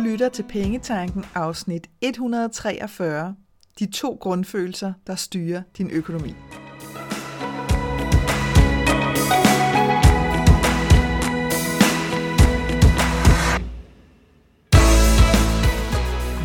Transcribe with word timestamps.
Du 0.00 0.04
lytter 0.04 0.28
til 0.28 0.42
Pengetanken 0.42 1.24
afsnit 1.34 1.90
143. 2.00 3.34
De 3.78 3.90
to 3.90 4.18
grundfølelser, 4.20 4.92
der 5.06 5.14
styrer 5.14 5.62
din 5.78 5.90
økonomi. 5.90 6.34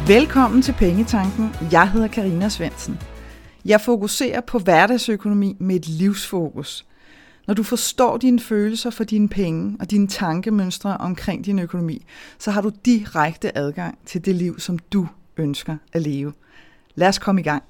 Velkommen 0.08 0.62
til 0.62 0.74
Pengetanken. 0.74 1.50
Jeg 1.72 1.92
hedder 1.92 2.08
Karina 2.08 2.50
Svensen. 2.50 3.00
Jeg 3.66 3.82
fokuserer 3.82 4.42
på 4.42 4.60
hverdagsøkonomi 4.60 5.58
med 5.60 5.76
et 5.76 5.88
livsfokus– 5.88 6.86
når 7.48 7.54
du 7.54 7.64
forstår 7.64 8.18
dine 8.18 8.40
følelser 8.40 8.90
for 8.90 9.04
dine 9.04 9.30
penge 9.30 9.78
og 9.80 9.92
dine 9.92 10.08
tankemønstre 10.08 10.98
omkring 10.98 11.46
din 11.46 11.60
økonomi, 11.60 12.06
så 12.40 12.52
har 12.52 12.62
du 12.62 12.72
direkte 12.86 13.58
adgang 13.58 13.98
til 14.06 14.26
det 14.26 14.36
liv, 14.36 14.60
som 14.60 14.80
du 14.80 15.08
ønsker 15.38 15.78
at 15.94 16.02
leve. 16.02 16.34
Lad 16.96 17.08
os 17.08 17.20
komme 17.20 17.42
i 17.42 17.44
gang. 17.44 17.64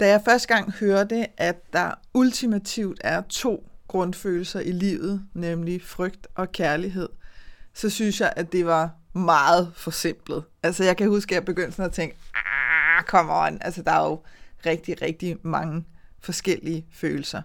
Da 0.00 0.08
jeg 0.08 0.20
første 0.24 0.48
gang 0.48 0.72
hørte, 0.72 1.26
at 1.40 1.72
der 1.72 1.90
ultimativt 2.14 3.00
er 3.04 3.20
to 3.20 3.68
grundfølelser 3.88 4.60
i 4.60 4.72
livet, 4.72 5.22
nemlig 5.34 5.82
frygt 5.82 6.26
og 6.34 6.52
kærlighed, 6.52 7.08
så 7.74 7.90
synes 7.90 8.20
jeg, 8.20 8.32
at 8.36 8.52
det 8.52 8.66
var 8.66 8.90
meget 9.12 9.72
forsimplet. 9.74 10.44
Altså 10.62 10.84
jeg 10.84 10.96
kan 10.96 11.08
huske, 11.08 11.32
at 11.32 11.34
jeg 11.34 11.44
begyndte 11.44 11.72
sådan 11.72 11.88
at 11.88 11.94
tænke, 11.94 12.16
ah, 12.34 13.04
come 13.04 13.32
on, 13.32 13.58
altså 13.60 13.82
der 13.82 13.92
er 13.92 14.08
jo 14.08 14.20
rigtig, 14.66 15.02
rigtig 15.02 15.36
mange 15.42 15.84
forskellige 16.20 16.86
følelser. 16.92 17.42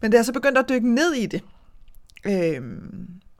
Men 0.00 0.10
da 0.10 0.16
jeg 0.16 0.24
så 0.24 0.32
begyndte 0.32 0.60
at 0.60 0.68
dykke 0.68 0.94
ned 0.94 1.12
i 1.12 1.26
det, 1.26 1.42
øh, 2.26 2.62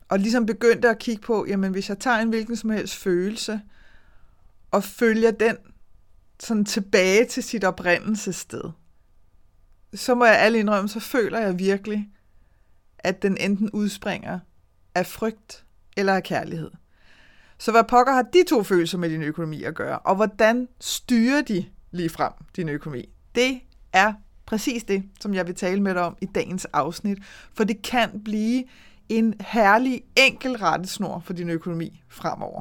og 0.08 0.18
ligesom 0.18 0.46
begyndte 0.46 0.88
at 0.88 0.98
kigge 0.98 1.22
på, 1.22 1.46
jamen 1.48 1.72
hvis 1.72 1.88
jeg 1.88 1.98
tager 1.98 2.18
en 2.18 2.28
hvilken 2.28 2.56
som 2.56 2.70
helst 2.70 2.96
følelse, 2.96 3.60
og 4.70 4.84
følger 4.84 5.30
den 5.30 5.56
sådan 6.40 6.64
tilbage 6.64 7.24
til 7.24 7.42
sit 7.42 7.64
oprindelsessted, 7.64 8.62
så 9.94 10.14
må 10.14 10.24
jeg 10.24 10.38
alle 10.38 10.58
indrømme, 10.58 10.88
så 10.88 11.00
føler 11.00 11.38
jeg 11.38 11.58
virkelig, 11.58 12.08
at 12.98 13.22
den 13.22 13.36
enten 13.36 13.70
udspringer 13.70 14.38
af 14.94 15.06
frygt 15.06 15.64
eller 15.96 16.14
af 16.14 16.22
kærlighed. 16.22 16.70
Så 17.58 17.70
hvad 17.70 17.84
pokker 17.84 18.12
har 18.12 18.22
de 18.22 18.44
to 18.48 18.62
følelser 18.62 18.98
med 18.98 19.10
din 19.10 19.22
økonomi 19.22 19.62
at 19.62 19.74
gøre, 19.74 19.98
og 19.98 20.16
hvordan 20.16 20.68
styrer 20.80 21.42
de 21.42 21.66
lige 21.90 22.08
frem 22.08 22.32
din 22.56 22.68
økonomi? 22.68 23.08
Det 23.34 23.60
er 23.92 24.12
præcis 24.50 24.84
det, 24.84 25.02
som 25.20 25.34
jeg 25.34 25.46
vil 25.46 25.54
tale 25.54 25.82
med 25.82 25.94
dig 25.94 26.02
om 26.02 26.16
i 26.20 26.26
dagens 26.26 26.64
afsnit, 26.64 27.18
for 27.54 27.64
det 27.64 27.82
kan 27.82 28.20
blive 28.24 28.64
en 29.08 29.34
herlig 29.40 30.02
enkel 30.16 30.56
rettesnor 30.56 31.22
for 31.24 31.32
din 31.32 31.50
økonomi 31.50 32.02
fremover. 32.08 32.60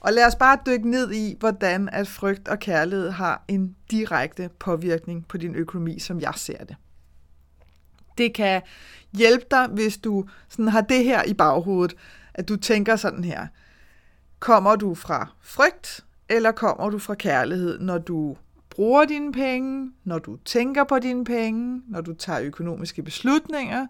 Og 0.00 0.12
lad 0.12 0.26
os 0.26 0.36
bare 0.36 0.58
dykke 0.66 0.90
ned 0.90 1.12
i, 1.12 1.36
hvordan 1.38 1.88
at 1.88 2.08
frygt 2.08 2.48
og 2.48 2.58
kærlighed 2.58 3.10
har 3.10 3.44
en 3.48 3.76
direkte 3.90 4.50
påvirkning 4.58 5.28
på 5.28 5.36
din 5.36 5.54
økonomi, 5.54 5.98
som 5.98 6.20
jeg 6.20 6.32
ser 6.36 6.64
det. 6.64 6.76
Det 8.18 8.34
kan 8.34 8.62
hjælpe 9.12 9.46
dig, 9.50 9.66
hvis 9.66 9.96
du 9.98 10.28
sådan 10.48 10.68
har 10.68 10.80
det 10.80 11.04
her 11.04 11.22
i 11.22 11.34
baghovedet, 11.34 11.96
at 12.34 12.48
du 12.48 12.56
tænker 12.56 12.96
sådan 12.96 13.24
her. 13.24 13.46
Kommer 14.38 14.76
du 14.76 14.94
fra 14.94 15.28
frygt, 15.40 16.04
eller 16.28 16.52
kommer 16.52 16.90
du 16.90 16.98
fra 16.98 17.14
kærlighed, 17.14 17.78
når 17.78 17.98
du 17.98 18.36
bruger 18.74 19.04
dine 19.04 19.32
penge, 19.32 19.92
når 20.04 20.18
du 20.18 20.36
tænker 20.36 20.84
på 20.84 20.98
dine 20.98 21.24
penge, 21.24 21.82
når 21.88 22.00
du 22.00 22.14
tager 22.14 22.40
økonomiske 22.40 23.02
beslutninger, 23.02 23.86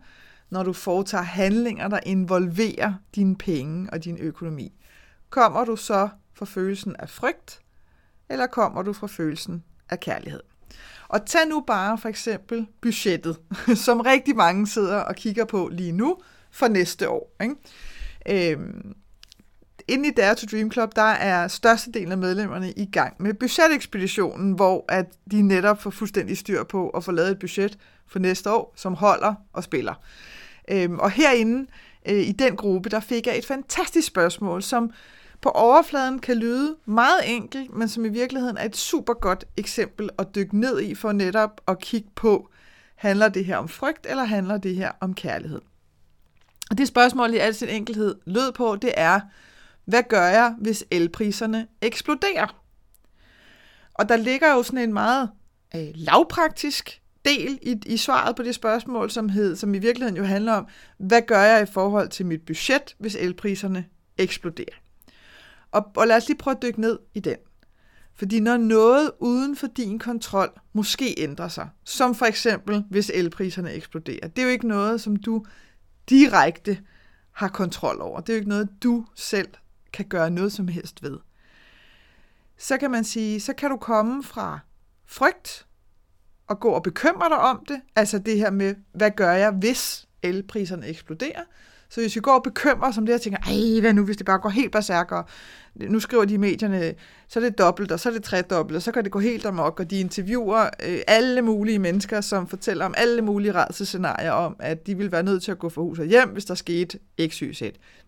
når 0.50 0.62
du 0.62 0.72
foretager 0.72 1.24
handlinger, 1.24 1.89
der 1.89 2.00
involverer 2.06 2.94
dine 3.14 3.36
penge 3.36 3.91
og 3.92 4.05
din 4.05 4.19
økonomi. 4.19 4.72
Kommer 5.30 5.64
du 5.64 5.77
så 5.77 6.08
fra 6.34 6.47
følelsen 6.47 6.97
af 6.98 7.08
frygt, 7.08 7.61
eller 8.29 8.46
kommer 8.46 8.83
du 8.83 8.92
fra 8.92 9.06
følelsen 9.06 9.64
af 9.90 10.01
kærlighed? 10.01 10.40
Og 11.08 11.27
tag 11.27 11.48
nu 11.48 11.61
bare 11.61 11.98
for 11.98 12.08
eksempel 12.08 12.67
budgettet, 12.80 13.36
som 13.85 14.01
rigtig 14.01 14.36
mange 14.36 14.67
sidder 14.67 14.98
og 14.98 15.14
kigger 15.14 15.45
på 15.45 15.68
lige 15.73 15.92
nu 15.92 16.17
for 16.51 16.68
næste 16.68 17.08
år. 17.08 17.36
Ikke? 17.42 18.52
Øhm, 18.52 18.95
inde 19.88 20.08
i 20.08 20.12
Dare 20.12 20.34
to 20.34 20.46
Dream 20.46 20.70
Club, 20.70 20.96
der 20.96 21.02
er 21.02 21.48
størstedelen 21.48 22.12
af 22.12 22.18
medlemmerne 22.18 22.72
i 22.72 22.86
gang 22.86 23.14
med 23.18 23.34
budgetekspeditionen, 23.34 24.52
hvor 24.52 24.84
at 24.88 25.06
de 25.30 25.42
netop 25.42 25.82
får 25.82 25.90
fuldstændig 25.90 26.38
styr 26.38 26.64
på 26.64 26.88
at 26.88 27.04
få 27.04 27.12
lavet 27.12 27.30
et 27.30 27.38
budget 27.38 27.78
for 28.06 28.18
næste 28.18 28.50
år, 28.50 28.72
som 28.76 28.94
holder 28.94 29.34
og 29.52 29.64
spiller. 29.64 29.94
Øhm, 30.70 30.98
og 30.98 31.10
herinde 31.10 31.66
øh, 32.08 32.18
i 32.18 32.32
den 32.32 32.56
gruppe, 32.56 32.90
der 32.90 33.00
fik 33.00 33.26
jeg 33.26 33.38
et 33.38 33.46
fantastisk 33.46 34.06
spørgsmål, 34.06 34.62
som 34.62 34.90
på 35.40 35.48
overfladen 35.48 36.18
kan 36.18 36.36
lyde 36.36 36.76
meget 36.84 37.20
enkelt, 37.26 37.74
men 37.74 37.88
som 37.88 38.04
i 38.04 38.08
virkeligheden 38.08 38.56
er 38.56 38.64
et 38.64 38.76
super 38.76 39.14
godt 39.14 39.44
eksempel 39.56 40.10
at 40.18 40.34
dykke 40.34 40.60
ned 40.60 40.80
i 40.80 40.94
for 40.94 41.12
netop 41.12 41.60
at 41.68 41.78
kigge 41.78 42.08
på, 42.14 42.48
handler 42.96 43.28
det 43.28 43.44
her 43.44 43.56
om 43.56 43.68
frygt, 43.68 44.06
eller 44.10 44.24
handler 44.24 44.58
det 44.58 44.76
her 44.76 44.92
om 45.00 45.14
kærlighed? 45.14 45.60
Og 46.70 46.78
det 46.78 46.88
spørgsmål 46.88 47.34
i 47.34 47.38
al 47.38 47.54
sin 47.54 47.68
enkelhed 47.68 48.14
lød 48.24 48.52
på, 48.52 48.76
det 48.82 48.92
er, 48.96 49.20
hvad 49.84 50.02
gør 50.08 50.26
jeg, 50.26 50.54
hvis 50.58 50.84
elpriserne 50.90 51.66
eksploderer? 51.80 52.62
Og 53.94 54.08
der 54.08 54.16
ligger 54.16 54.52
jo 54.52 54.62
sådan 54.62 54.78
en 54.78 54.92
meget 54.92 55.30
øh, 55.76 55.88
lavpraktisk 55.94 57.02
del 57.24 57.58
i, 57.62 57.80
i 57.86 57.96
svaret 57.96 58.36
på 58.36 58.42
det 58.42 58.54
spørgsmål, 58.54 59.10
som, 59.10 59.28
hed, 59.28 59.56
som 59.56 59.74
i 59.74 59.78
virkeligheden 59.78 60.16
jo 60.16 60.24
handler 60.24 60.52
om, 60.52 60.66
hvad 60.98 61.22
gør 61.22 61.42
jeg 61.42 61.62
i 61.62 61.72
forhold 61.72 62.08
til 62.08 62.26
mit 62.26 62.46
budget, 62.46 62.96
hvis 62.98 63.14
elpriserne 63.14 63.84
eksploderer? 64.18 64.76
Og, 65.70 65.92
og 65.96 66.06
lad 66.06 66.16
os 66.16 66.28
lige 66.28 66.38
prøve 66.38 66.56
at 66.56 66.62
dykke 66.62 66.80
ned 66.80 66.98
i 67.14 67.20
den. 67.20 67.36
Fordi 68.14 68.40
når 68.40 68.56
noget 68.56 69.10
uden 69.18 69.56
for 69.56 69.66
din 69.66 69.98
kontrol 69.98 70.60
måske 70.72 71.14
ændrer 71.18 71.48
sig, 71.48 71.68
som 71.84 72.14
for 72.14 72.26
eksempel 72.26 72.84
hvis 72.90 73.10
elpriserne 73.14 73.72
eksploderer, 73.72 74.28
det 74.28 74.38
er 74.38 74.46
jo 74.46 74.48
ikke 74.52 74.68
noget, 74.68 75.00
som 75.00 75.16
du 75.16 75.44
direkte 76.08 76.78
har 77.32 77.48
kontrol 77.48 78.00
over. 78.00 78.20
Det 78.20 78.28
er 78.28 78.34
jo 78.34 78.38
ikke 78.38 78.48
noget, 78.48 78.68
du 78.82 79.06
selv 79.14 79.48
kan 79.92 80.05
gøre 80.05 80.30
noget 80.30 80.53
som 80.53 80.69
helst 80.69 81.03
ved. 81.03 81.19
Så 82.57 82.79
kan 82.79 82.91
man 82.91 83.05
sige, 83.05 83.41
så 83.41 83.53
kan 83.53 83.70
du 83.70 83.77
komme 83.77 84.23
fra 84.23 84.58
frygt 85.07 85.67
og 86.47 86.61
gå 86.61 86.70
og 86.70 86.83
bekymre 86.83 87.29
dig 87.29 87.39
om 87.39 87.64
det, 87.69 87.80
altså 87.97 88.19
det 88.19 88.39
her 88.39 88.51
med, 88.51 88.75
hvad 88.92 89.11
gør 89.11 89.33
jeg, 89.33 89.51
hvis 89.51 90.08
elpriserne 90.23 90.86
eksploderer, 90.86 91.42
så 91.92 92.01
hvis 92.01 92.17
vi 92.17 92.20
går 92.20 92.33
og 92.33 92.42
bekymrer 92.42 92.89
os 92.89 92.98
om 92.98 93.07
det, 93.07 93.14
og 93.14 93.20
tænker, 93.20 93.39
ej, 93.39 93.80
hvad 93.80 93.92
nu, 93.92 94.05
hvis 94.05 94.17
det 94.17 94.27
bare 94.27 94.39
går 94.39 94.48
helt 94.48 94.73
berserker, 94.73 95.23
nu 95.75 96.01
skriver 96.01 96.25
de 96.25 96.35
i 96.35 96.36
medierne, 96.36 96.95
så 97.29 97.41
er 97.41 97.45
det 97.45 97.58
dobbelt, 97.58 97.92
og 97.92 98.01
så 98.01 98.08
er 98.08 98.13
det 98.13 98.23
tredobbelt, 98.23 98.77
og 98.77 98.83
så 98.83 98.92
kan 98.92 99.05
det 99.05 99.13
gå 99.13 99.19
helt 99.19 99.47
amok, 99.47 99.80
og 99.80 99.91
de 99.91 100.01
interviewer 100.01 100.63
øh, 100.63 100.98
alle 101.07 101.42
mulige 101.42 101.79
mennesker, 101.79 102.20
som 102.20 102.47
fortæller 102.47 102.85
om 102.85 102.95
alle 102.97 103.23
mulige 103.23 103.53
rædselsscenarier 103.53 104.30
om, 104.30 104.57
at 104.58 104.86
de 104.86 104.97
vil 104.97 105.13
være 105.13 105.23
nødt 105.23 105.42
til 105.42 105.51
at 105.51 105.58
gå 105.58 105.69
for 105.69 105.83
hus 105.83 105.98
og 105.98 106.05
hjem, 106.05 106.29
hvis 106.29 106.45
der 106.45 106.55
skete 106.55 106.98
x, 107.29 107.39
y, 107.39 107.53
z. 107.53 107.63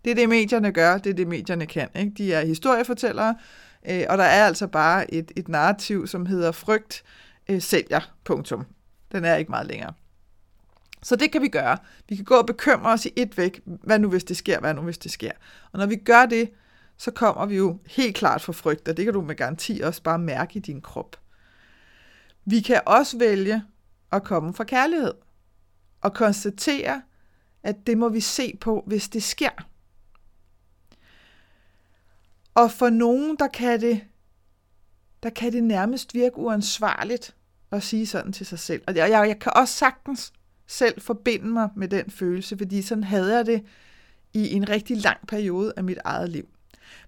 Det 0.04 0.10
er 0.10 0.14
det, 0.14 0.28
medierne 0.28 0.72
gør, 0.72 0.98
det 0.98 1.10
er 1.10 1.14
det, 1.14 1.28
medierne 1.28 1.66
kan. 1.66 1.88
Ikke? 1.96 2.12
De 2.18 2.32
er 2.32 2.44
historiefortællere, 2.44 3.34
øh, 3.90 4.02
og 4.08 4.18
der 4.18 4.24
er 4.24 4.46
altså 4.46 4.66
bare 4.66 5.14
et, 5.14 5.32
et 5.36 5.48
narrativ, 5.48 6.06
som 6.06 6.26
hedder 6.26 6.52
frygt 6.52 7.04
øh, 7.50 7.62
sælger, 7.62 8.00
punktum. 8.24 8.64
Den 9.12 9.24
er 9.24 9.36
ikke 9.36 9.50
meget 9.50 9.66
længere. 9.66 9.92
Så 11.04 11.16
det 11.16 11.32
kan 11.32 11.42
vi 11.42 11.48
gøre. 11.48 11.78
Vi 12.08 12.16
kan 12.16 12.24
gå 12.24 12.34
og 12.34 12.46
bekymre 12.46 12.92
os 12.92 13.06
i 13.06 13.12
et 13.16 13.38
væk. 13.38 13.60
Hvad 13.64 13.98
nu 13.98 14.08
hvis 14.08 14.24
det 14.24 14.36
sker? 14.36 14.60
Hvad 14.60 14.74
nu 14.74 14.82
hvis 14.82 14.98
det 14.98 15.12
sker? 15.12 15.32
Og 15.72 15.78
når 15.78 15.86
vi 15.86 15.96
gør 15.96 16.26
det, 16.26 16.50
så 16.96 17.10
kommer 17.10 17.46
vi 17.46 17.56
jo 17.56 17.78
helt 17.86 18.16
klart 18.16 18.42
for 18.42 18.52
frygt, 18.52 18.88
og 18.88 18.96
det 18.96 19.04
kan 19.04 19.14
du 19.14 19.20
med 19.20 19.34
garanti 19.34 19.80
også 19.80 20.02
bare 20.02 20.18
mærke 20.18 20.56
i 20.56 20.58
din 20.58 20.80
krop. 20.80 21.16
Vi 22.44 22.60
kan 22.60 22.80
også 22.86 23.18
vælge 23.18 23.62
at 24.12 24.24
komme 24.24 24.54
fra 24.54 24.64
kærlighed 24.64 25.14
og 26.00 26.14
konstatere, 26.14 27.02
at 27.62 27.76
det 27.86 27.98
må 27.98 28.08
vi 28.08 28.20
se 28.20 28.58
på, 28.60 28.84
hvis 28.86 29.08
det 29.08 29.22
sker. 29.22 29.66
Og 32.54 32.70
for 32.70 32.90
nogen, 32.90 33.36
der 33.36 33.48
kan 33.48 33.80
det, 33.80 34.04
der 35.22 35.30
kan 35.30 35.52
det 35.52 35.64
nærmest 35.64 36.14
virke 36.14 36.38
uansvarligt 36.38 37.36
at 37.70 37.82
sige 37.82 38.06
sådan 38.06 38.32
til 38.32 38.46
sig 38.46 38.58
selv. 38.58 38.82
Og 38.86 38.96
jeg, 38.96 39.10
jeg, 39.10 39.28
jeg 39.28 39.38
kan 39.38 39.52
også 39.56 39.74
sagtens 39.74 40.32
selv 40.66 41.00
forbinde 41.00 41.46
mig 41.46 41.68
med 41.76 41.88
den 41.88 42.10
følelse, 42.10 42.58
fordi 42.58 42.82
sådan 42.82 43.04
havde 43.04 43.36
jeg 43.36 43.46
det 43.46 43.62
i 44.34 44.52
en 44.52 44.68
rigtig 44.68 44.96
lang 44.96 45.18
periode 45.28 45.72
af 45.76 45.84
mit 45.84 45.98
eget 46.04 46.28
liv. 46.30 46.48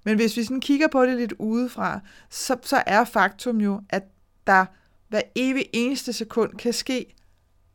Men 0.05 0.17
hvis 0.17 0.37
vi 0.37 0.45
sådan 0.45 0.61
kigger 0.61 0.89
på 0.89 1.07
det 1.07 1.17
lidt 1.17 1.33
udefra, 1.39 2.01
så, 2.31 2.57
så 2.63 2.83
er 2.87 3.05
faktum 3.05 3.61
jo, 3.61 3.81
at 3.91 4.03
der 4.47 4.67
hver 5.09 5.21
evig 5.35 5.67
eneste 5.73 6.13
sekund 6.13 6.55
kan 6.55 6.73
ske 6.73 7.15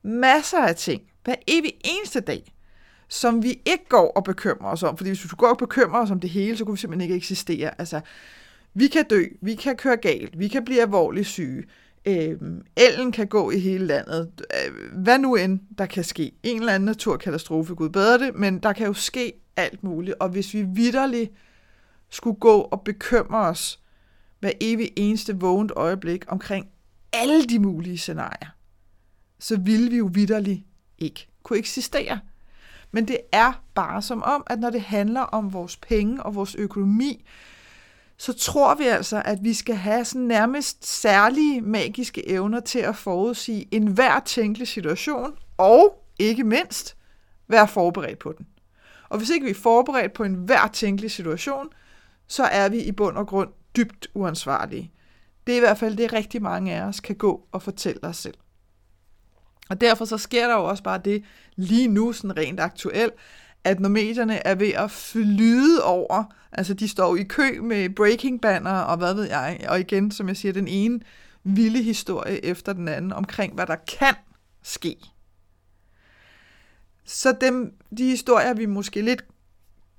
masser 0.03 0.59
af 0.59 0.75
ting, 0.75 1.01
hver 1.23 1.35
evig 1.47 1.73
eneste 1.83 2.19
dag, 2.19 2.53
som 3.07 3.43
vi 3.43 3.49
ikke 3.49 3.85
går 3.89 4.11
og 4.11 4.23
bekymrer 4.23 4.71
os 4.71 4.83
om. 4.83 4.97
Fordi 4.97 5.09
hvis 5.09 5.23
vi 5.23 5.29
går 5.37 5.49
og 5.49 5.57
bekymrer 5.57 6.01
os 6.01 6.11
om 6.11 6.19
det 6.19 6.29
hele, 6.29 6.57
så 6.57 6.65
kunne 6.65 6.75
vi 6.75 6.79
simpelthen 6.79 7.01
ikke 7.01 7.15
eksistere. 7.15 7.79
Altså, 7.79 8.01
vi 8.73 8.87
kan 8.87 9.05
dø, 9.09 9.23
vi 9.41 9.55
kan 9.55 9.75
køre 9.75 9.97
galt, 9.97 10.39
vi 10.39 10.47
kan 10.47 10.65
blive 10.65 10.81
alvorligt 10.81 11.27
syge, 11.27 11.63
øh, 12.05 12.37
ellen 12.77 13.11
kan 13.11 13.27
gå 13.27 13.51
i 13.51 13.59
hele 13.59 13.85
landet. 13.85 14.31
Øh, 14.53 15.01
hvad 15.01 15.19
nu 15.19 15.35
end 15.35 15.59
der 15.77 15.85
kan 15.85 16.03
ske. 16.03 16.31
En 16.43 16.59
eller 16.59 16.73
anden 16.73 16.85
naturkatastrofe, 16.85 17.75
gud 17.75 17.89
bedre 17.89 18.25
det, 18.25 18.35
men 18.35 18.59
der 18.59 18.73
kan 18.73 18.87
jo 18.87 18.93
ske 18.93 19.33
alt 19.55 19.83
muligt. 19.83 20.15
Og 20.19 20.29
hvis 20.29 20.53
vi 20.53 20.65
vidderligt 20.75 21.31
skulle 22.09 22.39
gå 22.39 22.61
og 22.61 22.81
bekymre 22.81 23.39
os 23.39 23.79
hver 24.39 24.51
evig 24.61 24.91
eneste 24.95 25.39
vågent 25.39 25.71
øjeblik 25.75 26.25
omkring 26.27 26.67
alle 27.13 27.43
de 27.43 27.59
mulige 27.59 27.97
scenarier, 27.97 28.49
så 29.39 29.59
ville 29.59 29.89
vi 29.89 29.97
jo 29.97 30.09
vidderligt 30.13 30.61
ikke 30.97 31.27
kunne 31.43 31.59
eksistere. 31.59 32.19
Men 32.91 33.07
det 33.07 33.17
er 33.31 33.63
bare 33.73 34.01
som 34.01 34.23
om, 34.23 34.43
at 34.47 34.59
når 34.59 34.69
det 34.69 34.81
handler 34.81 35.21
om 35.21 35.53
vores 35.53 35.77
penge 35.77 36.23
og 36.23 36.35
vores 36.35 36.55
økonomi, 36.55 37.25
så 38.21 38.33
tror 38.33 38.75
vi 38.75 38.83
altså, 38.83 39.21
at 39.25 39.43
vi 39.43 39.53
skal 39.53 39.75
have 39.75 40.05
sådan 40.05 40.21
nærmest 40.21 40.85
særlige 40.85 41.61
magiske 41.61 42.29
evner 42.29 42.59
til 42.59 42.79
at 42.79 42.95
forudsige 42.95 43.67
enhver 43.71 44.19
tænkelig 44.19 44.67
situation, 44.67 45.33
og 45.57 46.05
ikke 46.19 46.43
mindst, 46.43 46.97
være 47.47 47.67
forberedt 47.67 48.19
på 48.19 48.33
den. 48.37 48.47
Og 49.09 49.17
hvis 49.17 49.29
ikke 49.29 49.45
vi 49.45 49.51
er 49.51 49.55
forberedt 49.55 50.13
på 50.13 50.23
enhver 50.23 50.67
tænkelig 50.67 51.11
situation, 51.11 51.69
så 52.27 52.43
er 52.43 52.69
vi 52.69 52.81
i 52.81 52.91
bund 52.91 53.17
og 53.17 53.27
grund 53.27 53.49
dybt 53.75 54.07
uansvarlige. 54.13 54.91
Det 55.47 55.53
er 55.53 55.57
i 55.57 55.59
hvert 55.59 55.77
fald 55.77 55.97
det, 55.97 56.13
rigtig 56.13 56.41
mange 56.41 56.73
af 56.73 56.81
os 56.81 56.99
kan 56.99 57.15
gå 57.15 57.47
og 57.51 57.61
fortælle 57.61 58.03
os 58.03 58.17
selv. 58.17 58.37
Og 59.69 59.81
derfor 59.81 60.05
så 60.05 60.17
sker 60.17 60.47
der 60.47 60.55
jo 60.55 60.63
også 60.63 60.83
bare 60.83 61.01
det 61.05 61.23
lige 61.55 61.87
nu, 61.87 62.13
sådan 62.13 62.37
rent 62.37 62.59
aktuelt, 62.59 63.13
at 63.63 63.79
når 63.79 63.89
medierne 63.89 64.47
er 64.47 64.55
ved 64.55 64.73
at 64.73 64.91
flyde 64.91 65.83
over, 65.83 66.23
altså 66.51 66.73
de 66.73 66.87
står 66.87 67.15
i 67.15 67.23
kø 67.23 67.61
med 67.61 67.89
breaking 67.89 68.41
banner 68.41 68.79
og 68.79 68.97
hvad 68.97 69.13
ved 69.13 69.23
jeg, 69.23 69.65
og 69.69 69.79
igen, 69.79 70.11
som 70.11 70.27
jeg 70.27 70.37
siger, 70.37 70.53
den 70.53 70.67
ene 70.67 70.99
vilde 71.43 71.83
historie 71.83 72.45
efter 72.45 72.73
den 72.73 72.87
anden 72.87 73.13
omkring, 73.13 73.53
hvad 73.53 73.67
der 73.67 73.75
kan 73.99 74.15
ske. 74.63 74.95
Så 77.05 77.35
dem, 77.41 77.73
de 77.97 78.03
historier, 78.03 78.53
vi 78.53 78.65
måske 78.65 79.01
lidt 79.01 79.25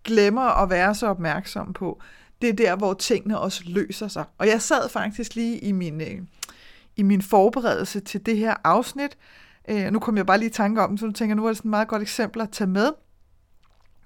glemmer 0.05 0.63
at 0.63 0.71
være 0.71 0.95
så 0.95 1.07
opmærksom 1.07 1.73
på, 1.73 2.01
det 2.43 2.49
er 2.49 2.53
der, 2.53 2.77
hvor 2.77 2.95
tingene 2.95 3.39
også 3.39 3.63
løser 3.67 4.09
sig. 4.09 4.25
Og 4.39 4.47
jeg 4.47 4.63
sad 4.63 4.89
faktisk 4.89 5.35
lige 5.35 5.59
i 5.59 5.73
min, 5.73 6.01
øh, 6.01 6.23
i 6.97 7.03
min 7.03 7.23
forberedelse 7.23 8.01
til 8.01 8.27
det 8.27 8.37
her 8.37 8.55
afsnit, 8.65 9.19
øh, 9.69 9.93
nu 9.93 9.99
kom 9.99 10.17
jeg 10.17 10.27
bare 10.27 10.39
lige 10.39 10.49
i 10.49 10.53
tanke 10.53 10.83
om 10.83 10.91
det, 10.91 11.01
så 11.01 11.07
nu 11.07 11.13
tænker 11.13 11.31
jeg, 11.31 11.37
nu 11.37 11.45
er 11.45 11.49
det 11.49 11.57
sådan 11.57 11.69
et 11.69 11.71
meget 11.71 11.89
godt 11.89 12.03
eksempel 12.03 12.41
at 12.41 12.51
tage 12.51 12.71
med. 12.71 12.93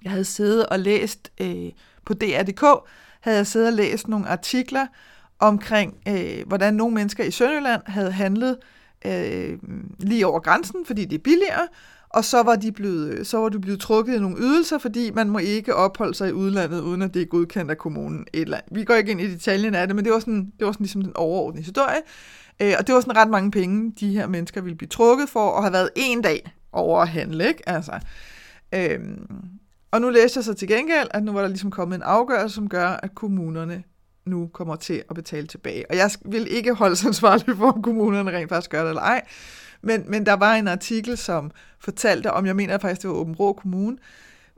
Jeg 0.03 0.11
havde 0.11 0.25
siddet 0.25 0.65
og 0.65 0.79
læst 0.79 1.31
øh, 1.41 1.71
på 2.05 2.13
DR.dk, 2.13 2.89
havde 3.21 3.37
jeg 3.37 3.47
siddet 3.47 3.67
og 3.67 3.73
læst 3.73 4.07
nogle 4.07 4.27
artikler 4.27 4.87
omkring, 5.39 5.97
øh, 6.07 6.47
hvordan 6.47 6.73
nogle 6.73 6.95
mennesker 6.95 7.23
i 7.23 7.31
Sønderjylland 7.31 7.81
havde 7.85 8.11
handlet 8.11 8.57
øh, 9.05 9.57
lige 9.99 10.27
over 10.27 10.39
grænsen, 10.39 10.85
fordi 10.85 11.05
det 11.05 11.15
er 11.15 11.23
billigere, 11.23 11.67
og 12.09 12.25
så 12.25 12.43
var 12.43 12.55
de 12.55 12.71
blevet, 12.71 13.27
så 13.27 13.37
var 13.37 13.49
de 13.49 13.59
blevet 13.59 13.79
trukket 13.79 14.15
i 14.15 14.19
nogle 14.19 14.37
ydelser, 14.39 14.77
fordi 14.77 15.11
man 15.11 15.29
må 15.29 15.37
ikke 15.37 15.75
opholde 15.75 16.13
sig 16.13 16.29
i 16.29 16.31
udlandet, 16.31 16.81
uden 16.81 17.01
at 17.01 17.13
det 17.13 17.21
er 17.21 17.25
godkendt 17.25 17.71
af 17.71 17.77
kommunen. 17.77 18.25
Et 18.33 18.41
eller 18.41 18.57
andet. 18.57 18.75
Vi 18.75 18.83
går 18.83 18.93
ikke 18.93 19.11
ind 19.11 19.21
i 19.21 19.31
detaljen 19.31 19.75
af 19.75 19.87
det, 19.87 19.95
men 19.95 20.05
det 20.05 20.13
var 20.13 20.19
sådan, 20.19 20.53
det 20.59 20.65
var 20.65 20.71
sådan 20.71 20.83
ligesom 20.83 21.01
den 21.01 21.15
overordnede 21.15 21.63
historie. 21.63 22.01
Øh, 22.61 22.73
og 22.79 22.87
det 22.87 22.95
var 22.95 23.01
sådan 23.01 23.17
ret 23.17 23.29
mange 23.29 23.51
penge, 23.51 23.93
de 23.99 24.11
her 24.11 24.27
mennesker 24.27 24.61
ville 24.61 24.77
blive 24.77 24.89
trukket 24.89 25.29
for, 25.29 25.57
at 25.57 25.63
have 25.63 25.73
været 25.73 25.89
en 25.95 26.21
dag 26.21 26.51
over 26.71 27.01
at 27.01 27.07
handle, 27.07 27.47
ikke? 27.47 27.69
Altså, 27.69 27.99
øh, 28.73 28.99
og 29.97 30.01
nu 30.01 30.09
læste 30.09 30.37
jeg 30.37 30.43
så 30.43 30.53
til 30.53 30.67
gengæld, 30.67 31.07
at 31.11 31.23
nu 31.23 31.31
var 31.31 31.41
der 31.41 31.47
ligesom 31.47 31.71
kommet 31.71 31.95
en 31.95 32.01
afgørelse, 32.01 32.55
som 32.55 32.69
gør, 32.69 32.87
at 32.87 33.15
kommunerne 33.15 33.83
nu 34.25 34.47
kommer 34.53 34.75
til 34.75 35.03
at 35.09 35.15
betale 35.15 35.47
tilbage. 35.47 35.85
Og 35.89 35.97
jeg 35.97 36.11
vil 36.25 36.47
ikke 36.51 36.73
holde 36.73 36.95
sig 36.95 37.07
ansvarlig 37.07 37.57
for, 37.57 37.71
om 37.71 37.81
kommunerne 37.81 38.31
rent 38.31 38.49
faktisk 38.49 38.71
gør 38.71 38.81
det 38.81 38.89
eller 38.89 39.01
ej. 39.01 39.25
Men, 39.81 40.03
men 40.07 40.25
der 40.25 40.33
var 40.33 40.55
en 40.55 40.67
artikel, 40.67 41.17
som 41.17 41.51
fortalte 41.79 42.31
om, 42.31 42.45
jeg 42.45 42.55
mener 42.55 42.77
faktisk, 42.77 43.01
det 43.01 43.09
var 43.09 43.15
Åben 43.15 43.35
Rå 43.35 43.53
Kommune, 43.53 43.97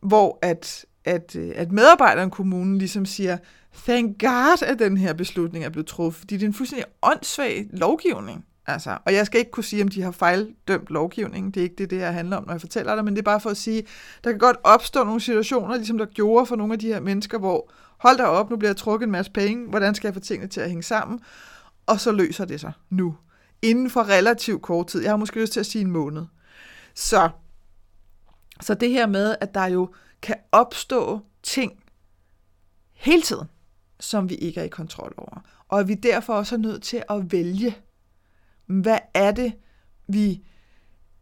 hvor 0.03 0.39
at, 0.41 0.85
at, 1.05 1.35
øh, 1.35 1.51
at 1.55 1.71
medarbejderen 1.71 2.27
i 2.27 2.31
kommunen 2.31 2.77
ligesom 2.77 3.05
siger, 3.05 3.37
thank 3.85 4.21
God, 4.21 4.63
at 4.63 4.79
den 4.79 4.97
her 4.97 5.13
beslutning 5.13 5.65
er 5.65 5.69
blevet 5.69 5.87
truffet, 5.87 6.19
fordi 6.19 6.35
det 6.35 6.43
er 6.43 6.47
en 6.47 6.53
fuldstændig 6.53 6.85
åndssvag 7.01 7.67
lovgivning. 7.73 8.45
Altså, 8.69 8.97
og 9.05 9.13
jeg 9.13 9.25
skal 9.25 9.39
ikke 9.39 9.51
kunne 9.51 9.63
sige, 9.63 9.83
om 9.83 9.87
de 9.87 10.01
har 10.01 10.11
fejldømt 10.11 10.89
lovgivningen. 10.89 11.51
Det 11.51 11.59
er 11.59 11.63
ikke 11.63 11.75
det, 11.75 11.89
det 11.89 11.99
her 11.99 12.11
handler 12.11 12.37
om, 12.37 12.45
når 12.45 12.53
jeg 12.53 12.61
fortæller 12.61 12.95
det, 12.95 13.05
men 13.05 13.13
det 13.13 13.21
er 13.21 13.23
bare 13.23 13.39
for 13.39 13.49
at 13.49 13.57
sige, 13.57 13.83
der 14.23 14.31
kan 14.31 14.39
godt 14.39 14.57
opstå 14.63 15.03
nogle 15.03 15.21
situationer, 15.21 15.75
ligesom 15.75 15.97
der 15.97 16.05
gjorde 16.05 16.45
for 16.45 16.55
nogle 16.55 16.73
af 16.73 16.79
de 16.79 16.87
her 16.87 16.99
mennesker, 16.99 17.37
hvor 17.37 17.71
hold 17.97 18.17
da 18.17 18.23
op, 18.23 18.49
nu 18.49 18.55
bliver 18.57 18.69
jeg 18.69 18.77
trukket 18.77 19.05
en 19.05 19.11
masse 19.11 19.31
penge, 19.31 19.69
hvordan 19.69 19.95
skal 19.95 20.07
jeg 20.07 20.13
få 20.13 20.19
tingene 20.19 20.49
til 20.49 20.61
at 20.61 20.67
hænge 20.67 20.83
sammen? 20.83 21.19
Og 21.85 21.99
så 21.99 22.11
løser 22.11 22.45
det 22.45 22.59
sig 22.59 22.71
nu. 22.89 23.17
Inden 23.61 23.89
for 23.89 24.09
relativt 24.09 24.61
kort 24.61 24.87
tid. 24.87 25.01
Jeg 25.01 25.11
har 25.11 25.17
måske 25.17 25.39
lyst 25.41 25.53
til 25.53 25.59
at 25.59 25.65
sige 25.65 25.81
en 25.81 25.91
måned. 25.91 26.25
Så, 26.93 27.29
så 28.61 28.73
det 28.73 28.89
her 28.89 29.07
med, 29.07 29.35
at 29.41 29.53
der 29.53 29.65
jo 29.65 29.93
kan 30.21 30.35
opstå 30.51 31.19
ting 31.43 31.83
hele 32.93 33.21
tiden, 33.21 33.47
som 33.99 34.29
vi 34.29 34.35
ikke 34.35 34.59
er 34.59 34.63
i 34.63 34.69
kontrol 34.69 35.13
over. 35.17 35.41
Og 35.67 35.79
at 35.79 35.87
vi 35.87 35.93
derfor 35.93 36.33
også 36.33 36.55
er 36.55 36.59
nødt 36.59 36.83
til 36.83 37.03
at 37.09 37.31
vælge, 37.31 37.75
hvad 38.69 38.99
er 39.13 39.31
det, 39.31 39.53
vi 40.07 40.41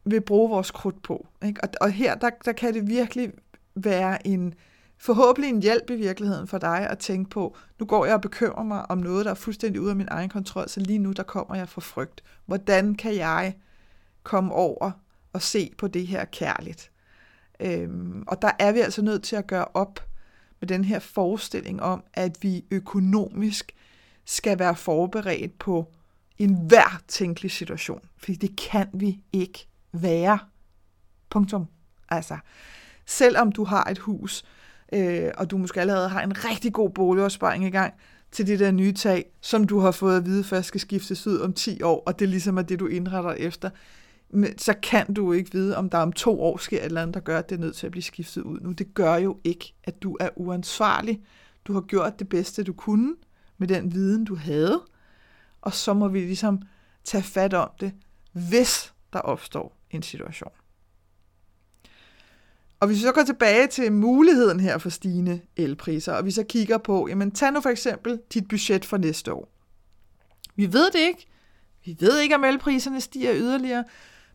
vil 0.06 0.22
bruge 0.22 0.50
vores 0.50 0.72
krudt 0.72 1.04
på. 1.04 1.28
Ikke? 1.46 1.64
Og, 1.64 1.70
og 1.82 1.92
her, 1.92 2.16
der, 2.16 2.30
der 2.46 2.52
kan 2.52 2.74
det 2.74 2.88
virkelig 2.88 3.32
være 3.76 4.28
en, 4.28 4.54
forhåbentlig 4.98 5.50
en 5.50 5.62
hjælp 5.62 5.90
i 5.90 5.96
virkeligheden 5.96 6.48
for 6.48 6.58
dig 6.58 6.90
at 6.90 7.00
tænke 7.00 7.30
på, 7.30 7.58
nu 7.80 7.86
går 7.86 8.06
jeg 8.06 8.16
og 8.16 8.22
bekymrer 8.22 8.64
mig 8.64 8.92
om 8.92 8.98
noget, 8.98 9.26
der 9.26 9.32
er 9.32 9.36
fuldstændig 9.36 9.82
ude 9.82 9.90
af 9.90 9.96
min 9.96 10.08
egen 10.12 10.30
kontrol, 10.30 10.70
så 10.70 10.80
lige 10.80 11.00
nu, 11.00 11.12
der 11.12 11.24
kommer 11.24 11.56
jeg 11.56 11.70
for 11.70 11.82
frygt. 11.82 12.24
Hvordan 12.46 12.96
kan 12.96 13.16
jeg 13.16 13.56
komme 14.24 14.54
over 14.54 14.92
og 15.34 15.42
se 15.42 15.72
på 15.78 15.88
det 15.88 16.08
her 16.08 16.26
kærligt? 16.26 16.92
Øhm, 17.60 18.24
og 18.28 18.42
der 18.42 18.52
er 18.60 18.72
vi 18.72 18.80
altså 18.80 19.02
nødt 19.02 19.24
til 19.24 19.36
at 19.36 19.48
gøre 19.48 19.66
op 19.74 20.08
med 20.60 20.68
den 20.68 20.84
her 20.84 21.00
forestilling 21.00 21.82
om, 21.82 22.04
at 22.14 22.38
vi 22.42 22.66
økonomisk 22.72 23.72
skal 24.26 24.60
være 24.60 24.76
forberedt 24.76 25.60
på 25.60 25.94
i 26.38 26.48
hver 26.68 27.02
tænkelig 27.08 27.52
situation. 27.52 28.02
Fordi 28.18 28.36
det 28.36 28.56
kan 28.56 28.88
vi 28.94 29.22
ikke 29.34 29.68
være. 29.94 30.40
Punktum. 31.30 31.66
Altså, 32.10 32.38
selvom 33.06 33.52
du 33.52 33.64
har 33.64 33.84
et 33.84 33.98
hus, 33.98 34.46
øh, 34.94 35.32
og 35.38 35.52
du 35.52 35.58
måske 35.58 35.82
allerede 35.82 36.10
har 36.10 36.22
en 36.22 36.46
rigtig 36.46 36.74
god 36.74 36.90
boligopsparing 36.90 37.66
i 37.66 37.70
gang 37.70 37.94
til 38.32 38.48
det 38.48 38.60
der 38.60 38.72
nye 38.72 38.94
tag, 38.94 39.26
som 39.42 39.64
du 39.64 39.80
har 39.80 39.92
fået 39.92 40.18
at 40.18 40.26
vide 40.26 40.44
først 40.44 40.68
skal 40.68 40.82
skiftes 40.82 41.28
ud 41.28 41.40
om 41.40 41.54
10 41.54 41.82
år, 41.82 42.04
og 42.06 42.20
det 42.20 42.30
ligesom 42.30 42.58
er 42.58 42.62
det, 42.62 42.80
du 42.80 42.88
indretter 42.88 43.32
efter, 43.32 43.70
men 44.30 44.58
så 44.58 44.74
kan 44.84 45.14
du 45.14 45.34
ikke 45.34 45.52
vide, 45.52 45.78
om 45.78 45.90
der 45.90 45.98
om 45.98 46.12
to 46.12 46.42
år 46.42 46.58
sker 46.58 46.78
et 46.78 46.86
eller 46.86 47.02
andet, 47.02 47.14
der 47.14 47.20
gør, 47.20 47.38
at 47.38 47.50
det 47.50 47.56
er 47.56 47.60
nødt 47.60 47.76
til 47.76 47.86
at 47.86 47.92
blive 47.92 48.04
skiftet 48.04 48.42
ud 48.42 48.60
nu. 48.60 48.72
Det 48.72 48.94
gør 48.94 49.16
jo 49.16 49.38
ikke, 49.44 49.74
at 49.84 50.04
du 50.04 50.18
er 50.20 50.30
uansvarlig. 50.36 51.22
Du 51.66 51.74
har 51.74 51.82
gjort 51.82 52.20
det 52.20 52.30
bedste, 52.30 52.64
du 52.64 52.74
kunne 52.74 53.16
med 53.58 53.68
den 53.68 53.94
viden, 53.94 54.26
du 54.26 54.36
havde, 54.36 54.82
og 55.62 55.74
så 55.74 55.94
må 55.94 56.08
vi 56.08 56.20
ligesom 56.20 56.62
tage 57.04 57.24
fat 57.24 57.54
om 57.54 57.70
det, 57.80 57.94
hvis 58.32 58.94
der 59.14 59.20
opstår 59.20 59.78
en 59.92 60.04
situation. 60.04 60.52
Og 62.80 62.88
hvis 62.88 62.98
vi 62.98 63.02
så 63.02 63.12
går 63.12 63.24
tilbage 63.24 63.68
til 63.68 63.92
muligheden 63.92 64.60
her 64.60 64.78
for 64.78 64.90
stigende 64.90 65.42
elpriser, 65.56 66.14
og 66.14 66.26
vi 66.26 66.32
så 66.32 66.44
kigger 66.44 66.78
på, 66.78 67.08
jamen 67.10 67.32
tag 67.32 67.52
nu 67.52 67.62
for 67.62 67.70
eksempel 67.70 68.20
dit 68.34 68.48
budget 68.48 68.86
for 68.86 68.98
næste 68.98 69.34
år. 69.34 69.50
Vi 70.56 70.74
ved 70.74 70.92
det 70.92 71.00
ikke. 71.00 71.28
Vi 71.86 71.98
ved 72.00 72.20
ikke, 72.20 72.36
om 72.36 72.44
elpriserne 72.44 73.02
stiger 73.02 73.36
yderligere. 73.36 73.84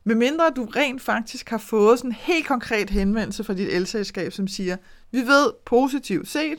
Medmindre 0.05 0.51
du 0.57 0.65
rent 0.65 1.03
faktisk 1.03 1.51
har 1.51 1.59
fået 1.59 1.99
sådan 1.99 2.11
en 2.11 2.15
helt 2.15 2.47
konkret 2.47 2.91
henvendelse 2.91 3.45
fra 3.45 3.55
dit 3.55 3.69
elselskab, 3.69 4.33
som 4.33 4.49
siger, 4.49 4.77
vi 5.11 5.19
ved 5.19 5.53
positivt 5.67 6.29
set, 6.29 6.59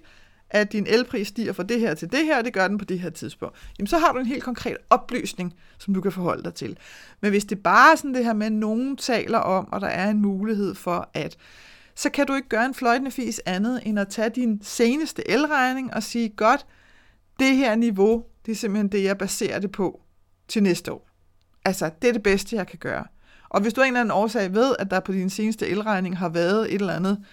at 0.54 0.72
din 0.72 0.88
elpris 0.88 1.28
stiger 1.28 1.54
fra 1.54 1.64
det 1.64 1.80
her 1.80 1.94
til 1.94 2.12
det 2.12 2.26
her, 2.26 2.38
og 2.38 2.46
det 2.46 2.54
gør 2.54 2.68
den 2.68 2.78
på 2.78 2.86
det 2.86 3.00
her 3.00 3.10
tidspunkt. 3.10 3.56
Jamen 3.80 3.88
så 3.88 3.98
har 3.98 4.12
du 4.12 4.20
en 4.20 4.26
helt 4.26 4.44
konkret 4.44 4.78
oplysning, 4.90 5.54
som 5.78 5.94
du 5.94 6.02
kan 6.02 6.12
forholde 6.12 6.44
dig 6.44 6.54
til. 6.54 6.78
Men 7.22 7.32
hvis 7.32 7.46
det 7.46 7.64
bare 7.64 7.92
er 7.92 7.96
sådan 7.96 8.14
det 8.14 8.26
her 8.26 8.34
med, 8.34 8.46
at 8.46 8.52
nogen 8.52 8.98
taler 8.98 9.38
om, 9.38 9.74
og 9.74 9.82
der 9.82 9.88
er 9.88 10.10
en 10.10 10.22
mulighed 10.22 10.76
for, 10.76 11.10
at 11.14 11.38
så 11.96 12.10
kan 12.10 12.28
du 12.28 12.34
ikke 12.34 12.50
gøre 12.50 12.66
en 12.66 12.74
fløjtende 12.74 13.12
fis 13.12 13.42
andet, 13.46 13.82
end 13.86 14.00
at 14.00 14.08
tage 14.08 14.30
din 14.30 14.60
seneste 14.64 15.30
elregning 15.30 15.94
og 15.94 16.04
sige, 16.04 16.30
godt, 16.30 16.66
det 17.40 17.58
her 17.58 17.76
niveau, 17.76 18.24
det 18.46 18.52
er 18.52 18.56
simpelthen 18.56 18.88
det, 18.88 19.04
jeg 19.04 19.18
baserer 19.18 19.60
det 19.60 19.72
på 19.72 20.02
til 20.48 20.64
næste 20.64 20.92
år. 20.92 21.10
Altså, 21.66 21.92
det 22.02 22.08
er 22.08 22.14
det 22.14 22.24
bedste, 22.24 22.56
jeg 22.56 22.68
kan 22.68 22.80
gøre. 22.80 23.06
Og 23.50 23.62
hvis 23.62 23.74
du 23.74 23.82
af 23.82 23.86
en 23.86 23.94
eller 23.94 24.02
anden 24.02 24.12
årsag 24.12 24.54
ved, 24.54 24.76
at 24.80 24.92
der 24.92 25.00
på 25.00 25.12
din 25.12 25.30
seneste 25.30 25.68
elregning 25.68 26.18
har 26.18 26.30
været 26.30 26.74
et 26.74 26.82
eller 26.82 26.94
andet 26.94 27.24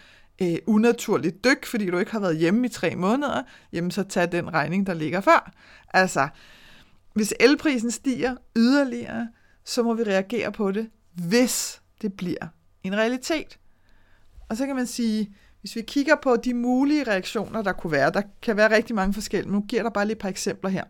øh, 0.42 0.59
unaturligt 0.66 1.44
dyk, 1.44 1.66
fordi 1.66 1.90
du 1.90 1.99
ikke 1.99 2.12
har 2.12 2.20
været 2.20 2.37
hjemme 2.37 2.66
i 2.66 2.68
tre 2.68 2.97
måneder, 2.97 3.42
jamen 3.73 3.90
så 3.90 4.02
tag 4.02 4.32
den 4.32 4.52
regning, 4.52 4.87
der 4.87 4.94
ligger 4.94 5.20
før. 5.20 5.52
Altså, 5.94 6.28
hvis 7.14 7.35
elprisen 7.40 7.90
stiger 7.90 8.37
yderligere, 8.56 9.28
så 9.64 9.82
må 9.82 9.94
vi 9.94 10.02
reagere 10.02 10.52
på 10.52 10.70
det, 10.70 10.90
hvis 11.28 11.82
det 12.02 12.12
bliver 12.12 12.47
en 12.82 12.97
realitet. 12.97 13.59
Og 14.49 14.56
så 14.56 14.66
kan 14.66 14.76
man 14.76 14.87
sige, 14.87 15.35
hvis 15.61 15.76
vi 15.76 15.82
kigger 15.82 16.16
på 16.23 16.37
de 16.37 16.54
mulige 16.54 17.04
reaktioner, 17.04 17.62
der 17.62 17.73
kunne 17.73 17.92
være, 17.92 18.11
der 18.11 18.23
kan 18.42 18.56
være 18.56 18.76
rigtig 18.76 18.97
mange 18.97 19.14
forskellige, 19.14 19.52
nu 19.52 19.61
giver 19.61 19.82
der 19.82 19.90
bare 19.90 20.06
lige 20.06 20.12
et 20.12 20.18
par 20.18 20.28
eksempler 20.28 20.70
her. 20.70 20.85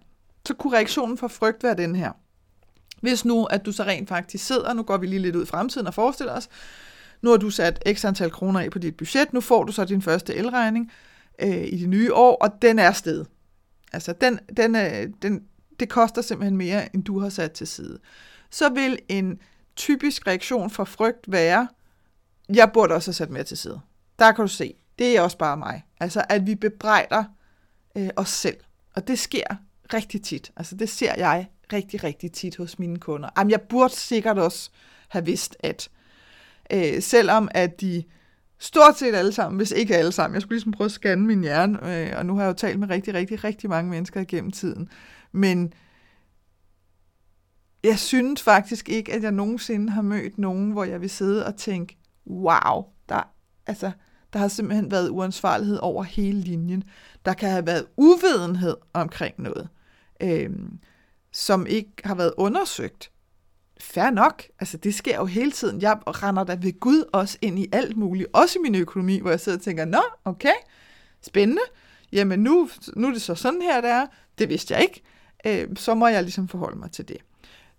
Så 0.46 0.54
kunne 0.54 0.76
reaktionen 0.76 1.18
for 1.18 1.28
frygt 1.28 1.62
være 1.62 1.74
den 1.74 1.96
her. 1.96 2.12
Hvis 3.00 3.24
nu, 3.24 3.44
at 3.44 3.66
du 3.66 3.72
så 3.72 3.82
rent 3.82 4.08
faktisk 4.08 4.46
sidder, 4.46 4.72
nu 4.72 4.82
går 4.82 4.96
vi 4.96 5.06
lige 5.06 5.22
lidt 5.22 5.36
ud 5.36 5.42
i 5.42 5.46
fremtiden 5.46 5.86
og 5.86 5.94
forestiller 5.94 6.32
os, 6.32 6.48
nu 7.22 7.30
har 7.30 7.36
du 7.36 7.50
sat 7.50 7.82
x 7.92 8.04
antal 8.04 8.30
kroner 8.30 8.60
af 8.60 8.70
på 8.70 8.78
dit 8.78 8.96
budget, 8.96 9.32
nu 9.32 9.40
får 9.40 9.64
du 9.64 9.72
så 9.72 9.84
din 9.84 10.02
første 10.02 10.34
elregning, 10.34 10.92
øh, 11.38 11.64
i 11.64 11.76
det 11.76 11.88
nye 11.88 12.14
år, 12.14 12.36
og 12.36 12.62
den 12.62 12.78
er 12.78 12.92
sted. 12.92 13.24
Altså, 13.92 14.12
den, 14.12 14.38
den, 14.56 14.76
øh, 14.76 15.08
den, 15.22 15.44
det 15.80 15.88
koster 15.88 16.22
simpelthen 16.22 16.56
mere, 16.56 16.94
end 16.94 17.04
du 17.04 17.20
har 17.20 17.28
sat 17.28 17.52
til 17.52 17.66
side. 17.66 17.98
Så 18.50 18.68
vil 18.68 18.98
en 19.08 19.38
typisk 19.76 20.26
reaktion 20.26 20.70
fra 20.70 20.84
frygt 20.84 21.32
være, 21.32 21.68
jeg 22.54 22.70
burde 22.74 22.94
også 22.94 23.08
have 23.08 23.14
sat 23.14 23.30
mere 23.30 23.44
til 23.44 23.56
side. 23.58 23.80
Der 24.18 24.32
kan 24.32 24.42
du 24.42 24.48
se, 24.48 24.74
det 24.98 25.16
er 25.16 25.22
også 25.22 25.38
bare 25.38 25.56
mig. 25.56 25.84
Altså, 26.00 26.24
at 26.28 26.46
vi 26.46 26.54
bebrejder 26.54 27.24
øh, 27.96 28.08
os 28.16 28.28
selv. 28.28 28.56
Og 28.94 29.08
det 29.08 29.18
sker 29.18 29.56
rigtig 29.94 30.22
tit. 30.22 30.52
Altså, 30.56 30.76
det 30.76 30.88
ser 30.88 31.14
jeg 31.16 31.46
rigtig, 31.72 32.04
rigtig 32.04 32.32
tit 32.32 32.56
hos 32.56 32.78
mine 32.78 32.98
kunder. 32.98 33.28
Jamen, 33.38 33.50
jeg 33.50 33.60
burde 33.60 33.94
sikkert 33.94 34.38
også 34.38 34.70
have 35.08 35.24
vidst, 35.24 35.56
at 35.60 35.90
øh, 36.72 37.02
selvom 37.02 37.48
at 37.50 37.80
de 37.80 38.04
stort 38.58 38.98
set 38.98 39.14
alle 39.14 39.32
sammen, 39.32 39.56
hvis 39.56 39.70
ikke 39.70 39.96
alle 39.96 40.12
sammen, 40.12 40.34
jeg 40.34 40.42
skulle 40.42 40.56
ligesom 40.56 40.72
prøve 40.72 40.86
at 40.86 40.92
scanne 40.92 41.26
min 41.26 41.40
hjerne, 41.40 42.02
øh, 42.02 42.12
og 42.16 42.26
nu 42.26 42.34
har 42.34 42.42
jeg 42.42 42.48
jo 42.48 42.54
talt 42.54 42.80
med 42.80 42.90
rigtig, 42.90 43.14
rigtig, 43.14 43.44
rigtig 43.44 43.70
mange 43.70 43.90
mennesker 43.90 44.20
igennem 44.20 44.50
tiden, 44.50 44.88
men 45.32 45.72
jeg 47.84 47.98
synes 47.98 48.42
faktisk 48.42 48.88
ikke, 48.88 49.12
at 49.12 49.22
jeg 49.22 49.32
nogensinde 49.32 49.92
har 49.92 50.02
mødt 50.02 50.38
nogen, 50.38 50.70
hvor 50.70 50.84
jeg 50.84 51.00
vil 51.00 51.10
sidde 51.10 51.46
og 51.46 51.56
tænke, 51.56 51.98
wow, 52.26 52.84
der, 53.08 53.32
altså, 53.66 53.90
der 54.32 54.38
har 54.38 54.48
simpelthen 54.48 54.90
været 54.90 55.08
uansvarlighed 55.08 55.78
over 55.82 56.02
hele 56.02 56.40
linjen. 56.40 56.84
Der 57.24 57.34
kan 57.34 57.50
have 57.50 57.66
været 57.66 57.86
uvidenhed 57.96 58.76
omkring 58.92 59.34
noget, 59.38 59.68
øh, 60.22 60.50
som 61.32 61.66
ikke 61.66 61.92
har 62.04 62.14
været 62.14 62.32
undersøgt. 62.36 63.10
Fair 63.80 64.10
nok, 64.10 64.42
altså 64.60 64.76
det 64.76 64.94
sker 64.94 65.16
jo 65.16 65.24
hele 65.24 65.50
tiden. 65.50 65.82
Jeg 65.82 65.98
render 66.06 66.44
da 66.44 66.56
ved 66.60 66.80
Gud 66.80 67.04
også 67.12 67.38
ind 67.42 67.58
i 67.58 67.68
alt 67.72 67.96
muligt, 67.96 68.28
også 68.32 68.58
i 68.58 68.62
min 68.62 68.74
økonomi, 68.74 69.18
hvor 69.18 69.30
jeg 69.30 69.40
sidder 69.40 69.58
og 69.58 69.64
tænker, 69.64 69.84
nå, 69.84 70.02
okay, 70.24 70.54
spændende. 71.22 71.62
Jamen 72.12 72.40
nu, 72.40 72.68
nu 72.96 73.08
er 73.08 73.12
det 73.12 73.22
så 73.22 73.34
sådan 73.34 73.62
her, 73.62 73.80
det 73.80 73.90
er. 73.90 74.06
Det 74.38 74.48
vidste 74.48 74.74
jeg 74.74 74.82
ikke. 74.82 75.02
Øh, 75.46 75.76
så 75.76 75.94
må 75.94 76.08
jeg 76.08 76.22
ligesom 76.22 76.48
forholde 76.48 76.78
mig 76.78 76.90
til 76.90 77.08
det. 77.08 77.16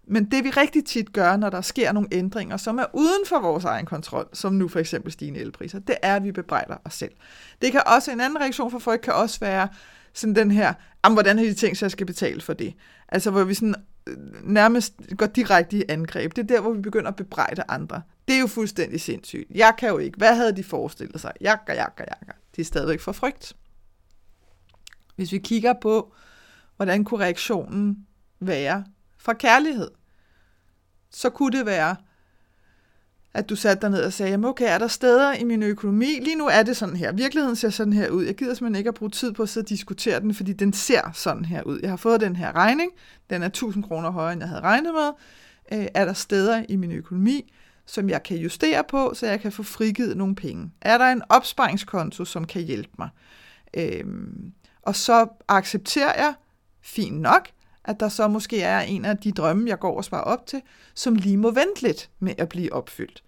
Men 0.07 0.31
det 0.31 0.43
vi 0.43 0.49
rigtig 0.49 0.85
tit 0.85 1.13
gør, 1.13 1.37
når 1.37 1.49
der 1.49 1.61
sker 1.61 1.91
nogle 1.91 2.09
ændringer, 2.11 2.57
som 2.57 2.79
er 2.79 2.85
uden 2.93 3.25
for 3.25 3.39
vores 3.39 3.65
egen 3.65 3.85
kontrol, 3.85 4.29
som 4.33 4.53
nu 4.53 4.67
for 4.67 4.79
eksempel 4.79 5.11
stigende 5.11 5.39
elpriser, 5.39 5.79
det 5.79 5.95
er, 6.01 6.15
at 6.15 6.23
vi 6.23 6.31
bebrejder 6.31 6.75
os 6.85 6.93
selv. 6.93 7.11
Det 7.61 7.71
kan 7.71 7.81
også, 7.85 8.11
en 8.11 8.21
anden 8.21 8.41
reaktion 8.41 8.71
for 8.71 8.79
folk 8.79 9.01
kan 9.01 9.13
også 9.13 9.39
være 9.39 9.67
sådan 10.13 10.35
den 10.35 10.51
her, 10.51 10.73
hvordan 11.11 11.37
har 11.37 11.45
de 11.45 11.53
tænkt 11.53 11.77
sig, 11.77 11.85
at 11.85 11.87
jeg 11.87 11.91
skal 11.91 12.05
betale 12.05 12.41
for 12.41 12.53
det? 12.53 12.73
Altså 13.09 13.31
hvor 13.31 13.43
vi 13.43 13.53
sådan 13.53 13.75
nærmest 14.43 14.93
går 15.17 15.25
direkte 15.25 15.77
i 15.77 15.83
angreb. 15.89 16.35
Det 16.35 16.41
er 16.41 16.47
der, 16.47 16.61
hvor 16.61 16.73
vi 16.73 16.81
begynder 16.81 17.07
at 17.07 17.15
bebrejde 17.15 17.63
andre. 17.67 18.01
Det 18.27 18.35
er 18.35 18.39
jo 18.39 18.47
fuldstændig 18.47 19.01
sindssygt. 19.01 19.51
Jeg 19.51 19.73
kan 19.77 19.89
jo 19.89 19.97
ikke. 19.97 20.17
Hvad 20.17 20.35
havde 20.35 20.55
de 20.55 20.63
forestillet 20.63 21.21
sig? 21.21 21.31
Jakker, 21.41 21.73
jakker, 21.73 22.03
jakker. 22.09 22.33
De 22.55 22.61
er 22.61 22.65
stadigvæk 22.65 22.99
for 22.99 23.11
frygt. 23.11 23.55
Hvis 25.15 25.31
vi 25.31 25.37
kigger 25.37 25.73
på, 25.81 26.13
hvordan 26.75 27.03
kunne 27.03 27.23
reaktionen 27.25 28.07
være 28.39 28.85
fra 29.17 29.33
kærlighed, 29.33 29.91
så 31.09 31.29
kunne 31.29 31.57
det 31.57 31.65
være, 31.65 31.95
at 33.33 33.49
du 33.49 33.55
satte 33.55 33.81
dig 33.81 33.89
ned 33.89 34.03
og 34.03 34.13
sagde, 34.13 34.45
okay, 34.45 34.65
er 34.67 34.77
der 34.77 34.87
steder 34.87 35.33
i 35.33 35.43
min 35.43 35.63
økonomi? 35.63 36.19
Lige 36.21 36.35
nu 36.35 36.47
er 36.47 36.63
det 36.63 36.77
sådan 36.77 36.95
her. 36.95 37.11
Virkeligheden 37.11 37.55
ser 37.55 37.69
sådan 37.69 37.93
her 37.93 38.09
ud. 38.09 38.25
Jeg 38.25 38.35
gider 38.35 38.53
simpelthen 38.53 38.79
ikke 38.79 38.87
at 38.87 38.93
bruge 38.93 39.11
tid 39.11 39.31
på 39.31 39.43
at 39.43 39.49
sidde 39.49 39.65
og 39.65 39.69
diskutere 39.69 40.19
den, 40.19 40.33
fordi 40.33 40.53
den 40.53 40.73
ser 40.73 41.11
sådan 41.13 41.45
her 41.45 41.63
ud. 41.63 41.79
Jeg 41.81 41.89
har 41.89 41.97
fået 41.97 42.21
den 42.21 42.35
her 42.35 42.55
regning. 42.55 42.91
Den 43.29 43.43
er 43.43 43.47
1000 43.47 43.83
kroner 43.83 44.09
højere, 44.09 44.33
end 44.33 44.41
jeg 44.41 44.49
havde 44.49 44.61
regnet 44.61 44.93
med. 44.93 45.09
Øh, 45.79 45.87
er 45.93 46.05
der 46.05 46.13
steder 46.13 46.65
i 46.69 46.75
min 46.75 46.91
økonomi, 46.91 47.53
som 47.85 48.09
jeg 48.09 48.23
kan 48.23 48.37
justere 48.37 48.83
på, 48.89 49.11
så 49.13 49.27
jeg 49.27 49.41
kan 49.41 49.51
få 49.51 49.63
frigivet 49.63 50.17
nogle 50.17 50.35
penge? 50.35 50.71
Er 50.81 50.97
der 50.97 51.05
en 51.05 51.21
opsparingskonto, 51.29 52.25
som 52.25 52.45
kan 52.45 52.61
hjælpe 52.61 52.91
mig? 52.97 53.09
Øh, 53.73 54.03
og 54.81 54.95
så 54.95 55.27
accepterer 55.47 56.23
jeg, 56.23 56.33
fint 56.81 57.21
nok, 57.21 57.47
at 57.85 57.99
der 57.99 58.09
så 58.09 58.27
måske 58.27 58.61
er 58.61 58.79
en 58.79 59.05
af 59.05 59.17
de 59.17 59.31
drømme, 59.31 59.69
jeg 59.69 59.79
går 59.79 59.97
og 59.97 60.05
sparer 60.05 60.23
op 60.23 60.45
til, 60.45 60.61
som 60.95 61.15
lige 61.15 61.37
må 61.37 61.51
vente 61.51 61.81
lidt 61.81 62.09
med 62.19 62.33
at 62.37 62.49
blive 62.49 62.73
opfyldt. 62.73 63.23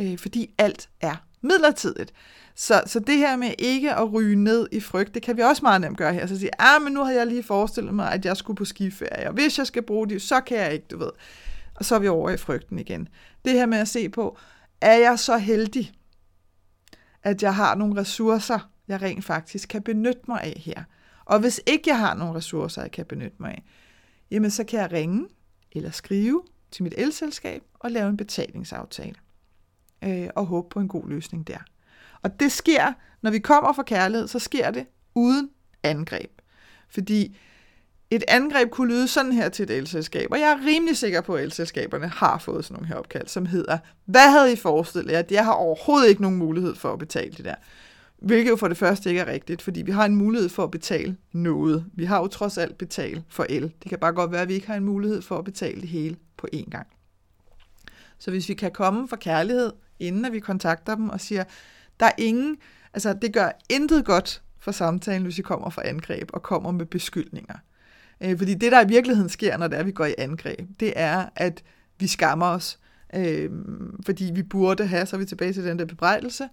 Øh, 0.00 0.18
fordi 0.18 0.54
alt 0.58 0.88
er 1.00 1.16
midlertidigt. 1.40 2.12
Så, 2.54 2.82
så 2.86 3.00
det 3.00 3.16
her 3.16 3.36
med 3.36 3.54
ikke 3.58 3.94
at 3.94 4.12
ryge 4.12 4.36
ned 4.36 4.68
i 4.72 4.80
frygt, 4.80 5.14
det 5.14 5.22
kan 5.22 5.36
vi 5.36 5.42
også 5.42 5.62
meget 5.62 5.80
nemt 5.80 5.98
gøre 5.98 6.14
her. 6.14 6.26
Så 6.26 6.38
sige, 6.38 6.60
ah, 6.62 6.82
men 6.82 6.92
nu 6.92 7.04
har 7.04 7.12
jeg 7.12 7.26
lige 7.26 7.42
forestillet 7.42 7.94
mig, 7.94 8.12
at 8.12 8.24
jeg 8.24 8.36
skulle 8.36 8.56
på 8.56 8.64
skiferie, 8.64 9.28
og 9.28 9.34
hvis 9.34 9.58
jeg 9.58 9.66
skal 9.66 9.82
bruge 9.82 10.08
det, 10.08 10.22
så 10.22 10.40
kan 10.40 10.58
jeg 10.58 10.72
ikke, 10.72 10.86
du 10.90 10.98
ved. 10.98 11.10
Og 11.74 11.84
så 11.84 11.94
er 11.94 11.98
vi 11.98 12.08
over 12.08 12.30
i 12.30 12.36
frygten 12.36 12.78
igen. 12.78 13.08
Det 13.44 13.52
her 13.52 13.66
med 13.66 13.78
at 13.78 13.88
se 13.88 14.08
på, 14.08 14.38
er 14.80 14.94
jeg 14.94 15.18
så 15.18 15.38
heldig, 15.38 15.92
at 17.22 17.42
jeg 17.42 17.54
har 17.54 17.74
nogle 17.74 18.00
ressourcer, 18.00 18.70
jeg 18.88 19.02
rent 19.02 19.24
faktisk 19.24 19.68
kan 19.68 19.82
benytte 19.82 20.20
mig 20.28 20.40
af 20.40 20.62
her. 20.64 20.84
Og 21.24 21.40
hvis 21.40 21.60
ikke 21.66 21.90
jeg 21.90 21.98
har 21.98 22.14
nogle 22.14 22.34
ressourcer, 22.34 22.82
jeg 22.82 22.90
kan 22.90 23.06
benytte 23.06 23.36
mig 23.38 23.50
af, 23.50 23.64
jamen 24.34 24.50
så 24.50 24.64
kan 24.64 24.80
jeg 24.80 24.92
ringe 24.92 25.28
eller 25.72 25.90
skrive 25.90 26.42
til 26.70 26.82
mit 26.82 26.94
elselskab 26.96 27.62
og 27.74 27.90
lave 27.90 28.08
en 28.08 28.16
betalingsaftale. 28.16 29.14
Øh, 30.04 30.28
og 30.36 30.46
håbe 30.46 30.68
på 30.70 30.80
en 30.80 30.88
god 30.88 31.08
løsning 31.08 31.46
der. 31.46 31.58
Og 32.22 32.40
det 32.40 32.52
sker, 32.52 32.92
når 33.22 33.30
vi 33.30 33.38
kommer 33.38 33.72
fra 33.72 33.82
kærlighed, 33.82 34.28
så 34.28 34.38
sker 34.38 34.70
det 34.70 34.86
uden 35.14 35.50
angreb. 35.82 36.30
Fordi 36.88 37.36
et 38.10 38.24
angreb 38.28 38.70
kunne 38.70 38.88
lyde 38.88 39.08
sådan 39.08 39.32
her 39.32 39.48
til 39.48 39.62
et 39.62 39.70
elselskab, 39.70 40.28
og 40.30 40.40
jeg 40.40 40.50
er 40.50 40.66
rimelig 40.66 40.96
sikker 40.96 41.20
på, 41.20 41.34
at 41.34 41.42
elselskaberne 41.42 42.08
har 42.08 42.38
fået 42.38 42.64
sådan 42.64 42.74
nogle 42.74 42.88
her 42.88 42.94
opkald, 42.96 43.26
som 43.26 43.46
hedder, 43.46 43.78
hvad 44.04 44.30
havde 44.30 44.52
I 44.52 44.56
forestillet 44.56 45.12
jer? 45.12 45.22
Jeg 45.30 45.44
har 45.44 45.52
overhovedet 45.52 46.08
ikke 46.08 46.22
nogen 46.22 46.36
mulighed 46.38 46.74
for 46.74 46.92
at 46.92 46.98
betale 46.98 47.32
det 47.32 47.44
der. 47.44 47.54
Hvilket 48.24 48.50
jo 48.50 48.56
for 48.56 48.68
det 48.68 48.76
første 48.76 49.08
ikke 49.08 49.20
er 49.20 49.32
rigtigt, 49.32 49.62
fordi 49.62 49.82
vi 49.82 49.92
har 49.92 50.04
en 50.04 50.16
mulighed 50.16 50.48
for 50.48 50.64
at 50.64 50.70
betale 50.70 51.16
noget. 51.32 51.84
Vi 51.94 52.04
har 52.04 52.18
jo 52.18 52.26
trods 52.26 52.58
alt 52.58 52.78
betalt 52.78 53.22
for 53.28 53.46
el. 53.48 53.62
Det 53.62 53.88
kan 53.88 53.98
bare 53.98 54.12
godt 54.12 54.32
være, 54.32 54.42
at 54.42 54.48
vi 54.48 54.54
ikke 54.54 54.66
har 54.66 54.74
en 54.74 54.84
mulighed 54.84 55.22
for 55.22 55.38
at 55.38 55.44
betale 55.44 55.80
det 55.80 55.88
hele 55.88 56.16
på 56.36 56.48
én 56.54 56.70
gang. 56.70 56.86
Så 58.18 58.30
hvis 58.30 58.48
vi 58.48 58.54
kan 58.54 58.70
komme 58.72 59.08
for 59.08 59.16
kærlighed, 59.16 59.72
inden 59.98 60.24
at 60.24 60.32
vi 60.32 60.40
kontakter 60.40 60.94
dem 60.94 61.08
og 61.08 61.20
siger, 61.20 61.44
der 62.00 62.06
er 62.06 62.12
ingen, 62.18 62.56
altså 62.94 63.12
det 63.22 63.32
gør 63.32 63.50
intet 63.70 64.04
godt 64.04 64.42
for 64.58 64.72
samtalen, 64.72 65.22
hvis 65.22 65.38
vi 65.38 65.42
kommer 65.42 65.70
for 65.70 65.82
angreb 65.82 66.30
og 66.32 66.42
kommer 66.42 66.70
med 66.70 66.86
beskyldninger. 66.86 67.54
Øh, 68.20 68.38
fordi 68.38 68.54
det, 68.54 68.72
der 68.72 68.84
i 68.84 68.88
virkeligheden 68.88 69.28
sker, 69.28 69.56
når 69.56 69.68
det 69.68 69.76
er, 69.76 69.80
at 69.80 69.86
vi 69.86 69.92
går 69.92 70.06
i 70.06 70.14
angreb, 70.18 70.68
det 70.80 70.92
er, 70.96 71.26
at 71.36 71.62
vi 71.98 72.06
skammer 72.06 72.46
os, 72.46 72.78
øh, 73.14 73.50
fordi 74.06 74.30
vi 74.34 74.42
burde 74.42 74.86
have, 74.86 75.06
så 75.06 75.16
er 75.16 75.20
vi 75.20 75.26
tilbage 75.26 75.52
til 75.52 75.64
den 75.64 75.78
der 75.78 75.84
bebrejdelse, 75.84 76.48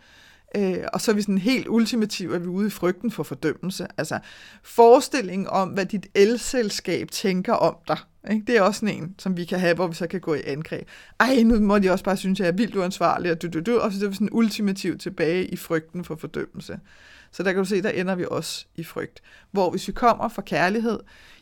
Øh, 0.55 0.84
og 0.93 1.01
så 1.01 1.12
er 1.12 1.15
vi 1.15 1.22
sådan 1.22 1.38
helt 1.38 1.67
ultimativt, 1.67 2.36
at 2.36 2.41
vi 2.41 2.46
er 2.46 2.51
ude 2.51 2.67
i 2.67 2.70
frygten 2.70 3.12
for 3.12 3.24
fordømmelse. 3.24 3.88
Altså 3.98 4.20
forestillingen 4.63 5.48
om, 5.48 5.70
hvad 5.70 5.86
dit 5.86 6.08
elselskab 6.15 7.12
tænker 7.12 7.53
om 7.53 7.75
dig. 7.88 7.98
Ikke? 8.31 8.43
Det 8.48 8.58
er 8.58 8.62
også 8.62 8.79
sådan 8.79 8.96
en, 8.96 9.15
som 9.17 9.38
vi 9.38 9.46
kan 9.46 9.60
have, 9.60 9.75
hvor 9.75 9.88
vi 9.88 9.96
så 9.96 10.08
kan 10.08 10.22
gå 10.22 10.34
i 10.34 10.41
angreb. 10.46 10.88
Ej, 11.20 11.43
nu 11.43 11.60
må 11.60 11.79
de 11.79 11.91
også 11.91 12.03
bare 12.03 12.17
synes, 12.17 12.39
at 12.39 12.46
jeg 12.46 12.51
er 12.51 12.58
vildt 12.58 12.75
uansvarlig, 12.75 13.31
og 13.31 13.41
du, 13.41 13.48
du, 13.48 13.60
du, 13.60 13.79
og 13.79 13.91
så 13.91 14.05
er 14.05 14.10
vi 14.10 14.15
sådan 14.15 14.29
ultimativt 14.31 15.01
tilbage 15.01 15.46
i 15.46 15.55
frygten 15.55 16.03
for 16.03 16.15
fordømmelse. 16.15 16.79
Så 17.31 17.43
der 17.43 17.51
kan 17.51 17.60
du 17.60 17.65
se, 17.65 17.81
der 17.81 17.89
ender 17.89 18.15
vi 18.15 18.25
også 18.31 18.65
i 18.75 18.84
frygt. 18.84 19.22
Hvor 19.51 19.70
hvis 19.70 19.88
vi 19.88 19.93
kommer 19.93 20.29
fra 20.29 20.41
kærlighed, 20.41 21.00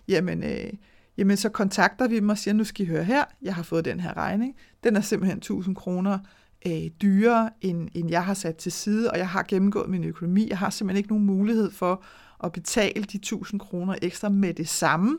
jamen, 0.07 0.43
øh, 0.43 0.73
jamen 1.17 1.37
så 1.37 1.49
kontakter 1.49 2.07
vi 2.07 2.15
dem 2.15 2.29
og 2.29 2.37
siger, 2.37 2.53
nu 2.53 2.63
skal 2.63 2.85
I 2.85 2.89
høre 2.89 3.03
her, 3.03 3.23
jeg 3.41 3.55
har 3.55 3.63
fået 3.63 3.85
den 3.85 3.99
her 3.99 4.17
regning. 4.17 4.55
Den 4.83 4.95
er 4.95 5.01
simpelthen 5.01 5.37
1000 5.37 5.75
kroner 5.75 6.19
øh, 6.65 6.87
dyrere, 7.01 7.49
end, 7.61 7.89
end 7.93 8.09
jeg 8.09 8.25
har 8.25 8.33
sat 8.33 8.55
til 8.55 8.71
side, 8.71 9.11
og 9.11 9.17
jeg 9.17 9.29
har 9.29 9.43
gennemgået 9.43 9.89
min 9.89 10.03
økonomi. 10.03 10.49
Jeg 10.49 10.57
har 10.57 10.69
simpelthen 10.69 10.97
ikke 10.97 11.09
nogen 11.09 11.25
mulighed 11.25 11.71
for 11.71 12.03
at 12.43 12.51
betale 12.51 13.03
de 13.03 13.17
1000 13.17 13.59
kroner 13.59 13.95
ekstra 14.01 14.29
med 14.29 14.53
det 14.53 14.69
samme. 14.69 15.17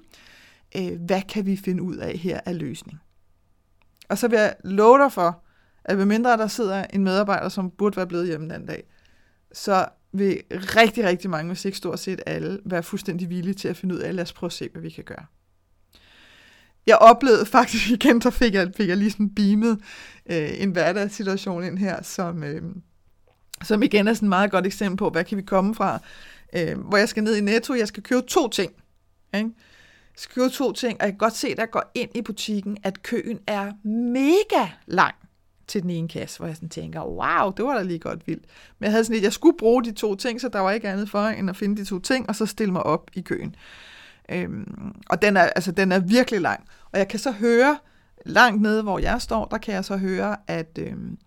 Øh, 0.77 1.01
hvad 1.07 1.23
kan 1.23 1.47
vi 1.47 1.57
finde 1.57 1.83
ud 1.83 1.97
af 1.97 2.19
her 2.19 2.41
af 2.47 2.59
løsning? 2.59 2.99
Og 4.09 4.19
så 4.19 4.29
vil 4.29 4.39
jeg 4.39 4.55
love 4.65 4.99
dig 4.99 5.13
for, 5.13 5.43
at 5.85 5.97
medmindre 5.97 6.37
der 6.37 6.47
sidder 6.47 6.85
en 6.85 7.05
medarbejder, 7.05 7.49
som 7.49 7.71
burde 7.71 7.97
være 7.97 8.07
blevet 8.07 8.27
hjemme 8.27 8.55
den 8.55 8.67
dag, 8.67 8.85
så 9.53 9.87
vil 10.13 10.43
rigtig, 10.51 11.05
rigtig 11.05 11.31
mange, 11.31 11.47
hvis 11.47 11.65
ikke 11.65 11.79
stort 11.79 11.99
set 11.99 12.21
alle, 12.27 12.61
være 12.65 12.83
fuldstændig 12.83 13.29
villige 13.31 13.55
til 13.55 13.69
at 13.69 13.77
finde 13.77 13.95
ud 13.95 14.01
af, 14.01 14.15
lad 14.15 14.23
os 14.23 14.33
prøve 14.33 14.49
at 14.49 14.53
se, 14.53 14.69
hvad 14.73 14.83
vi 14.83 14.91
kan 14.91 15.05
gøre 15.05 15.25
jeg 16.91 16.99
oplevede 16.99 17.47
faktisk 17.47 17.91
igen, 18.05 18.23
så 18.23 18.31
fik 18.31 18.55
jeg, 18.55 18.71
fik 18.77 18.89
jeg 18.89 18.97
lige 18.97 19.11
sådan 19.11 19.35
beamet 19.35 19.79
øh, 20.31 20.63
en 20.63 20.71
hverdagssituation 20.71 21.65
ind 21.65 21.79
her, 21.79 22.03
som, 22.03 22.43
øh, 22.43 22.63
som 23.63 23.83
igen 23.83 24.09
er 24.09 24.15
sådan 24.15 24.27
et 24.27 24.29
meget 24.29 24.51
godt 24.51 24.67
eksempel 24.67 24.97
på, 24.97 25.11
hvad 25.11 25.25
kan 25.25 25.39
vi 25.39 25.43
komme 25.43 25.75
fra, 25.75 25.99
øh, 26.57 26.79
hvor 26.79 26.97
jeg 26.97 27.09
skal 27.09 27.23
ned 27.23 27.37
i 27.37 27.41
Netto, 27.41 27.75
jeg 27.75 27.89
skal 27.89 28.03
købe 28.03 28.27
to 28.27 28.49
ting. 28.49 28.73
Ikke? 29.35 29.51
Jeg 30.15 30.23
skal 30.23 30.43
købe 30.43 30.55
to 30.55 30.73
ting, 30.73 31.01
og 31.01 31.07
jeg 31.07 31.13
kan 31.13 31.19
godt 31.19 31.37
se, 31.37 31.49
at 31.49 31.59
jeg 31.59 31.71
går 31.71 31.91
ind 31.95 32.11
i 32.15 32.23
butikken, 32.23 32.77
at 32.83 33.03
køen 33.03 33.39
er 33.47 33.73
mega 33.89 34.67
lang 34.87 35.15
til 35.67 35.83
den 35.83 35.91
ene 35.91 36.09
kasse, 36.09 36.39
hvor 36.39 36.47
jeg 36.47 36.57
sådan 36.57 36.69
tænker, 36.69 37.05
wow, 37.05 37.53
det 37.57 37.65
var 37.65 37.77
da 37.77 37.83
lige 37.83 37.99
godt 37.99 38.27
vildt. 38.27 38.45
Men 38.79 38.85
jeg 38.85 38.93
havde 38.93 39.05
sådan 39.05 39.15
lidt, 39.15 39.25
jeg 39.25 39.33
skulle 39.33 39.57
bruge 39.59 39.85
de 39.85 39.93
to 39.93 40.15
ting, 40.15 40.41
så 40.41 40.49
der 40.49 40.61
var 40.61 40.71
ikke 40.71 40.89
andet 40.89 41.11
for, 41.11 41.23
end 41.27 41.51
at 41.51 41.57
finde 41.57 41.77
de 41.77 41.85
to 41.85 41.99
ting, 41.99 42.29
og 42.29 42.37
så 42.37 42.47
stille 42.47 42.73
mig 42.73 42.83
op 42.83 43.11
i 43.15 43.21
køen. 43.21 43.55
Øhm, 44.31 44.95
og 45.11 45.23
den 45.23 45.37
er, 45.37 45.43
altså, 45.43 45.73
den 45.73 45.93
er 45.93 45.99
virkelig 45.99 46.41
lang. 46.41 46.65
Og 46.93 46.99
jeg 46.99 47.09
kan 47.09 47.19
så 47.19 47.31
høre, 47.31 47.79
langt 48.27 48.63
nede, 48.63 48.83
hvor 48.83 48.99
jeg 48.99 49.23
står, 49.23 49.45
der 49.45 49.59
kan 49.59 49.75
jeg 49.75 49.85
så 49.85 49.97
høre, 49.97 50.37
at, 50.47 50.79
øhm, 50.79 51.19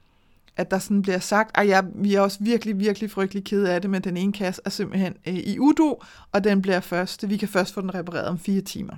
at 0.57 0.71
der 0.71 0.79
sådan 0.79 1.01
bliver 1.01 1.19
sagt, 1.19 1.57
at 1.57 1.67
ja, 1.67 1.81
vi 1.95 2.15
er 2.15 2.21
også 2.21 2.37
virkelig, 2.41 2.79
virkelig 2.79 3.11
frygtelig 3.11 3.43
kede 3.43 3.71
af 3.73 3.81
det, 3.81 3.89
men 3.89 4.01
den 4.01 4.17
ene 4.17 4.33
kasse 4.33 4.61
er 4.65 4.69
simpelthen 4.69 5.15
øh, 5.27 5.33
i 5.33 5.59
udo, 5.59 6.01
og 6.31 6.43
den 6.43 6.61
bliver 6.61 6.79
først, 6.79 7.29
vi 7.29 7.37
kan 7.37 7.47
først 7.47 7.73
få 7.73 7.81
den 7.81 7.95
repareret 7.95 8.27
om 8.27 8.39
fire 8.39 8.61
timer. 8.61 8.95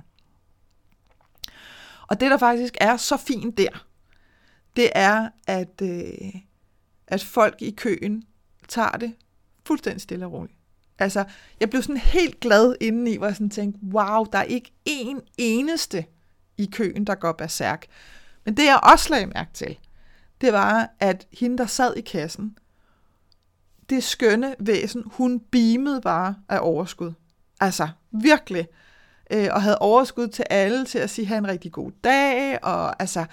Og 2.08 2.20
det, 2.20 2.30
der 2.30 2.38
faktisk 2.38 2.76
er 2.80 2.96
så 2.96 3.16
fint 3.16 3.58
der, 3.58 3.86
det 4.76 4.90
er, 4.94 5.28
at, 5.46 5.82
øh, 5.82 6.40
at 7.06 7.24
folk 7.24 7.62
i 7.62 7.70
køen 7.70 8.24
tager 8.68 8.90
det 8.90 9.14
fuldstændig 9.66 10.02
stille 10.02 10.26
og 10.26 10.32
roligt. 10.32 10.55
Altså, 10.98 11.24
jeg 11.60 11.70
blev 11.70 11.82
sådan 11.82 11.96
helt 11.96 12.40
glad 12.40 12.74
indeni, 12.80 13.16
hvor 13.16 13.26
jeg 13.26 13.36
sådan 13.36 13.50
tænkte, 13.50 13.80
wow, 13.92 14.24
der 14.24 14.38
er 14.38 14.42
ikke 14.42 14.72
én 14.88 15.20
eneste 15.38 16.04
i 16.58 16.68
køen, 16.72 17.04
der 17.04 17.14
går 17.14 17.32
berserk. 17.32 17.86
Men 18.44 18.56
det 18.56 18.64
jeg 18.64 18.80
også 18.82 19.10
lagde 19.10 19.26
mærke 19.26 19.50
til, 19.54 19.78
det 20.40 20.52
var, 20.52 20.90
at 21.00 21.26
hende, 21.32 21.58
der 21.58 21.66
sad 21.66 21.96
i 21.96 22.00
kassen, 22.00 22.58
det 23.90 24.04
skønne 24.04 24.54
væsen, 24.58 25.02
hun 25.06 25.40
beamede 25.40 26.00
bare 26.00 26.34
af 26.48 26.58
overskud. 26.62 27.12
Altså, 27.60 27.88
virkelig. 28.10 28.68
Øh, 29.32 29.48
og 29.52 29.62
havde 29.62 29.78
overskud 29.78 30.28
til 30.28 30.44
alle 30.50 30.84
til 30.84 30.98
at 30.98 31.10
sige, 31.10 31.26
have 31.26 31.38
en 31.38 31.48
rigtig 31.48 31.72
god 31.72 31.90
dag, 32.04 32.64
og 32.64 33.02
altså, 33.02 33.24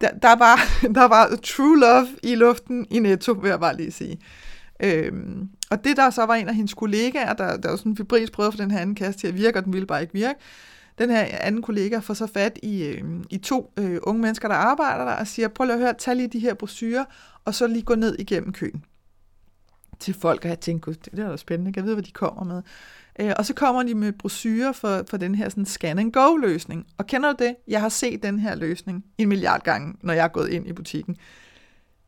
der, 0.00 0.10
der, 0.10 0.36
var, 0.36 0.56
der 1.00 1.04
var 1.04 1.36
true 1.42 1.80
love 1.80 2.08
i 2.22 2.34
luften 2.34 2.86
i 2.90 2.98
Netto, 2.98 3.32
vil 3.32 3.48
jeg 3.48 3.60
bare 3.60 3.76
lige 3.76 3.92
sige. 3.92 4.18
Øhm, 4.82 5.48
og 5.70 5.84
det 5.84 5.96
der 5.96 6.10
så 6.10 6.26
var 6.26 6.34
en 6.34 6.48
af 6.48 6.54
hendes 6.54 6.74
kollegaer, 6.74 7.32
der, 7.32 7.56
der 7.56 7.68
var 7.68 7.76
sådan 7.76 7.96
fibris 7.96 8.30
prøvede 8.30 8.52
for 8.52 8.58
den 8.58 8.70
her 8.70 8.78
anden 8.78 8.94
kasse 8.96 9.20
til 9.20 9.26
at 9.26 9.34
virke, 9.34 9.58
og 9.58 9.64
den 9.64 9.72
ville 9.72 9.86
bare 9.86 10.02
ikke 10.02 10.14
virke. 10.14 10.38
Den 10.98 11.10
her 11.10 11.26
anden 11.40 11.62
kollega 11.62 11.98
får 11.98 12.14
så 12.14 12.26
fat 12.26 12.58
i, 12.62 12.84
øh, 12.84 13.04
i 13.30 13.38
to 13.38 13.72
øh, 13.76 13.98
unge 14.02 14.22
mennesker, 14.22 14.48
der 14.48 14.54
arbejder 14.54 15.04
der, 15.04 15.12
og 15.12 15.26
siger, 15.26 15.48
prøv 15.48 15.64
lige 15.64 15.74
at 15.74 15.80
høre, 15.80 15.94
tag 15.98 16.16
lige 16.16 16.28
de 16.28 16.38
her 16.38 16.54
brosyrer, 16.54 17.04
og 17.44 17.54
så 17.54 17.66
lige 17.66 17.82
gå 17.82 17.94
ned 17.94 18.16
igennem 18.18 18.52
køen 18.52 18.84
til 20.02 20.14
folk, 20.14 20.44
og 20.44 20.48
jeg 20.48 20.60
tænkte, 20.60 20.84
gud, 20.84 20.94
det 20.94 21.18
er 21.18 21.28
da 21.28 21.36
spændende, 21.36 21.72
jeg 21.76 21.84
ved, 21.84 21.94
hvad 21.94 22.02
de 22.02 22.10
kommer 22.10 22.44
med. 22.44 22.62
Øh, 23.20 23.32
og 23.38 23.46
så 23.46 23.54
kommer 23.54 23.82
de 23.82 23.94
med 23.94 24.12
brosyrer 24.12 24.72
for, 24.72 25.04
for 25.08 25.16
den 25.16 25.34
her 25.34 25.48
sådan 25.48 25.66
scan-and-go-løsning. 25.66 26.86
Og 26.98 27.06
kender 27.06 27.32
du 27.32 27.44
det? 27.44 27.56
Jeg 27.68 27.80
har 27.80 27.88
set 27.88 28.22
den 28.22 28.38
her 28.38 28.54
løsning 28.54 29.04
en 29.18 29.28
milliard 29.28 29.62
gange, 29.62 29.94
når 30.00 30.12
jeg 30.12 30.24
er 30.24 30.28
gået 30.28 30.48
ind 30.48 30.68
i 30.68 30.72
butikken. 30.72 31.16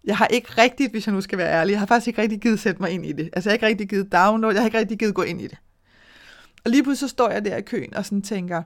Jeg 0.05 0.17
har 0.17 0.27
ikke 0.27 0.49
rigtigt, 0.59 0.91
hvis 0.91 1.07
jeg 1.07 1.15
nu 1.15 1.21
skal 1.21 1.39
være 1.39 1.53
ærlig, 1.53 1.73
jeg 1.73 1.79
har 1.79 1.87
faktisk 1.87 2.09
ikke 2.09 2.23
rigtig 2.23 2.41
givet 2.41 2.61
sætte 2.61 2.83
mig 2.83 2.91
ind 2.91 3.07
i 3.07 3.13
det. 3.13 3.31
Altså 3.33 3.51
jeg 3.51 3.53
har 3.53 3.55
ikke 3.55 3.67
rigtig 3.67 3.89
givet 3.89 4.13
download, 4.13 4.53
jeg 4.53 4.63
har 4.63 4.67
ikke 4.67 4.79
rigtig 4.79 4.99
givet 4.99 5.15
gå 5.15 5.23
ind 5.23 5.41
i 5.41 5.47
det. 5.47 5.59
Og 6.65 6.71
lige 6.71 6.83
pludselig 6.83 7.11
så 7.11 7.13
står 7.13 7.31
jeg 7.31 7.45
der 7.45 7.57
i 7.57 7.63
køen 7.63 7.95
og 7.95 8.05
sådan 8.05 8.23
tænker, 8.23 8.63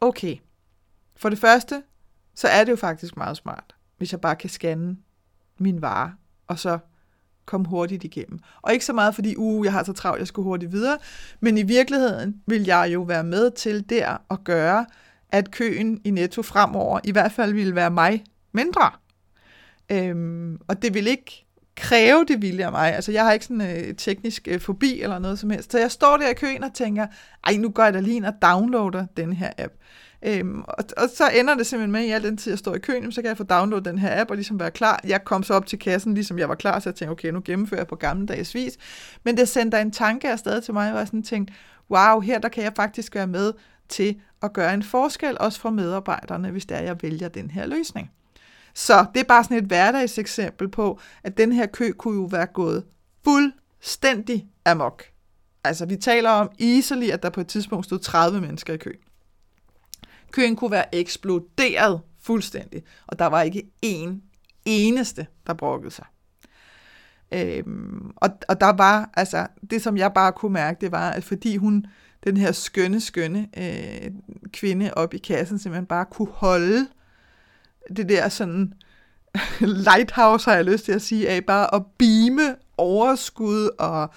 okay, 0.00 0.36
for 1.16 1.28
det 1.28 1.38
første, 1.38 1.82
så 2.34 2.48
er 2.48 2.64
det 2.64 2.70
jo 2.70 2.76
faktisk 2.76 3.16
meget 3.16 3.36
smart, 3.36 3.74
hvis 3.98 4.12
jeg 4.12 4.20
bare 4.20 4.36
kan 4.36 4.50
scanne 4.50 4.96
min 5.58 5.82
vare, 5.82 6.14
og 6.46 6.58
så 6.58 6.78
komme 7.44 7.68
hurtigt 7.68 8.04
igennem. 8.04 8.38
Og 8.62 8.72
ikke 8.72 8.84
så 8.84 8.92
meget 8.92 9.14
fordi, 9.14 9.36
uh, 9.36 9.64
jeg 9.64 9.72
har 9.72 9.84
så 9.84 9.92
travlt, 9.92 10.18
jeg 10.18 10.26
skulle 10.26 10.44
hurtigt 10.44 10.72
videre, 10.72 10.98
men 11.40 11.58
i 11.58 11.62
virkeligheden 11.62 12.42
vil 12.46 12.64
jeg 12.64 12.90
jo 12.92 13.02
være 13.02 13.24
med 13.24 13.50
til 13.50 13.90
der 13.90 14.16
at 14.30 14.44
gøre, 14.44 14.86
at 15.28 15.50
køen 15.50 16.00
i 16.04 16.10
Netto 16.10 16.42
fremover 16.42 17.00
i 17.04 17.10
hvert 17.10 17.32
fald 17.32 17.52
ville 17.52 17.74
være 17.74 17.90
mig 17.90 18.24
mindre. 18.52 18.90
Øhm, 19.92 20.58
og 20.68 20.82
det 20.82 20.94
vil 20.94 21.06
ikke 21.06 21.44
kræve 21.76 22.24
det 22.28 22.42
vilje 22.42 22.64
af 22.64 22.72
mig. 22.72 22.94
Altså, 22.94 23.12
jeg 23.12 23.24
har 23.24 23.32
ikke 23.32 23.44
sådan 23.44 23.60
en 23.60 23.84
øh, 23.84 23.94
teknisk 23.94 24.48
øh, 24.50 24.60
fobi 24.60 25.02
eller 25.02 25.18
noget 25.18 25.38
som 25.38 25.50
helst. 25.50 25.72
Så 25.72 25.78
jeg 25.78 25.90
står 25.90 26.16
der 26.16 26.28
i 26.28 26.34
køen 26.34 26.64
og 26.64 26.74
tænker, 26.74 27.06
ej, 27.44 27.56
nu 27.56 27.68
går 27.68 27.84
jeg 27.84 27.94
da 27.94 28.00
lige 28.00 28.16
ind 28.16 28.24
og 28.24 28.34
downloader 28.42 29.06
den 29.16 29.32
her 29.32 29.50
app. 29.58 29.72
Øhm, 30.22 30.62
og, 30.62 30.84
og 30.96 31.08
så 31.16 31.30
ender 31.34 31.54
det 31.54 31.66
simpelthen 31.66 31.92
med, 31.92 32.00
at 32.00 32.06
i 32.06 32.10
al 32.10 32.22
den 32.22 32.36
tid, 32.36 32.52
jeg 32.52 32.58
står 32.58 32.74
i 32.74 32.78
køen, 32.78 33.12
så 33.12 33.22
kan 33.22 33.28
jeg 33.28 33.36
få 33.36 33.44
downloadet 33.44 33.84
den 33.84 33.98
her 33.98 34.20
app 34.20 34.30
og 34.30 34.36
ligesom 34.36 34.60
være 34.60 34.70
klar. 34.70 35.00
Jeg 35.04 35.24
kom 35.24 35.42
så 35.42 35.54
op 35.54 35.66
til 35.66 35.78
kassen, 35.78 36.14
ligesom 36.14 36.38
jeg 36.38 36.48
var 36.48 36.54
klar, 36.54 36.78
så 36.78 36.88
jeg 36.88 36.94
tænkte, 36.94 37.12
okay, 37.12 37.28
nu 37.28 37.42
gennemfører 37.44 37.80
jeg 37.80 37.86
på 37.86 37.96
gammeldags 37.96 38.54
vis. 38.54 38.76
Men 39.24 39.36
det 39.36 39.48
sendte 39.48 39.80
en 39.80 39.90
tanke 39.90 40.30
afsted 40.30 40.60
til 40.60 40.74
mig, 40.74 40.90
hvor 40.90 40.98
jeg 40.98 41.06
sådan 41.06 41.22
tænkte, 41.22 41.54
wow, 41.90 42.20
her 42.20 42.38
der 42.38 42.48
kan 42.48 42.64
jeg 42.64 42.72
faktisk 42.76 43.14
være 43.14 43.26
med 43.26 43.52
til 43.88 44.20
at 44.42 44.52
gøre 44.52 44.74
en 44.74 44.82
forskel, 44.82 45.36
også 45.40 45.60
for 45.60 45.70
medarbejderne, 45.70 46.50
hvis 46.50 46.66
det 46.66 46.76
er, 46.76 46.82
jeg 46.82 47.02
vælger 47.02 47.28
den 47.28 47.50
her 47.50 47.66
løsning. 47.66 48.10
Så 48.74 49.06
det 49.14 49.20
er 49.20 49.24
bare 49.24 49.44
sådan 49.44 49.56
et 49.56 49.64
hverdagseksempel 49.64 50.68
på, 50.68 51.00
at 51.22 51.36
den 51.36 51.52
her 51.52 51.66
kø 51.66 51.92
kunne 51.92 52.20
jo 52.20 52.24
være 52.24 52.46
gået 52.46 52.84
fuldstændig 53.24 54.46
amok. 54.64 55.04
Altså, 55.64 55.86
vi 55.86 55.96
taler 55.96 56.30
om 56.30 56.50
easily, 56.60 57.10
at 57.10 57.22
der 57.22 57.30
på 57.30 57.40
et 57.40 57.46
tidspunkt 57.46 57.86
stod 57.86 57.98
30 57.98 58.40
mennesker 58.40 58.72
i 58.72 58.76
kø. 58.76 58.92
Køen 60.30 60.56
kunne 60.56 60.70
være 60.70 60.94
eksploderet 60.94 62.00
fuldstændig, 62.20 62.82
og 63.06 63.18
der 63.18 63.26
var 63.26 63.42
ikke 63.42 63.62
én 63.86 64.10
eneste, 64.64 65.26
der 65.46 65.54
brokkede 65.54 65.90
sig. 65.90 66.06
Øhm, 67.32 68.10
og, 68.16 68.30
og 68.48 68.60
der 68.60 68.72
var, 68.72 69.10
altså, 69.14 69.46
det 69.70 69.82
som 69.82 69.96
jeg 69.96 70.12
bare 70.14 70.32
kunne 70.32 70.52
mærke, 70.52 70.80
det 70.80 70.92
var, 70.92 71.10
at 71.10 71.24
fordi 71.24 71.56
hun, 71.56 71.86
den 72.24 72.36
her 72.36 72.52
skønne, 72.52 73.00
skønne 73.00 73.48
øh, 73.58 74.10
kvinde 74.52 74.94
op 74.94 75.14
i 75.14 75.18
kassen, 75.18 75.58
simpelthen 75.58 75.86
bare 75.86 76.06
kunne 76.10 76.32
holde 76.32 76.86
det 77.96 78.08
der 78.08 78.28
sådan 78.28 78.74
lighthouse, 79.60 80.50
har 80.50 80.56
jeg 80.56 80.64
lyst 80.64 80.84
til 80.84 80.92
at 80.92 81.02
sige, 81.02 81.28
af 81.28 81.44
bare 81.44 81.74
at 81.74 81.82
beame 81.98 82.56
overskud 82.76 83.70
og, 83.78 84.10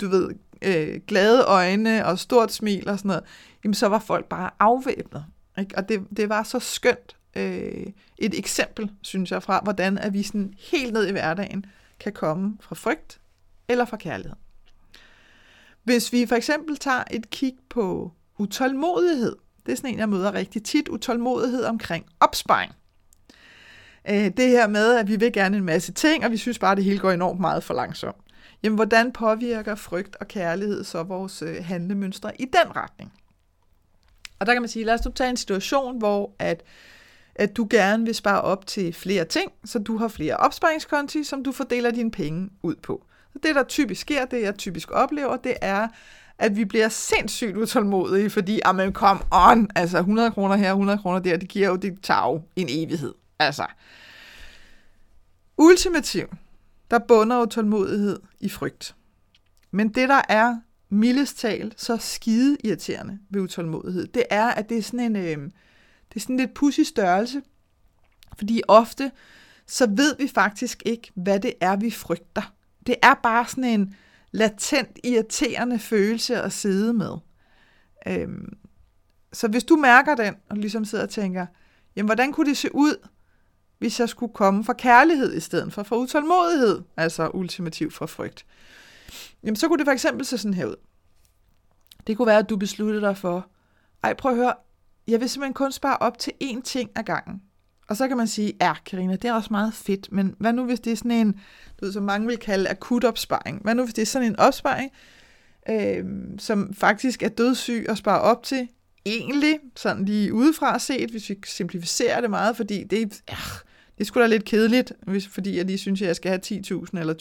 du 0.00 0.08
ved, 0.08 0.30
øh, 0.62 1.00
glade 1.06 1.44
øjne 1.44 2.06
og 2.06 2.18
stort 2.18 2.52
smil 2.52 2.88
og 2.88 2.98
sådan 2.98 3.08
noget, 3.08 3.24
jamen 3.64 3.74
så 3.74 3.86
var 3.86 3.98
folk 3.98 4.24
bare 4.24 4.50
afvæbnet. 4.60 5.24
Ikke? 5.58 5.76
Og 5.76 5.88
det, 5.88 6.00
det 6.16 6.28
var 6.28 6.42
så 6.42 6.58
skønt 6.58 7.16
øh, 7.36 7.86
et 8.18 8.38
eksempel, 8.38 8.90
synes 9.02 9.30
jeg, 9.30 9.42
fra 9.42 9.60
hvordan 9.62 9.98
at 9.98 10.12
vi 10.12 10.22
sådan 10.22 10.54
helt 10.58 10.92
ned 10.92 11.06
i 11.08 11.12
hverdagen 11.12 11.64
kan 12.00 12.12
komme 12.12 12.56
fra 12.60 12.74
frygt 12.74 13.20
eller 13.68 13.84
fra 13.84 13.96
kærlighed. 13.96 14.36
Hvis 15.84 16.12
vi 16.12 16.26
for 16.26 16.34
eksempel 16.34 16.76
tager 16.76 17.04
et 17.10 17.30
kig 17.30 17.54
på 17.68 18.12
utålmodighed, 18.38 19.36
det 19.66 19.72
er 19.72 19.76
sådan 19.76 19.90
en, 19.90 19.98
jeg 19.98 20.08
møder 20.08 20.34
rigtig 20.34 20.64
tit, 20.64 20.88
utålmodighed 20.88 21.64
omkring 21.64 22.06
opsparing. 22.20 22.72
Øh, 24.10 24.30
det 24.36 24.48
her 24.48 24.68
med, 24.68 24.94
at 24.94 25.08
vi 25.08 25.16
vil 25.16 25.32
gerne 25.32 25.56
en 25.56 25.64
masse 25.64 25.92
ting, 25.92 26.24
og 26.24 26.30
vi 26.30 26.36
synes 26.36 26.58
bare, 26.58 26.70
at 26.70 26.76
det 26.76 26.84
hele 26.84 26.98
går 26.98 27.10
enormt 27.10 27.40
meget 27.40 27.64
for 27.64 27.74
langsomt. 27.74 28.16
Jamen, 28.62 28.76
hvordan 28.76 29.12
påvirker 29.12 29.74
frygt 29.74 30.16
og 30.20 30.28
kærlighed 30.28 30.84
så 30.84 31.02
vores 31.02 31.42
øh, 31.42 31.64
handlemønstre 31.64 32.40
i 32.40 32.44
den 32.44 32.76
retning? 32.76 33.12
Og 34.38 34.46
der 34.46 34.52
kan 34.52 34.62
man 34.62 34.68
sige, 34.68 34.84
lad 34.84 34.94
os 34.94 35.04
nu 35.04 35.10
tage 35.10 35.30
en 35.30 35.36
situation, 35.36 35.98
hvor 35.98 36.32
at, 36.38 36.62
at 37.34 37.56
du 37.56 37.66
gerne 37.70 38.04
vil 38.04 38.14
spare 38.14 38.40
op 38.40 38.66
til 38.66 38.92
flere 38.92 39.24
ting, 39.24 39.52
så 39.64 39.78
du 39.78 39.96
har 39.96 40.08
flere 40.08 40.36
opsparingskonti, 40.36 41.24
som 41.24 41.44
du 41.44 41.52
fordeler 41.52 41.90
dine 41.90 42.10
penge 42.10 42.50
ud 42.62 42.74
på. 42.82 43.04
Så 43.32 43.38
det, 43.42 43.54
der 43.54 43.62
typisk 43.62 44.00
sker, 44.00 44.24
det 44.24 44.42
jeg 44.42 44.54
typisk 44.58 44.90
oplever, 44.90 45.36
det 45.36 45.54
er, 45.60 45.88
at 46.38 46.56
vi 46.56 46.64
bliver 46.64 46.88
sindssygt 46.88 47.56
utålmodige, 47.56 48.30
fordi, 48.30 48.60
ah, 48.64 48.76
men 48.76 48.92
kom 48.92 49.22
on, 49.30 49.68
altså 49.74 49.98
100 49.98 50.30
kroner 50.30 50.56
her, 50.56 50.70
100 50.70 50.98
kroner 50.98 51.18
der, 51.18 51.36
det 51.36 51.48
giver 51.48 51.68
jo, 51.68 51.76
det 51.76 51.98
tager 52.02 52.32
jo 52.32 52.42
en 52.56 52.66
evighed. 52.70 53.14
Altså, 53.38 53.66
ultimativ, 55.56 56.26
der 56.90 56.98
bunder 56.98 57.42
utålmodighed 57.42 58.20
i 58.40 58.48
frygt. 58.48 58.94
Men 59.70 59.88
det, 59.88 60.08
der 60.08 60.22
er 60.28 60.56
mildest 60.88 61.38
talt 61.38 61.80
så 61.80 61.96
skide 61.96 62.56
irriterende 62.64 63.18
ved 63.30 63.40
utålmodighed, 63.40 64.06
det 64.06 64.24
er, 64.30 64.46
at 64.46 64.68
det 64.68 64.78
er 64.78 64.82
sådan 64.82 65.00
en, 65.00 65.16
øh, 65.16 65.50
det 66.08 66.16
er 66.16 66.20
sådan 66.20 66.36
lidt 66.36 66.54
pussy 66.54 66.80
størrelse, 66.80 67.42
fordi 68.38 68.62
ofte 68.68 69.10
så 69.66 69.86
ved 69.86 70.16
vi 70.18 70.28
faktisk 70.28 70.82
ikke, 70.86 71.10
hvad 71.14 71.40
det 71.40 71.52
er, 71.60 71.76
vi 71.76 71.90
frygter. 71.90 72.54
Det 72.86 72.96
er 73.02 73.14
bare 73.22 73.46
sådan 73.48 73.64
en 73.64 73.96
latent 74.32 74.98
irriterende 75.04 75.78
følelse 75.78 76.42
at 76.42 76.52
sidde 76.52 76.92
med. 76.92 77.16
Øhm, 78.06 78.56
så 79.32 79.48
hvis 79.48 79.64
du 79.64 79.76
mærker 79.76 80.14
den, 80.14 80.34
og 80.50 80.56
ligesom 80.56 80.84
sidder 80.84 81.04
og 81.04 81.10
tænker, 81.10 81.46
jamen 81.96 82.08
hvordan 82.08 82.32
kunne 82.32 82.48
det 82.48 82.56
se 82.56 82.74
ud, 82.74 83.08
hvis 83.82 84.00
jeg 84.00 84.08
skulle 84.08 84.32
komme 84.32 84.64
fra 84.64 84.72
kærlighed 84.72 85.34
i 85.34 85.40
stedet 85.40 85.72
for 85.72 85.82
fra 85.82 85.96
utålmodighed, 85.96 86.82
altså 86.96 87.30
ultimativt 87.34 87.94
fra 87.94 88.06
frygt? 88.06 88.46
Jamen 89.44 89.56
så 89.56 89.68
kunne 89.68 89.78
det 89.78 89.86
for 89.86 89.92
eksempel 89.92 90.26
se 90.26 90.38
sådan 90.38 90.54
her 90.54 90.66
ud. 90.66 90.76
Det 92.06 92.16
kunne 92.16 92.26
være, 92.26 92.38
at 92.38 92.50
du 92.50 92.56
besluttede 92.56 93.00
dig 93.00 93.16
for, 93.16 93.46
ej 94.02 94.14
prøv 94.14 94.32
at 94.32 94.38
høre, 94.38 94.54
jeg 95.08 95.20
vil 95.20 95.28
simpelthen 95.28 95.54
kun 95.54 95.72
spare 95.72 95.96
op 95.96 96.18
til 96.18 96.32
én 96.44 96.62
ting 96.62 96.90
ad 96.96 97.02
gangen. 97.02 97.42
Og 97.88 97.96
så 97.96 98.08
kan 98.08 98.16
man 98.16 98.26
sige, 98.26 98.52
ja, 98.60 98.74
Karina, 98.86 99.16
det 99.16 99.24
er 99.24 99.32
også 99.32 99.48
meget 99.50 99.74
fedt, 99.74 100.12
men 100.12 100.34
hvad 100.38 100.52
nu 100.52 100.64
hvis 100.64 100.80
det 100.80 100.92
er 100.92 100.96
sådan 100.96 101.10
en, 101.10 101.32
du 101.80 101.84
ved, 101.84 101.92
som 101.92 102.02
mange 102.02 102.26
vil 102.26 102.38
kalde 102.38 102.70
akut 102.70 103.04
opsparing? 103.04 103.62
Hvad 103.62 103.74
nu 103.74 103.84
hvis 103.84 103.94
det 103.94 104.02
er 104.02 104.06
sådan 104.06 104.28
en 104.28 104.38
opsparing, 104.38 104.90
øh, 105.68 106.04
som 106.38 106.74
faktisk 106.74 107.22
er 107.22 107.28
dødssyg 107.28 107.86
at 107.88 107.98
spare 107.98 108.20
op 108.20 108.42
til, 108.42 108.68
egentlig, 109.06 109.58
sådan 109.76 110.04
lige 110.04 110.34
udefra 110.34 110.78
set, 110.78 111.10
hvis 111.10 111.30
vi 111.30 111.36
simplificerer 111.46 112.20
det 112.20 112.30
meget, 112.30 112.56
fordi 112.56 112.84
det, 112.84 113.22
øh, 113.30 113.36
det 114.02 114.06
skulle 114.06 114.22
da 114.22 114.28
lidt 114.28 114.44
kedeligt, 114.44 114.92
hvis, 115.02 115.26
fordi 115.26 115.56
jeg 115.56 115.64
lige 115.64 115.78
synes, 115.78 116.02
at 116.02 116.08
jeg 116.08 116.16
skal 116.16 116.28
have 116.28 116.40
10.000 116.84 116.98
eller 116.98 117.14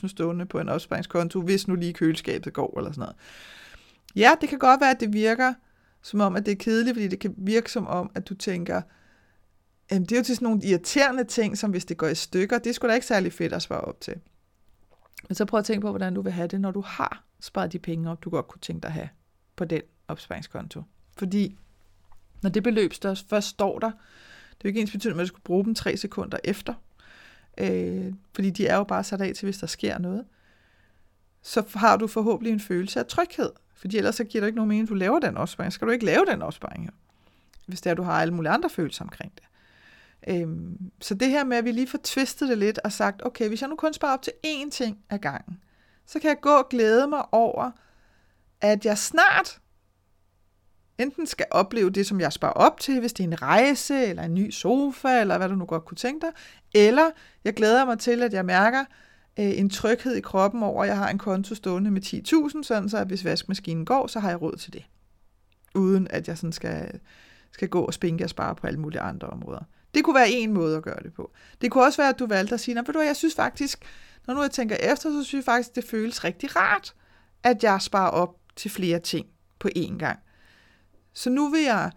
20.000 0.00 0.08
stående 0.08 0.46
på 0.46 0.58
en 0.58 0.68
opsparingskonto, 0.68 1.40
hvis 1.40 1.68
nu 1.68 1.74
lige 1.74 1.92
køleskabet 1.92 2.52
går 2.52 2.78
eller 2.78 2.92
sådan 2.92 3.00
noget. 3.00 3.16
Ja, 4.16 4.30
det 4.40 4.48
kan 4.48 4.58
godt 4.58 4.80
være, 4.80 4.90
at 4.90 5.00
det 5.00 5.12
virker 5.12 5.54
som 6.02 6.20
om, 6.20 6.36
at 6.36 6.46
det 6.46 6.52
er 6.52 6.56
kedeligt, 6.56 6.94
fordi 6.94 7.08
det 7.08 7.18
kan 7.18 7.34
virke 7.36 7.72
som 7.72 7.86
om, 7.86 8.10
at 8.14 8.28
du 8.28 8.34
tænker, 8.34 8.82
Jamen, 9.90 10.02
det 10.02 10.12
er 10.12 10.16
jo 10.16 10.22
til 10.24 10.36
sådan 10.36 10.46
nogle 10.46 10.62
irriterende 10.64 11.24
ting, 11.24 11.58
som 11.58 11.70
hvis 11.70 11.84
det 11.84 11.96
går 11.96 12.06
i 12.06 12.14
stykker, 12.14 12.58
det 12.58 12.74
skulle 12.74 12.90
da 12.90 12.94
ikke 12.94 13.06
særlig 13.06 13.32
fedt 13.32 13.52
at 13.52 13.62
spare 13.62 13.80
op 13.80 14.00
til. 14.00 14.14
Men 15.28 15.34
så 15.34 15.44
prøv 15.44 15.58
at 15.58 15.64
tænke 15.64 15.80
på, 15.80 15.90
hvordan 15.90 16.14
du 16.14 16.22
vil 16.22 16.32
have 16.32 16.48
det, 16.48 16.60
når 16.60 16.70
du 16.70 16.80
har 16.80 17.24
sparet 17.40 17.72
de 17.72 17.78
penge 17.78 18.10
op, 18.10 18.24
du 18.24 18.30
godt 18.30 18.48
kunne 18.48 18.60
tænke 18.60 18.82
dig 18.82 18.88
at 18.88 18.94
have 18.94 19.08
på 19.56 19.64
den 19.64 19.82
opsparingskonto. 20.08 20.82
Fordi 21.18 21.58
når 22.42 22.50
det 22.50 22.62
beløb 22.62 22.92
først 23.30 23.48
står 23.48 23.78
der, 23.78 23.90
det 24.58 24.64
er 24.64 24.68
jo 24.68 24.68
ikke 24.68 24.80
ens 24.80 24.92
betydning, 24.92 25.14
at 25.14 25.16
man 25.16 25.26
skulle 25.26 25.42
bruge 25.42 25.64
dem 25.64 25.74
tre 25.74 25.96
sekunder 25.96 26.38
efter. 26.44 26.74
Øh, 27.58 28.12
fordi 28.34 28.50
de 28.50 28.66
er 28.66 28.76
jo 28.76 28.84
bare 28.84 29.04
sat 29.04 29.20
af 29.20 29.34
til, 29.34 29.46
hvis 29.46 29.58
der 29.58 29.66
sker 29.66 29.98
noget. 29.98 30.24
Så 31.42 31.62
har 31.74 31.96
du 31.96 32.06
forhåbentlig 32.06 32.52
en 32.52 32.60
følelse 32.60 33.00
af 33.00 33.06
tryghed. 33.06 33.50
Fordi 33.74 33.96
ellers 33.96 34.14
så 34.14 34.24
giver 34.24 34.42
det 34.42 34.48
ikke 34.48 34.56
nogen 34.56 34.68
mening, 34.68 34.82
at 34.82 34.88
du 34.88 34.94
laver 34.94 35.18
den 35.18 35.36
opsparing. 35.36 35.72
Skal 35.72 35.86
du 35.86 35.92
ikke 35.92 36.04
lave 36.04 36.26
den 36.26 36.42
opsparing 36.42 36.84
her? 36.84 36.90
Hvis 37.66 37.80
det 37.80 37.86
er, 37.86 37.90
at 37.90 37.96
du 37.96 38.02
har 38.02 38.12
alle 38.12 38.34
mulige 38.34 38.50
andre 38.50 38.70
følelser 38.70 39.04
omkring 39.04 39.32
det. 39.34 39.44
Øhm, 40.28 40.90
så 41.00 41.14
det 41.14 41.28
her 41.28 41.44
med, 41.44 41.56
at 41.56 41.64
vi 41.64 41.72
lige 41.72 41.86
får 41.86 41.98
tvistet 42.04 42.48
det 42.48 42.58
lidt 42.58 42.78
og 42.78 42.92
sagt, 42.92 43.26
okay, 43.26 43.48
hvis 43.48 43.60
jeg 43.60 43.68
nu 43.68 43.76
kun 43.76 43.92
sparer 43.92 44.12
op 44.12 44.22
til 44.22 44.32
én 44.46 44.70
ting 44.70 44.98
ad 45.10 45.18
gangen, 45.18 45.60
så 46.06 46.18
kan 46.18 46.28
jeg 46.28 46.40
gå 46.40 46.50
og 46.50 46.68
glæde 46.68 47.06
mig 47.06 47.34
over, 47.34 47.70
at 48.60 48.84
jeg 48.84 48.98
snart 48.98 49.60
enten 50.98 51.26
skal 51.26 51.46
opleve 51.50 51.90
det, 51.90 52.06
som 52.06 52.20
jeg 52.20 52.32
sparer 52.32 52.52
op 52.52 52.80
til, 52.80 53.00
hvis 53.00 53.12
det 53.12 53.24
er 53.24 53.28
en 53.28 53.42
rejse, 53.42 54.06
eller 54.06 54.22
en 54.22 54.34
ny 54.34 54.50
sofa, 54.50 55.20
eller 55.20 55.38
hvad 55.38 55.48
du 55.48 55.54
nu 55.54 55.64
godt 55.64 55.84
kunne 55.84 55.96
tænke 55.96 56.26
dig, 56.26 56.32
eller 56.74 57.10
jeg 57.44 57.54
glæder 57.54 57.84
mig 57.84 57.98
til, 57.98 58.22
at 58.22 58.32
jeg 58.32 58.44
mærker 58.44 58.84
øh, 59.38 59.58
en 59.58 59.70
tryghed 59.70 60.14
i 60.14 60.20
kroppen 60.20 60.62
over, 60.62 60.82
at 60.82 60.88
jeg 60.88 60.96
har 60.96 61.08
en 61.08 61.18
konto 61.18 61.54
stående 61.54 61.90
med 61.90 62.02
10.000, 62.54 62.62
sådan 62.62 62.88
så 62.88 62.98
at 62.98 63.06
hvis 63.06 63.24
vaskemaskinen 63.24 63.84
går, 63.84 64.06
så 64.06 64.20
har 64.20 64.28
jeg 64.28 64.42
råd 64.42 64.56
til 64.56 64.72
det. 64.72 64.84
Uden 65.74 66.08
at 66.10 66.28
jeg 66.28 66.38
sådan 66.38 66.52
skal, 66.52 67.00
skal 67.52 67.68
gå 67.68 67.80
og 67.84 67.94
spinke 67.94 68.24
og 68.24 68.30
spare 68.30 68.54
på 68.54 68.66
alle 68.66 68.80
mulige 68.80 69.00
andre 69.00 69.28
områder. 69.28 69.60
Det 69.94 70.04
kunne 70.04 70.14
være 70.14 70.30
en 70.30 70.52
måde 70.52 70.76
at 70.76 70.82
gøre 70.82 71.02
det 71.02 71.12
på. 71.12 71.30
Det 71.60 71.70
kunne 71.70 71.84
også 71.84 72.02
være, 72.02 72.08
at 72.08 72.18
du 72.18 72.26
valgte 72.26 72.54
at 72.54 72.60
sige, 72.60 72.76
ved 72.76 72.84
du 72.84 73.00
jeg 73.00 73.16
synes 73.16 73.34
faktisk, 73.34 73.84
når 74.26 74.34
nu 74.34 74.42
jeg 74.42 74.50
tænker 74.50 74.76
efter, 74.76 75.10
så 75.10 75.24
synes 75.24 75.34
jeg 75.34 75.44
faktisk, 75.44 75.74
det 75.74 75.84
føles 75.84 76.24
rigtig 76.24 76.56
rart, 76.56 76.94
at 77.42 77.62
jeg 77.62 77.82
sparer 77.82 78.10
op 78.10 78.36
til 78.56 78.70
flere 78.70 78.98
ting 78.98 79.26
på 79.58 79.68
én 79.76 79.98
gang. 79.98 80.18
Så 81.18 81.30
nu 81.30 81.48
vil 81.48 81.62
jeg, 81.62 81.90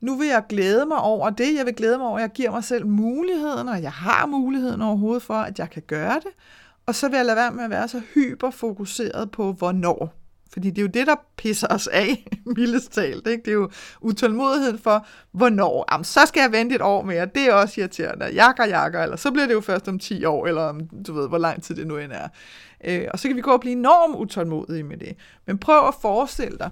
nu 0.00 0.16
vil 0.16 0.28
jeg 0.28 0.44
glæde 0.48 0.86
mig 0.86 0.98
over 0.98 1.30
det. 1.30 1.54
Jeg 1.54 1.66
vil 1.66 1.74
glæde 1.74 1.98
mig 1.98 2.06
over, 2.06 2.18
at 2.18 2.22
jeg 2.22 2.30
giver 2.30 2.50
mig 2.50 2.64
selv 2.64 2.86
muligheden, 2.86 3.68
og 3.68 3.82
jeg 3.82 3.92
har 3.92 4.26
muligheden 4.26 4.82
overhovedet 4.82 5.22
for, 5.22 5.34
at 5.34 5.58
jeg 5.58 5.70
kan 5.70 5.82
gøre 5.86 6.14
det. 6.14 6.32
Og 6.86 6.94
så 6.94 7.08
vil 7.08 7.16
jeg 7.16 7.26
lade 7.26 7.36
være 7.36 7.52
med 7.52 7.64
at 7.64 7.70
være 7.70 7.88
så 7.88 8.00
hyperfokuseret 8.14 9.30
på, 9.30 9.52
hvornår. 9.52 10.14
Fordi 10.52 10.70
det 10.70 10.78
er 10.78 10.82
jo 10.82 10.88
det, 10.88 11.06
der 11.06 11.14
pisser 11.36 11.66
os 11.70 11.86
af, 11.86 12.26
mildest 12.56 12.92
talt. 12.92 13.26
Ikke? 13.26 13.42
Det 13.44 13.50
er 13.50 13.54
jo 13.54 13.70
utålmodigheden 14.00 14.78
for, 14.78 15.06
hvornår. 15.32 15.84
Jamen, 15.92 16.04
så 16.04 16.20
skal 16.26 16.40
jeg 16.40 16.52
vente 16.52 16.74
et 16.74 16.82
år 16.82 17.02
mere. 17.02 17.26
Det 17.26 17.42
er 17.42 17.52
også 17.52 17.80
irriterende. 17.80 18.26
Jakker, 18.26 18.66
jakker. 18.66 19.02
Eller 19.02 19.16
så 19.16 19.30
bliver 19.30 19.46
det 19.46 19.54
jo 19.54 19.60
først 19.60 19.88
om 19.88 19.98
10 19.98 20.24
år, 20.24 20.46
eller 20.46 20.62
om 20.62 20.88
du 21.06 21.12
ved, 21.12 21.28
hvor 21.28 21.38
lang 21.38 21.62
tid 21.62 21.74
det 21.74 21.86
nu 21.86 21.98
end 21.98 22.12
er. 22.12 22.28
Øh, 22.84 23.08
og 23.12 23.18
så 23.18 23.28
kan 23.28 23.36
vi 23.36 23.40
gå 23.40 23.50
og 23.52 23.60
blive 23.60 23.72
enormt 23.72 24.16
utålmodige 24.16 24.82
med 24.82 24.96
det. 24.96 25.16
Men 25.46 25.58
prøv 25.58 25.88
at 25.88 25.94
forestille 26.00 26.58
dig. 26.58 26.70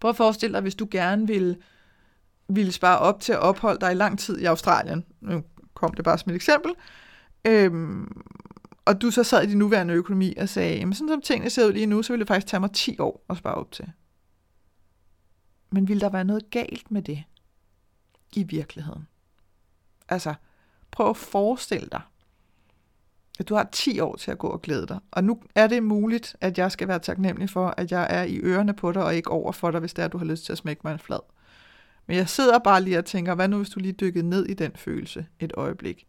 Prøv 0.00 0.08
at 0.08 0.16
forestille 0.16 0.54
dig, 0.54 0.60
hvis 0.62 0.74
du 0.74 0.88
gerne 0.90 1.26
ville, 1.26 1.56
ville 2.48 2.72
spare 2.72 2.98
op 2.98 3.20
til 3.20 3.32
at 3.32 3.38
opholde 3.38 3.80
dig 3.80 3.92
i 3.92 3.94
lang 3.94 4.18
tid 4.18 4.38
i 4.38 4.44
Australien. 4.44 5.04
Nu 5.20 5.42
kom 5.74 5.94
det 5.94 6.04
bare 6.04 6.18
som 6.18 6.30
et 6.30 6.36
eksempel. 6.36 6.72
Øhm, 7.44 8.22
og 8.84 9.02
du 9.02 9.10
så 9.10 9.24
sad 9.24 9.42
i 9.42 9.46
din 9.46 9.58
nuværende 9.58 9.94
økonomi 9.94 10.34
og 10.36 10.48
sagde, 10.48 10.76
jamen 10.78 10.94
sådan 10.94 11.08
som 11.08 11.22
tingene 11.22 11.50
ser 11.50 11.66
ud 11.66 11.72
lige 11.72 11.86
nu, 11.86 12.02
så 12.02 12.12
ville 12.12 12.20
det 12.20 12.28
faktisk 12.28 12.46
tage 12.46 12.60
mig 12.60 12.72
10 12.72 12.98
år 12.98 13.24
at 13.30 13.36
spare 13.36 13.54
op 13.54 13.72
til. 13.72 13.92
Men 15.70 15.88
ville 15.88 16.00
der 16.00 16.08
være 16.08 16.24
noget 16.24 16.50
galt 16.50 16.90
med 16.90 17.02
det 17.02 17.24
i 18.36 18.42
virkeligheden? 18.42 19.08
Altså, 20.08 20.34
prøv 20.90 21.10
at 21.10 21.16
forestille 21.16 21.88
dig, 21.92 22.00
at 23.40 23.48
du 23.48 23.54
har 23.54 23.68
10 23.72 24.00
år 24.00 24.16
til 24.16 24.30
at 24.30 24.38
gå 24.38 24.46
og 24.46 24.62
glæde 24.62 24.86
dig. 24.86 24.98
Og 25.10 25.24
nu 25.24 25.42
er 25.54 25.66
det 25.66 25.82
muligt, 25.82 26.36
at 26.40 26.58
jeg 26.58 26.72
skal 26.72 26.88
være 26.88 26.98
taknemmelig 26.98 27.50
for, 27.50 27.74
at 27.76 27.92
jeg 27.92 28.06
er 28.10 28.22
i 28.22 28.38
ørerne 28.38 28.74
på 28.74 28.92
dig 28.92 29.04
og 29.04 29.14
ikke 29.14 29.30
over 29.30 29.52
for 29.52 29.70
dig, 29.70 29.80
hvis 29.80 29.94
det 29.94 30.02
er, 30.02 30.06
at 30.06 30.12
du 30.12 30.18
har 30.18 30.24
lyst 30.24 30.44
til 30.44 30.52
at 30.52 30.58
smække 30.58 30.80
mig 30.84 30.92
en 30.92 30.98
flad. 30.98 31.20
Men 32.06 32.16
jeg 32.16 32.28
sidder 32.28 32.58
bare 32.58 32.82
lige 32.82 32.98
og 32.98 33.04
tænker, 33.04 33.34
hvad 33.34 33.48
nu 33.48 33.56
hvis 33.56 33.70
du 33.70 33.80
lige 33.80 33.92
dykkede 33.92 34.28
ned 34.28 34.46
i 34.46 34.54
den 34.54 34.72
følelse 34.76 35.26
et 35.40 35.52
øjeblik? 35.56 36.06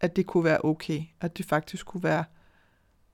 at 0.00 0.16
det 0.16 0.26
kunne 0.26 0.44
være 0.44 0.64
okay, 0.64 1.04
at 1.20 1.38
det 1.38 1.46
faktisk 1.46 1.86
kunne 1.86 2.02
være, 2.02 2.24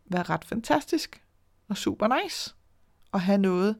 være 0.04 0.22
ret 0.22 0.44
fantastisk 0.44 1.22
og 1.68 1.76
super 1.76 2.22
nice 2.22 2.54
at 3.14 3.20
have 3.20 3.38
noget 3.38 3.76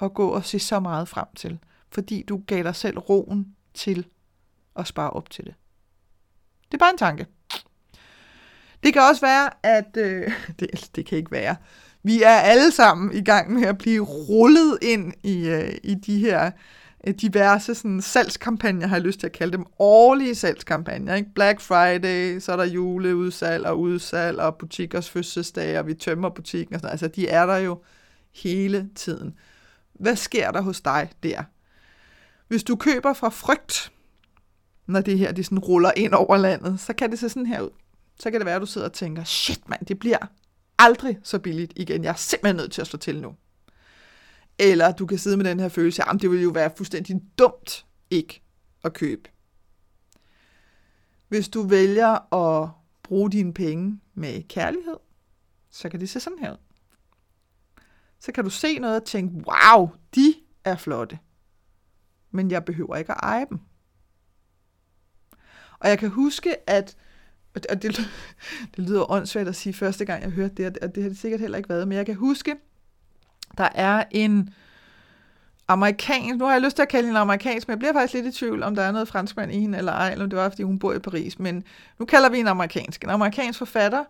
at 0.00 0.14
gå 0.14 0.28
og 0.28 0.44
se 0.44 0.58
så 0.58 0.80
meget 0.80 1.08
frem 1.08 1.26
til, 1.36 1.58
fordi 1.90 2.22
du 2.22 2.42
gav 2.46 2.62
dig 2.62 2.76
selv 2.76 2.98
roen 2.98 3.56
til 3.74 4.06
at 4.76 4.86
spare 4.86 5.10
op 5.10 5.30
til 5.30 5.44
det. 5.44 5.54
Det 6.64 6.74
er 6.74 6.78
bare 6.78 6.90
en 6.90 6.98
tanke. 6.98 7.26
Det 8.82 8.92
kan 8.92 9.02
også 9.02 9.20
være, 9.20 9.50
at 9.62 9.96
øh, 9.96 10.32
det, 10.60 10.90
det 10.96 11.06
kan 11.06 11.18
ikke 11.18 11.32
være. 11.32 11.56
Vi 12.02 12.22
er 12.22 12.36
alle 12.36 12.70
sammen 12.70 13.16
i 13.16 13.24
gang 13.24 13.52
med 13.52 13.62
at 13.62 13.78
blive 13.78 14.02
rullet 14.04 14.78
ind 14.82 15.12
i, 15.22 15.48
øh, 15.48 15.72
i 15.82 15.94
de 15.94 16.18
her 16.18 16.50
Øh, 17.06 17.14
diverse 17.14 17.74
sådan, 17.74 18.02
salgskampagner, 18.02 18.86
har 18.86 18.96
jeg 18.96 19.02
lyst 19.02 19.20
til 19.20 19.26
at 19.26 19.32
kalde 19.32 19.52
dem, 19.52 19.66
årlige 19.78 20.34
salgskampagner. 20.34 21.14
Ikke? 21.14 21.30
Black 21.34 21.60
Friday, 21.60 22.38
så 22.40 22.52
er 22.52 22.56
der 22.56 22.64
juleudsalg 22.64 23.66
og 23.66 23.80
udsalg 23.80 24.38
og 24.38 24.56
butikkers 24.56 25.10
fødselsdag, 25.10 25.78
og 25.78 25.86
vi 25.86 25.94
tømmer 25.94 26.28
butikken 26.28 26.74
og 26.74 26.80
sådan 26.80 26.90
Altså, 26.90 27.08
de 27.08 27.28
er 27.28 27.46
der 27.46 27.56
jo 27.56 27.82
hele 28.34 28.88
tiden. 28.94 29.34
Hvad 29.94 30.16
sker 30.16 30.50
der 30.50 30.60
hos 30.60 30.80
dig 30.80 31.10
der? 31.22 31.42
Hvis 32.48 32.64
du 32.64 32.76
køber 32.76 33.12
fra 33.12 33.28
frygt, 33.28 33.92
når 34.86 35.00
det 35.00 35.18
her 35.18 35.32
de 35.32 35.44
sådan 35.44 35.58
ruller 35.58 35.92
ind 35.96 36.12
over 36.12 36.36
landet, 36.36 36.80
så 36.80 36.92
kan 36.92 37.10
det 37.10 37.18
se 37.18 37.28
sådan 37.28 37.46
her 37.46 37.60
ud. 37.60 37.70
Så 38.20 38.30
kan 38.30 38.40
det 38.40 38.46
være, 38.46 38.54
at 38.54 38.60
du 38.60 38.66
sidder 38.66 38.86
og 38.86 38.92
tænker, 38.92 39.24
shit 39.24 39.68
mand, 39.68 39.86
det 39.86 39.98
bliver 39.98 40.18
aldrig 40.78 41.18
så 41.22 41.38
billigt 41.38 41.72
igen. 41.76 42.04
Jeg 42.04 42.10
er 42.10 42.14
simpelthen 42.14 42.56
nødt 42.56 42.72
til 42.72 42.80
at 42.80 42.86
slå 42.86 42.98
til 42.98 43.22
nu. 43.22 43.36
Eller 44.58 44.92
du 44.92 45.06
kan 45.06 45.18
sidde 45.18 45.36
med 45.36 45.44
den 45.44 45.60
her 45.60 45.68
følelse, 45.68 46.02
at 46.08 46.20
det 46.20 46.30
ville 46.30 46.42
jo 46.42 46.50
være 46.50 46.70
fuldstændig 46.76 47.22
dumt 47.38 47.86
ikke 48.10 48.42
at 48.84 48.92
købe. 48.92 49.30
Hvis 51.28 51.48
du 51.48 51.62
vælger 51.62 52.34
at 52.34 52.70
bruge 53.02 53.30
dine 53.30 53.54
penge 53.54 54.00
med 54.14 54.42
kærlighed, 54.48 54.96
så 55.70 55.88
kan 55.88 56.00
det 56.00 56.08
se 56.08 56.20
sådan 56.20 56.38
her 56.38 56.52
ud. 56.52 56.56
Så 58.20 58.32
kan 58.32 58.44
du 58.44 58.50
se 58.50 58.78
noget 58.78 58.96
og 58.96 59.04
tænke, 59.04 59.44
wow, 59.46 59.90
de 60.14 60.34
er 60.64 60.76
flotte. 60.76 61.18
Men 62.30 62.50
jeg 62.50 62.64
behøver 62.64 62.96
ikke 62.96 63.12
at 63.12 63.18
eje 63.22 63.46
dem. 63.50 63.60
Og 65.78 65.88
jeg 65.88 65.98
kan 65.98 66.10
huske, 66.10 66.70
at 66.70 66.96
og 67.70 67.82
det, 67.82 67.96
det 68.76 68.88
lyder 68.88 69.10
åndssvagt 69.10 69.48
at 69.48 69.56
sige 69.56 69.72
første 69.72 70.04
gang, 70.04 70.22
jeg 70.22 70.30
hørte 70.30 70.54
det, 70.54 70.78
og 70.78 70.94
det 70.94 71.02
har 71.02 71.10
det 71.10 71.18
sikkert 71.18 71.40
heller 71.40 71.56
ikke 71.56 71.68
været, 71.68 71.88
men 71.88 71.96
jeg 71.96 72.06
kan 72.06 72.14
huske, 72.14 72.56
der 73.58 73.68
er 73.74 74.04
en 74.10 74.50
amerikansk, 75.68 76.36
nu 76.36 76.44
har 76.44 76.52
jeg 76.52 76.62
lyst 76.62 76.76
til 76.76 76.82
at 76.82 76.88
kalde 76.88 77.06
hende 77.06 77.20
amerikansk, 77.20 77.68
men 77.68 77.72
jeg 77.72 77.78
bliver 77.78 77.92
faktisk 77.92 78.14
lidt 78.14 78.26
i 78.26 78.38
tvivl, 78.38 78.62
om 78.62 78.74
der 78.74 78.82
er 78.82 78.92
noget 78.92 79.08
franskmand 79.08 79.52
i 79.52 79.60
hende 79.60 79.78
eller 79.78 79.92
ej, 79.92 80.12
eller 80.12 80.26
det 80.26 80.38
var, 80.38 80.48
fordi 80.48 80.62
hun 80.62 80.78
bor 80.78 80.92
i 80.92 80.98
Paris, 80.98 81.38
men 81.38 81.64
nu 81.98 82.04
kalder 82.04 82.28
vi 82.28 82.38
en 82.38 82.46
amerikansk. 82.46 83.04
En 83.04 83.10
amerikansk 83.10 83.58
forfatter, 83.58 84.04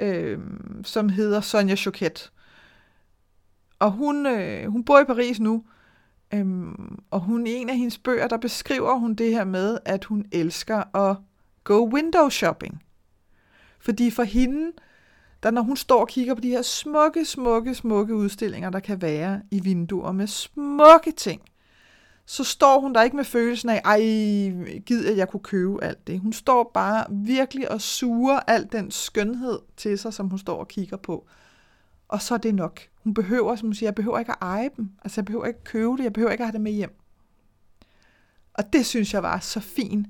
øh, 0.00 0.38
som 0.84 1.08
hedder 1.08 1.40
Sonja 1.40 1.76
Choquette. 1.76 2.30
Og 3.78 3.90
hun, 3.90 4.26
øh, 4.26 4.66
hun 4.66 4.84
bor 4.84 5.00
i 5.00 5.04
Paris 5.04 5.40
nu, 5.40 5.64
øh, 6.34 6.46
og 7.10 7.20
hun 7.20 7.46
i 7.46 7.52
en 7.52 7.68
af 7.68 7.76
hendes 7.76 7.98
bøger, 7.98 8.28
der 8.28 8.36
beskriver 8.36 8.98
hun 8.98 9.14
det 9.14 9.30
her 9.30 9.44
med, 9.44 9.78
at 9.84 10.04
hun 10.04 10.26
elsker 10.32 10.96
at 10.96 11.16
go 11.64 11.88
window 11.92 12.28
shopping. 12.28 12.83
Fordi 13.84 14.10
for 14.10 14.22
hende, 14.22 14.72
der 15.42 15.50
når 15.50 15.62
hun 15.62 15.76
står 15.76 16.00
og 16.00 16.08
kigger 16.08 16.34
på 16.34 16.40
de 16.40 16.48
her 16.48 16.62
smukke, 16.62 17.24
smukke, 17.24 17.74
smukke 17.74 18.14
udstillinger, 18.14 18.70
der 18.70 18.80
kan 18.80 19.02
være 19.02 19.42
i 19.50 19.60
vinduer 19.60 20.12
med 20.12 20.26
smukke 20.26 21.12
ting, 21.16 21.42
så 22.26 22.44
står 22.44 22.80
hun 22.80 22.94
der 22.94 23.02
ikke 23.02 23.16
med 23.16 23.24
følelsen 23.24 23.68
af, 23.68 23.80
ej, 23.84 24.00
gid 24.86 25.06
at 25.06 25.16
jeg 25.16 25.28
kunne 25.28 25.40
købe 25.40 25.84
alt 25.84 26.06
det. 26.06 26.20
Hun 26.20 26.32
står 26.32 26.70
bare 26.74 27.04
virkelig 27.10 27.70
og 27.70 27.80
suger 27.80 28.40
al 28.40 28.68
den 28.72 28.90
skønhed 28.90 29.58
til 29.76 29.98
sig, 29.98 30.14
som 30.14 30.28
hun 30.28 30.38
står 30.38 30.58
og 30.58 30.68
kigger 30.68 30.96
på. 30.96 31.26
Og 32.08 32.22
så 32.22 32.34
er 32.34 32.38
det 32.38 32.54
nok. 32.54 32.80
Hun 33.02 33.14
behøver, 33.14 33.56
som 33.56 33.68
hun 33.68 33.74
siger, 33.74 33.86
jeg 33.86 33.94
behøver 33.94 34.18
ikke 34.18 34.32
at 34.32 34.38
eje 34.40 34.70
dem. 34.76 34.90
Altså, 35.04 35.20
jeg 35.20 35.24
behøver 35.24 35.46
ikke 35.46 35.58
at 35.58 35.64
købe 35.64 35.96
det. 35.96 36.04
Jeg 36.04 36.12
behøver 36.12 36.32
ikke 36.32 36.42
at 36.42 36.48
have 36.48 36.52
det 36.52 36.60
med 36.60 36.72
hjem. 36.72 37.00
Og 38.54 38.72
det 38.72 38.86
synes 38.86 39.14
jeg 39.14 39.22
var 39.22 39.38
så 39.38 39.60
fin 39.60 40.06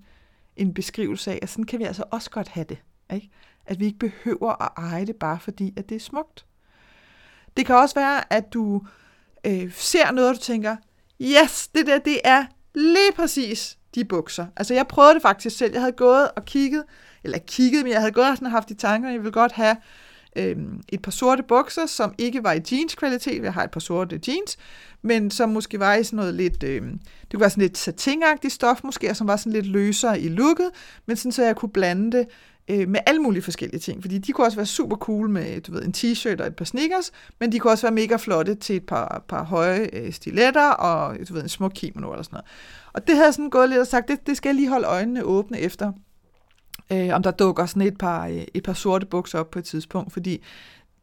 en 0.57 0.75
beskrivelse 0.75 1.31
af, 1.31 1.39
at 1.43 1.49
sådan 1.49 1.65
kan 1.65 1.79
vi 1.79 1.85
altså 1.85 2.05
også 2.11 2.31
godt 2.31 2.49
have 2.49 2.67
det. 2.69 2.79
Ikke? 3.13 3.31
At 3.67 3.81
vi 3.81 3.87
ikke 3.87 3.99
behøver 3.99 4.63
at 4.63 4.93
eje 4.93 5.07
det, 5.07 5.17
bare 5.17 5.39
fordi 5.41 5.75
at 5.77 5.89
det 5.89 5.95
er 5.95 6.01
smukt. 6.01 6.47
Det 7.57 7.67
kan 7.67 7.75
også 7.75 7.95
være, 7.95 8.33
at 8.33 8.53
du 8.53 8.83
øh, 9.47 9.73
ser 9.73 10.13
noget, 10.13 10.31
og 10.31 10.37
du 10.37 10.41
tænker, 10.41 10.77
yes, 11.21 11.69
det 11.69 11.87
der, 11.87 11.99
det 11.99 12.21
er 12.25 12.45
lige 12.75 13.13
præcis 13.17 13.79
de 13.95 14.05
bukser. 14.05 14.47
Altså 14.57 14.75
jeg 14.75 14.87
prøvede 14.87 15.15
det 15.15 15.23
faktisk 15.23 15.57
selv. 15.57 15.73
Jeg 15.73 15.81
havde 15.81 15.93
gået 15.93 16.31
og 16.37 16.45
kigget, 16.45 16.85
eller 17.25 17.39
kigget, 17.39 17.83
men 17.83 17.93
jeg 17.93 18.01
havde 18.01 18.13
gået 18.13 18.31
og 18.31 18.37
sådan 18.37 18.51
haft 18.51 18.71
i 18.71 18.75
tanker, 18.75 19.11
jeg 19.11 19.19
ville 19.19 19.33
godt 19.33 19.53
have 19.53 19.77
øh, 20.37 20.57
et 20.89 21.03
par 21.03 21.11
sorte 21.11 21.43
bukser, 21.43 21.87
som 21.87 22.15
ikke 22.19 22.45
var 22.45 22.53
i 22.53 22.61
jeans-kvalitet. 22.73 23.43
Jeg 23.43 23.55
har 23.55 23.65
et 23.65 23.71
par 23.71 23.81
sorte 23.81 24.21
jeans, 24.29 24.57
men 25.05 25.31
som 25.31 25.49
måske 25.49 25.81
var 25.81 25.95
i 25.95 26.05
sådan 26.05 26.17
noget 26.17 26.35
lidt, 26.35 26.63
øh, 26.63 26.83
det 26.83 27.31
kunne 27.31 27.41
være 27.41 27.51
sådan 27.51 27.63
lidt 27.63 27.79
satinagtigt 27.79 28.53
stof 28.53 28.85
måske, 28.85 29.11
og 29.11 29.17
som 29.17 29.27
var 29.27 29.37
sådan 29.37 29.53
lidt 29.53 29.67
løsere 29.67 30.21
i 30.21 30.29
looket, 30.29 30.71
men 31.07 31.17
sådan 31.17 31.33
så 31.33 31.45
jeg 31.45 31.57
kunne 31.57 31.71
blande 31.71 32.19
det 32.19 32.27
øh, 32.69 32.89
med 32.89 33.01
alle 33.07 33.21
mulige 33.21 33.43
forskellige 33.43 33.81
ting, 33.81 34.03
fordi 34.03 34.19
de 34.19 34.33
kunne 34.33 34.47
også 34.47 34.57
være 34.57 34.67
super 34.67 34.97
cool 34.97 35.31
med 35.31 35.61
du 35.61 35.73
ved, 35.73 35.83
en 35.83 35.95
t-shirt 35.97 36.41
og 36.41 36.47
et 36.47 36.57
par 36.57 36.65
sneakers, 36.65 37.13
men 37.41 37.53
de 37.53 37.59
kunne 37.59 37.73
også 37.73 37.87
være 37.87 37.95
mega 37.95 38.17
flotte 38.17 38.55
til 38.55 38.77
et 38.77 38.87
par, 38.87 39.25
par 39.29 39.45
høje 39.45 39.89
øh, 39.93 40.13
stiletter 40.13 40.71
og 40.71 41.17
du 41.29 41.35
ved, 41.35 41.43
en 41.43 41.49
smuk 41.49 41.73
kimono 41.75 42.11
eller 42.13 42.23
sådan 42.23 42.35
noget. 42.35 42.47
Og 42.93 43.07
det 43.07 43.17
havde 43.17 43.33
sådan 43.33 43.51
gået 43.51 43.69
lidt 43.69 43.81
og 43.81 43.87
sagt, 43.87 44.09
det, 44.09 44.27
det 44.27 44.37
skal 44.37 44.49
jeg 44.49 44.57
lige 44.57 44.69
holde 44.69 44.87
øjnene 44.87 45.25
åbne 45.25 45.59
efter, 45.59 45.93
øh, 46.93 47.09
om 47.13 47.23
der 47.23 47.31
dukker 47.31 47.67
sådan 47.67 47.83
et 47.83 47.99
par, 47.99 48.27
øh, 48.27 48.43
et 48.55 48.63
par 48.63 48.73
sorte 48.73 49.07
bukser 49.07 49.39
op 49.39 49.51
på 49.51 49.59
et 49.59 49.65
tidspunkt, 49.65 50.13
fordi 50.13 50.43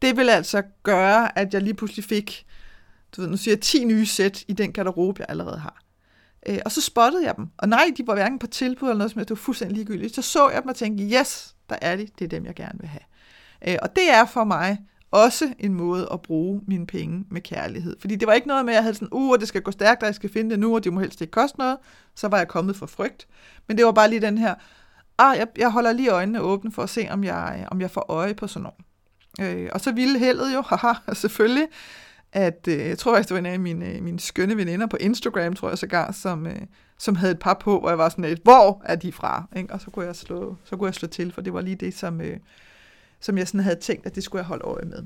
det 0.02 0.16
vil 0.16 0.28
altså 0.28 0.62
gøre, 0.82 1.38
at 1.38 1.54
jeg 1.54 1.62
lige 1.62 1.74
pludselig 1.74 2.04
fik, 2.04 2.46
du 3.16 3.20
ved, 3.20 3.28
nu 3.28 3.36
siger 3.36 3.54
jeg 3.54 3.60
10 3.60 3.84
nye 3.84 4.06
sæt 4.06 4.44
i 4.48 4.52
den 4.52 4.72
garderobe, 4.72 5.20
jeg 5.20 5.26
allerede 5.28 5.58
har. 5.58 5.82
Øh, 6.46 6.58
og 6.64 6.72
så 6.72 6.80
spottede 6.80 7.24
jeg 7.24 7.36
dem. 7.36 7.46
Og 7.58 7.68
nej, 7.68 7.90
de 7.96 8.06
var 8.06 8.14
hverken 8.14 8.38
på 8.38 8.46
tilbud 8.46 8.88
eller 8.88 8.98
noget 8.98 9.10
som 9.10 9.18
helst. 9.18 9.28
Det 9.28 9.36
var 9.36 9.42
fuldstændig 9.42 9.76
ligegyldigt. 9.76 10.14
Så 10.14 10.22
så 10.22 10.50
jeg 10.50 10.62
dem 10.62 10.68
og 10.68 10.76
tænkte, 10.76 11.04
yes, 11.04 11.54
der 11.70 11.76
er 11.82 11.96
de. 11.96 12.08
Det 12.18 12.24
er 12.24 12.28
dem, 12.28 12.46
jeg 12.46 12.54
gerne 12.54 12.78
vil 12.80 12.88
have. 12.88 13.02
Øh, 13.68 13.78
og 13.82 13.96
det 13.96 14.10
er 14.10 14.24
for 14.24 14.44
mig 14.44 14.78
også 15.10 15.54
en 15.58 15.74
måde 15.74 16.08
at 16.12 16.22
bruge 16.22 16.60
mine 16.66 16.86
penge 16.86 17.24
med 17.30 17.40
kærlighed. 17.40 17.96
Fordi 18.00 18.16
det 18.16 18.28
var 18.28 18.32
ikke 18.32 18.48
noget 18.48 18.64
med, 18.64 18.72
at 18.72 18.76
jeg 18.76 18.82
havde 18.82 18.94
sådan, 18.94 19.08
uh, 19.12 19.38
det 19.38 19.48
skal 19.48 19.62
gå 19.62 19.70
stærkt, 19.70 20.02
og 20.02 20.06
jeg 20.06 20.14
skal 20.14 20.30
finde 20.30 20.50
det 20.50 20.58
nu, 20.58 20.74
og 20.74 20.84
det 20.84 20.92
må 20.92 21.00
helst 21.00 21.20
ikke 21.20 21.30
koste 21.30 21.58
noget. 21.58 21.76
Så 22.14 22.28
var 22.28 22.38
jeg 22.38 22.48
kommet 22.48 22.76
for 22.76 22.86
frygt. 22.86 23.26
Men 23.68 23.76
det 23.76 23.86
var 23.86 23.92
bare 23.92 24.10
lige 24.10 24.20
den 24.20 24.38
her, 24.38 24.54
ah, 25.18 25.38
jeg, 25.38 25.46
jeg 25.58 25.70
holder 25.70 25.92
lige 25.92 26.10
øjnene 26.10 26.40
åbne 26.40 26.72
for 26.72 26.82
at 26.82 26.90
se, 26.90 27.06
om 27.10 27.24
jeg, 27.24 27.66
om 27.70 27.80
jeg 27.80 27.90
får 27.90 28.06
øje 28.08 28.34
på 28.34 28.46
sådan 28.46 28.62
noget. 28.62 29.56
Øh, 29.56 29.70
og 29.72 29.80
så 29.80 29.92
ville 29.92 30.18
heldet 30.18 30.54
jo, 30.54 30.62
haha, 30.70 30.92
selvfølgelig, 31.12 31.68
at 32.32 32.68
øh, 32.68 32.78
jeg 32.78 32.98
tror 32.98 33.14
faktisk, 33.14 33.28
det 33.28 33.34
var 33.34 33.38
en 33.38 33.46
af 33.46 33.60
mine, 33.60 33.86
øh, 33.86 34.02
mine 34.02 34.20
skønne 34.20 34.56
veninder 34.56 34.86
på 34.86 34.96
Instagram, 34.96 35.54
tror 35.54 35.68
jeg 35.68 35.78
sågar, 35.78 36.12
som, 36.12 36.46
øh, 36.46 36.60
som 36.98 37.16
havde 37.16 37.32
et 37.32 37.38
par 37.38 37.54
på, 37.54 37.80
hvor 37.80 37.88
jeg 37.88 37.98
var 37.98 38.08
sådan 38.08 38.24
lidt, 38.24 38.42
hvor 38.42 38.82
er 38.84 38.96
de 38.96 39.12
fra? 39.12 39.48
Ikke? 39.56 39.74
Og 39.74 39.80
så 39.80 39.90
kunne, 39.90 40.06
jeg 40.06 40.16
slå, 40.16 40.56
så 40.64 40.76
kunne 40.76 40.86
jeg 40.86 40.94
slå 40.94 41.08
til, 41.08 41.32
for 41.32 41.40
det 41.40 41.54
var 41.54 41.60
lige 41.60 41.76
det, 41.76 41.94
som, 41.94 42.20
øh, 42.20 42.36
som 43.20 43.38
jeg 43.38 43.48
sådan 43.48 43.60
havde 43.60 43.80
tænkt, 43.80 44.06
at 44.06 44.14
det 44.14 44.24
skulle 44.24 44.40
jeg 44.40 44.46
holde 44.46 44.64
øje 44.64 44.84
med. 44.84 45.02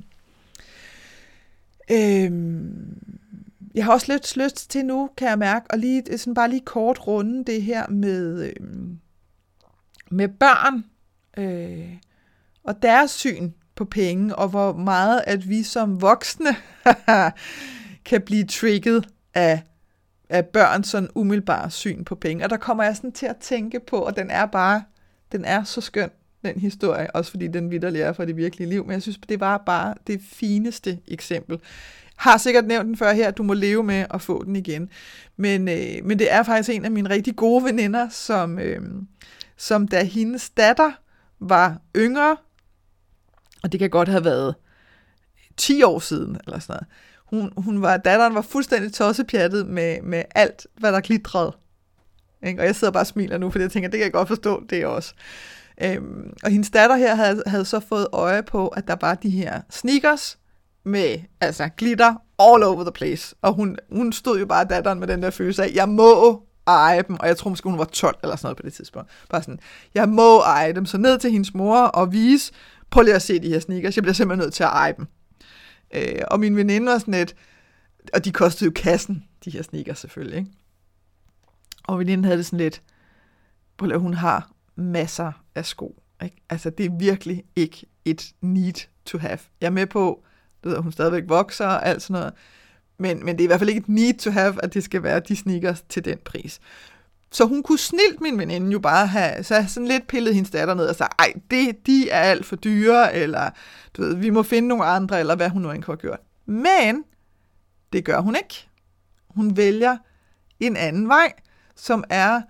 Øhm, 1.90 2.98
jeg 3.74 3.84
har 3.84 3.92
også 3.92 4.12
lidt 4.12 4.36
lyst 4.36 4.70
til 4.70 4.84
nu, 4.84 5.10
kan 5.16 5.28
jeg 5.28 5.38
mærke, 5.38 5.66
og 5.70 5.78
lige, 5.78 6.18
sådan 6.18 6.34
bare 6.34 6.50
lige 6.50 6.64
kort 6.64 7.06
runde 7.06 7.44
det 7.44 7.62
her 7.62 7.88
med, 7.88 8.52
øhm, 8.60 8.98
med 10.10 10.28
børn 10.28 10.84
øh, 11.38 11.96
og 12.64 12.82
deres 12.82 13.10
syn 13.10 13.52
på 13.76 13.84
penge, 13.84 14.36
og 14.36 14.48
hvor 14.48 14.72
meget 14.72 15.22
at 15.26 15.48
vi 15.48 15.62
som 15.62 16.00
voksne 16.02 16.56
kan 18.08 18.22
blive 18.22 18.44
trigget 18.44 19.08
af, 19.34 19.62
af 20.28 20.46
børn 20.46 20.84
sådan 20.84 21.08
umiddelbare 21.14 21.70
syn 21.70 22.04
på 22.04 22.14
penge. 22.14 22.44
Og 22.44 22.50
der 22.50 22.56
kommer 22.56 22.84
jeg 22.84 22.96
sådan 22.96 23.12
til 23.12 23.26
at 23.26 23.36
tænke 23.36 23.80
på, 23.80 23.96
og 23.96 24.16
den 24.16 24.30
er 24.30 24.46
bare, 24.46 24.82
den 25.32 25.44
er 25.44 25.64
så 25.64 25.80
skøn, 25.80 26.10
den 26.44 26.60
historie, 26.60 27.16
også 27.16 27.30
fordi 27.30 27.48
den 27.48 27.70
vidderlig 27.70 28.00
er 28.00 28.12
fra 28.12 28.24
det 28.24 28.36
virkelige 28.36 28.68
liv, 28.68 28.84
men 28.84 28.92
jeg 28.92 29.02
synes, 29.02 29.18
det 29.28 29.40
var 29.40 29.62
bare 29.66 29.94
det 30.06 30.20
fineste 30.22 30.98
eksempel. 31.08 31.58
Har 32.16 32.36
sikkert 32.36 32.66
nævnt 32.66 32.86
den 32.86 32.96
før 32.96 33.12
her, 33.12 33.30
du 33.30 33.42
må 33.42 33.54
leve 33.54 33.84
med 33.84 34.06
at 34.10 34.22
få 34.22 34.44
den 34.44 34.56
igen. 34.56 34.90
Men, 35.36 35.68
øh, 35.68 36.04
men 36.04 36.18
det 36.18 36.32
er 36.32 36.42
faktisk 36.42 36.70
en 36.70 36.84
af 36.84 36.90
mine 36.90 37.10
rigtig 37.10 37.36
gode 37.36 37.64
veninder, 37.64 38.08
som, 38.08 38.58
øh, 38.58 38.80
som 39.56 39.88
da 39.88 40.04
hendes 40.04 40.50
datter 40.50 40.90
var 41.40 41.80
yngre, 41.96 42.36
og 43.66 43.72
det 43.72 43.80
kan 43.80 43.90
godt 43.90 44.08
have 44.08 44.24
været 44.24 44.54
10 45.56 45.82
år 45.82 45.98
siden, 45.98 46.38
eller 46.46 46.58
sådan 46.58 46.72
noget. 46.72 46.86
Hun, 47.26 47.64
hun 47.64 47.82
var, 47.82 47.96
datteren 47.96 48.34
var 48.34 48.42
fuldstændig 48.42 48.92
tossepjattet 48.92 49.66
med, 49.66 50.02
med 50.02 50.22
alt, 50.34 50.66
hvad 50.78 50.92
der 50.92 51.00
glitrede. 51.00 51.52
Ikke? 52.46 52.60
Og 52.60 52.66
jeg 52.66 52.76
sidder 52.76 52.92
bare 52.92 53.02
og 53.02 53.06
smiler 53.06 53.38
nu, 53.38 53.50
fordi 53.50 53.62
jeg 53.62 53.70
tænker, 53.70 53.88
det 53.88 53.98
kan 53.98 54.04
jeg 54.04 54.12
godt 54.12 54.28
forstå, 54.28 54.62
det 54.70 54.82
er 54.82 54.86
også. 54.86 55.14
Øhm, 55.82 56.32
og 56.44 56.50
hendes 56.50 56.70
datter 56.70 56.96
her 56.96 57.14
havde, 57.14 57.42
havde 57.46 57.64
så 57.64 57.80
fået 57.80 58.06
øje 58.12 58.42
på, 58.42 58.68
at 58.68 58.88
der 58.88 58.96
var 59.00 59.14
de 59.14 59.30
her 59.30 59.60
sneakers 59.70 60.38
med 60.84 61.18
altså 61.40 61.68
glitter 61.76 62.14
all 62.38 62.62
over 62.62 62.82
the 62.82 62.92
place. 62.92 63.34
Og 63.42 63.52
hun, 63.52 63.78
hun 63.92 64.12
stod 64.12 64.38
jo 64.38 64.46
bare 64.46 64.64
datteren 64.64 65.00
med 65.00 65.08
den 65.08 65.22
der 65.22 65.30
følelse 65.30 65.64
af, 65.64 65.70
jeg 65.74 65.88
må 65.88 66.42
eje 66.66 67.02
dem, 67.08 67.16
og 67.20 67.26
jeg 67.26 67.36
tror 67.36 67.50
måske 67.50 67.68
hun 67.68 67.78
var 67.78 67.84
12 67.84 68.16
eller 68.22 68.36
sådan 68.36 68.46
noget 68.46 68.56
på 68.56 68.62
det 68.62 68.72
tidspunkt. 68.72 69.10
Bare 69.30 69.42
sådan, 69.42 69.60
jeg 69.94 70.08
må 70.08 70.40
eje 70.40 70.72
dem. 70.72 70.86
Så 70.86 70.98
ned 70.98 71.18
til 71.18 71.30
hendes 71.30 71.54
mor 71.54 71.78
og 71.78 72.12
vise, 72.12 72.52
prøv 72.90 73.02
lige 73.02 73.14
at 73.14 73.22
se 73.22 73.38
de 73.38 73.48
her 73.48 73.60
sneakers, 73.60 73.96
jeg 73.96 74.02
bliver 74.02 74.14
simpelthen 74.14 74.44
nødt 74.44 74.54
til 74.54 74.62
at 74.62 74.70
eje 74.70 74.94
dem. 74.96 75.06
Øh, 75.94 76.22
og 76.30 76.40
min 76.40 76.56
veninde 76.56 76.86
var 76.86 76.98
sådan 76.98 77.14
lidt, 77.14 77.34
og 78.14 78.24
de 78.24 78.32
kostede 78.32 78.68
jo 78.68 78.72
kassen, 78.76 79.24
de 79.44 79.50
her 79.50 79.62
sneakers 79.62 79.98
selvfølgelig, 79.98 80.38
ikke? 80.38 80.50
Og 81.84 81.98
veninden 81.98 82.24
havde 82.24 82.38
det 82.38 82.46
sådan 82.46 82.58
lidt, 82.58 82.82
prøv 83.76 83.92
at 83.92 84.00
hun 84.00 84.14
har 84.14 84.50
masser 84.76 85.32
af 85.54 85.66
sko. 85.66 86.02
Ikke? 86.24 86.36
Altså, 86.50 86.70
det 86.70 86.86
er 86.86 86.98
virkelig 86.98 87.44
ikke 87.56 87.86
et 88.04 88.32
need 88.40 88.86
to 89.04 89.18
have. 89.18 89.38
Jeg 89.60 89.66
er 89.66 89.70
med 89.70 89.86
på, 89.86 90.24
du 90.64 90.70
at 90.70 90.82
hun 90.82 90.92
stadigvæk 90.92 91.24
vokser 91.26 91.66
og 91.66 91.86
alt 91.86 92.02
sådan 92.02 92.20
noget, 92.20 92.34
men, 92.98 93.24
men 93.24 93.36
det 93.36 93.40
er 93.40 93.44
i 93.44 93.46
hvert 93.46 93.58
fald 93.58 93.70
ikke 93.70 93.80
et 93.80 93.88
need 93.88 94.14
to 94.14 94.30
have, 94.30 94.64
at 94.64 94.74
det 94.74 94.84
skal 94.84 95.02
være 95.02 95.20
de 95.20 95.36
sneakers 95.36 95.82
til 95.88 96.04
den 96.04 96.18
pris. 96.24 96.60
Så 97.36 97.44
hun 97.44 97.62
kunne 97.62 97.78
snilt 97.78 98.20
min 98.20 98.38
veninde 98.38 98.72
jo 98.72 98.78
bare 98.78 99.06
have 99.06 99.44
så 99.44 99.64
sådan 99.68 99.88
lidt 99.88 100.06
pillet 100.06 100.34
hendes 100.34 100.50
datter 100.50 100.74
ned 100.74 100.86
og 100.86 100.96
sagt, 100.96 101.20
ej, 101.20 101.32
det, 101.50 101.86
de 101.86 102.10
er 102.10 102.20
alt 102.20 102.46
for 102.46 102.56
dyre, 102.56 103.14
eller 103.14 103.50
du 103.96 104.02
ved, 104.02 104.16
vi 104.16 104.30
må 104.30 104.42
finde 104.42 104.68
nogle 104.68 104.84
andre, 104.84 105.20
eller 105.20 105.36
hvad 105.36 105.48
hun 105.48 105.62
nu 105.62 105.70
end 105.70 105.84
har 105.84 105.96
gjort. 105.96 106.20
Men 106.46 107.04
det 107.92 108.04
gør 108.04 108.20
hun 108.20 108.36
ikke. 108.36 108.68
Hun 109.28 109.56
vælger 109.56 109.96
en 110.60 110.76
anden 110.76 111.08
vej, 111.08 111.32
som 111.74 112.04
er 112.10 112.42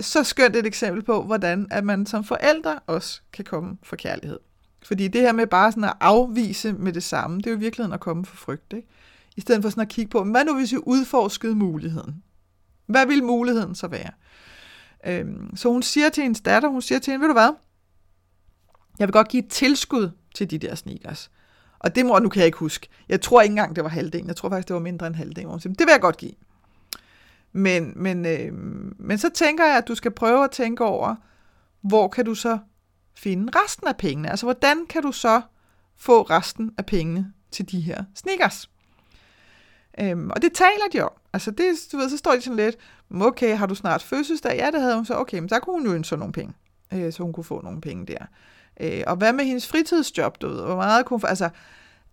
så 0.00 0.24
skønt 0.24 0.56
et 0.56 0.66
eksempel 0.66 1.02
på, 1.02 1.22
hvordan 1.22 1.66
at 1.70 1.84
man 1.84 2.06
som 2.06 2.24
forældre 2.24 2.78
også 2.86 3.20
kan 3.32 3.44
komme 3.44 3.76
for 3.82 3.96
kærlighed. 3.96 4.38
Fordi 4.82 5.08
det 5.08 5.20
her 5.20 5.32
med 5.32 5.46
bare 5.46 5.72
sådan 5.72 5.84
at 5.84 5.96
afvise 6.00 6.72
med 6.72 6.92
det 6.92 7.02
samme, 7.02 7.38
det 7.38 7.46
er 7.46 7.50
jo 7.50 7.56
i 7.56 7.60
virkeligheden 7.60 7.94
at 7.94 8.00
komme 8.00 8.26
for 8.26 8.36
frygt. 8.36 8.72
Ikke? 8.72 8.88
I 9.36 9.40
stedet 9.40 9.62
for 9.62 9.70
sådan 9.70 9.82
at 9.82 9.88
kigge 9.88 10.10
på, 10.10 10.24
hvad 10.24 10.44
nu 10.44 10.54
hvis 10.54 10.72
vi 10.72 10.78
udforskede 10.86 11.54
muligheden? 11.54 12.22
Hvad 12.86 13.06
vil 13.06 13.24
muligheden 13.24 13.74
så 13.74 13.86
være? 13.86 14.10
Øhm, 15.06 15.56
så 15.56 15.68
hun 15.68 15.82
siger 15.82 16.08
til 16.08 16.22
hendes 16.22 16.40
datter, 16.40 16.68
hun 16.68 16.82
siger 16.82 16.98
til 16.98 17.10
hende, 17.10 17.22
ved 17.22 17.28
du 17.28 17.34
hvad? 17.34 17.50
Jeg 18.98 19.08
vil 19.08 19.12
godt 19.12 19.28
give 19.28 19.44
et 19.44 19.50
tilskud 19.50 20.10
til 20.34 20.50
de 20.50 20.58
der 20.58 20.74
sneakers. 20.74 21.30
Og 21.78 21.94
det 21.94 22.06
må, 22.06 22.18
nu 22.18 22.28
kan 22.28 22.40
jeg 22.40 22.46
ikke 22.46 22.58
huske. 22.58 22.88
Jeg 23.08 23.20
tror 23.20 23.42
ikke 23.42 23.52
engang, 23.52 23.76
det 23.76 23.84
var 23.84 23.90
halvdelen. 23.90 24.26
Jeg 24.26 24.36
tror 24.36 24.48
faktisk, 24.48 24.68
det 24.68 24.74
var 24.74 24.80
mindre 24.80 25.06
end 25.06 25.14
halvdelen. 25.14 25.50
Hun 25.50 25.60
siger, 25.60 25.74
det 25.74 25.86
vil 25.86 25.92
jeg 25.92 26.00
godt 26.00 26.16
give. 26.16 26.32
Men, 27.52 27.92
men, 27.96 28.26
øh, 28.26 28.52
men 28.98 29.18
så 29.18 29.30
tænker 29.34 29.64
jeg, 29.64 29.76
at 29.76 29.88
du 29.88 29.94
skal 29.94 30.10
prøve 30.10 30.44
at 30.44 30.50
tænke 30.50 30.84
over, 30.84 31.14
hvor 31.80 32.08
kan 32.08 32.24
du 32.24 32.34
så 32.34 32.58
finde 33.14 33.52
resten 33.64 33.88
af 33.88 33.96
pengene? 33.96 34.30
Altså, 34.30 34.46
hvordan 34.46 34.86
kan 34.86 35.02
du 35.02 35.12
så 35.12 35.40
få 35.96 36.22
resten 36.22 36.70
af 36.78 36.86
pengene 36.86 37.32
til 37.50 37.70
de 37.70 37.80
her 37.80 38.04
sneakers? 38.14 38.70
Øhm, 40.00 40.30
og 40.30 40.42
det 40.42 40.52
taler 40.52 40.88
de 40.92 41.00
om. 41.00 41.10
Altså, 41.32 41.50
det, 41.50 41.74
du 41.92 41.96
ved, 41.96 42.10
så 42.10 42.16
står 42.16 42.32
de 42.32 42.40
sådan 42.40 42.56
lidt, 42.56 42.76
mm, 43.08 43.22
okay, 43.22 43.56
har 43.56 43.66
du 43.66 43.74
snart 43.74 44.02
fødselsdag? 44.02 44.56
Ja, 44.56 44.70
det 44.70 44.80
havde 44.80 44.96
hun 44.96 45.04
så. 45.04 45.14
Okay, 45.14 45.38
men 45.38 45.48
der 45.48 45.58
kunne 45.58 45.76
hun 45.80 45.86
jo 45.86 45.92
ønske 45.92 46.16
nogle 46.16 46.32
penge, 46.32 46.54
øh, 46.92 47.12
så 47.12 47.22
hun 47.22 47.32
kunne 47.32 47.44
få 47.44 47.60
nogle 47.62 47.80
penge 47.80 48.06
der. 48.06 48.24
Øh, 48.80 49.02
og 49.06 49.16
hvad 49.16 49.32
med 49.32 49.44
hendes 49.44 49.68
fritidsjob, 49.68 50.40
du 50.40 50.48
ved, 50.48 50.62
hvor 50.62 50.76
meget 50.76 51.06
kunne 51.06 51.14
hun 51.14 51.20
få? 51.20 51.26
Altså, 51.26 51.48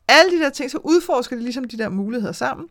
alle 0.08 0.38
de 0.38 0.44
der 0.44 0.50
ting, 0.50 0.72
så 0.72 0.78
udforsker 0.78 1.36
de 1.36 1.42
ligesom 1.42 1.64
de 1.64 1.78
der 1.78 1.90
muligheder 1.90 2.34
sammen. 2.34 2.68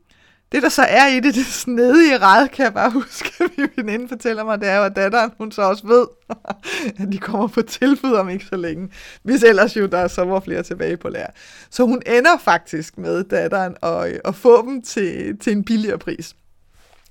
Det, 0.52 0.62
der 0.62 0.68
så 0.68 0.82
er 0.82 1.06
i 1.06 1.20
det, 1.20 1.34
det 1.40 1.46
snedige 1.46 2.18
ræd, 2.18 2.48
kan 2.48 2.64
jeg 2.64 2.74
bare 2.74 2.90
huske, 2.90 3.32
at 3.40 3.50
min 3.58 3.68
veninde 3.76 4.08
fortæller 4.08 4.44
mig, 4.44 4.60
det 4.60 4.68
er 4.68 4.76
jo, 4.76 4.84
at 4.84 4.96
datteren, 4.96 5.30
hun 5.38 5.52
så 5.52 5.62
også 5.62 5.86
ved, 5.86 6.06
at 7.02 7.12
de 7.12 7.18
kommer 7.18 7.48
på 7.48 7.62
tilbud 7.62 8.12
om 8.12 8.28
ikke 8.28 8.44
så 8.44 8.56
længe. 8.56 8.88
Hvis 9.22 9.42
ellers 9.42 9.76
jo, 9.76 9.86
der 9.86 9.98
er 9.98 10.08
så 10.08 10.24
var 10.24 10.40
flere 10.40 10.62
tilbage 10.62 10.96
på 10.96 11.08
lærer. 11.08 11.30
Så 11.70 11.84
hun 11.84 12.02
ender 12.06 12.38
faktisk 12.38 12.98
med 12.98 13.24
datteren 13.24 13.76
at, 13.82 14.12
øh, 14.12 14.18
at 14.24 14.34
få 14.34 14.66
dem 14.66 14.82
til, 14.82 15.38
til 15.38 15.52
en 15.52 15.64
billigere 15.64 15.98
pris. 15.98 16.36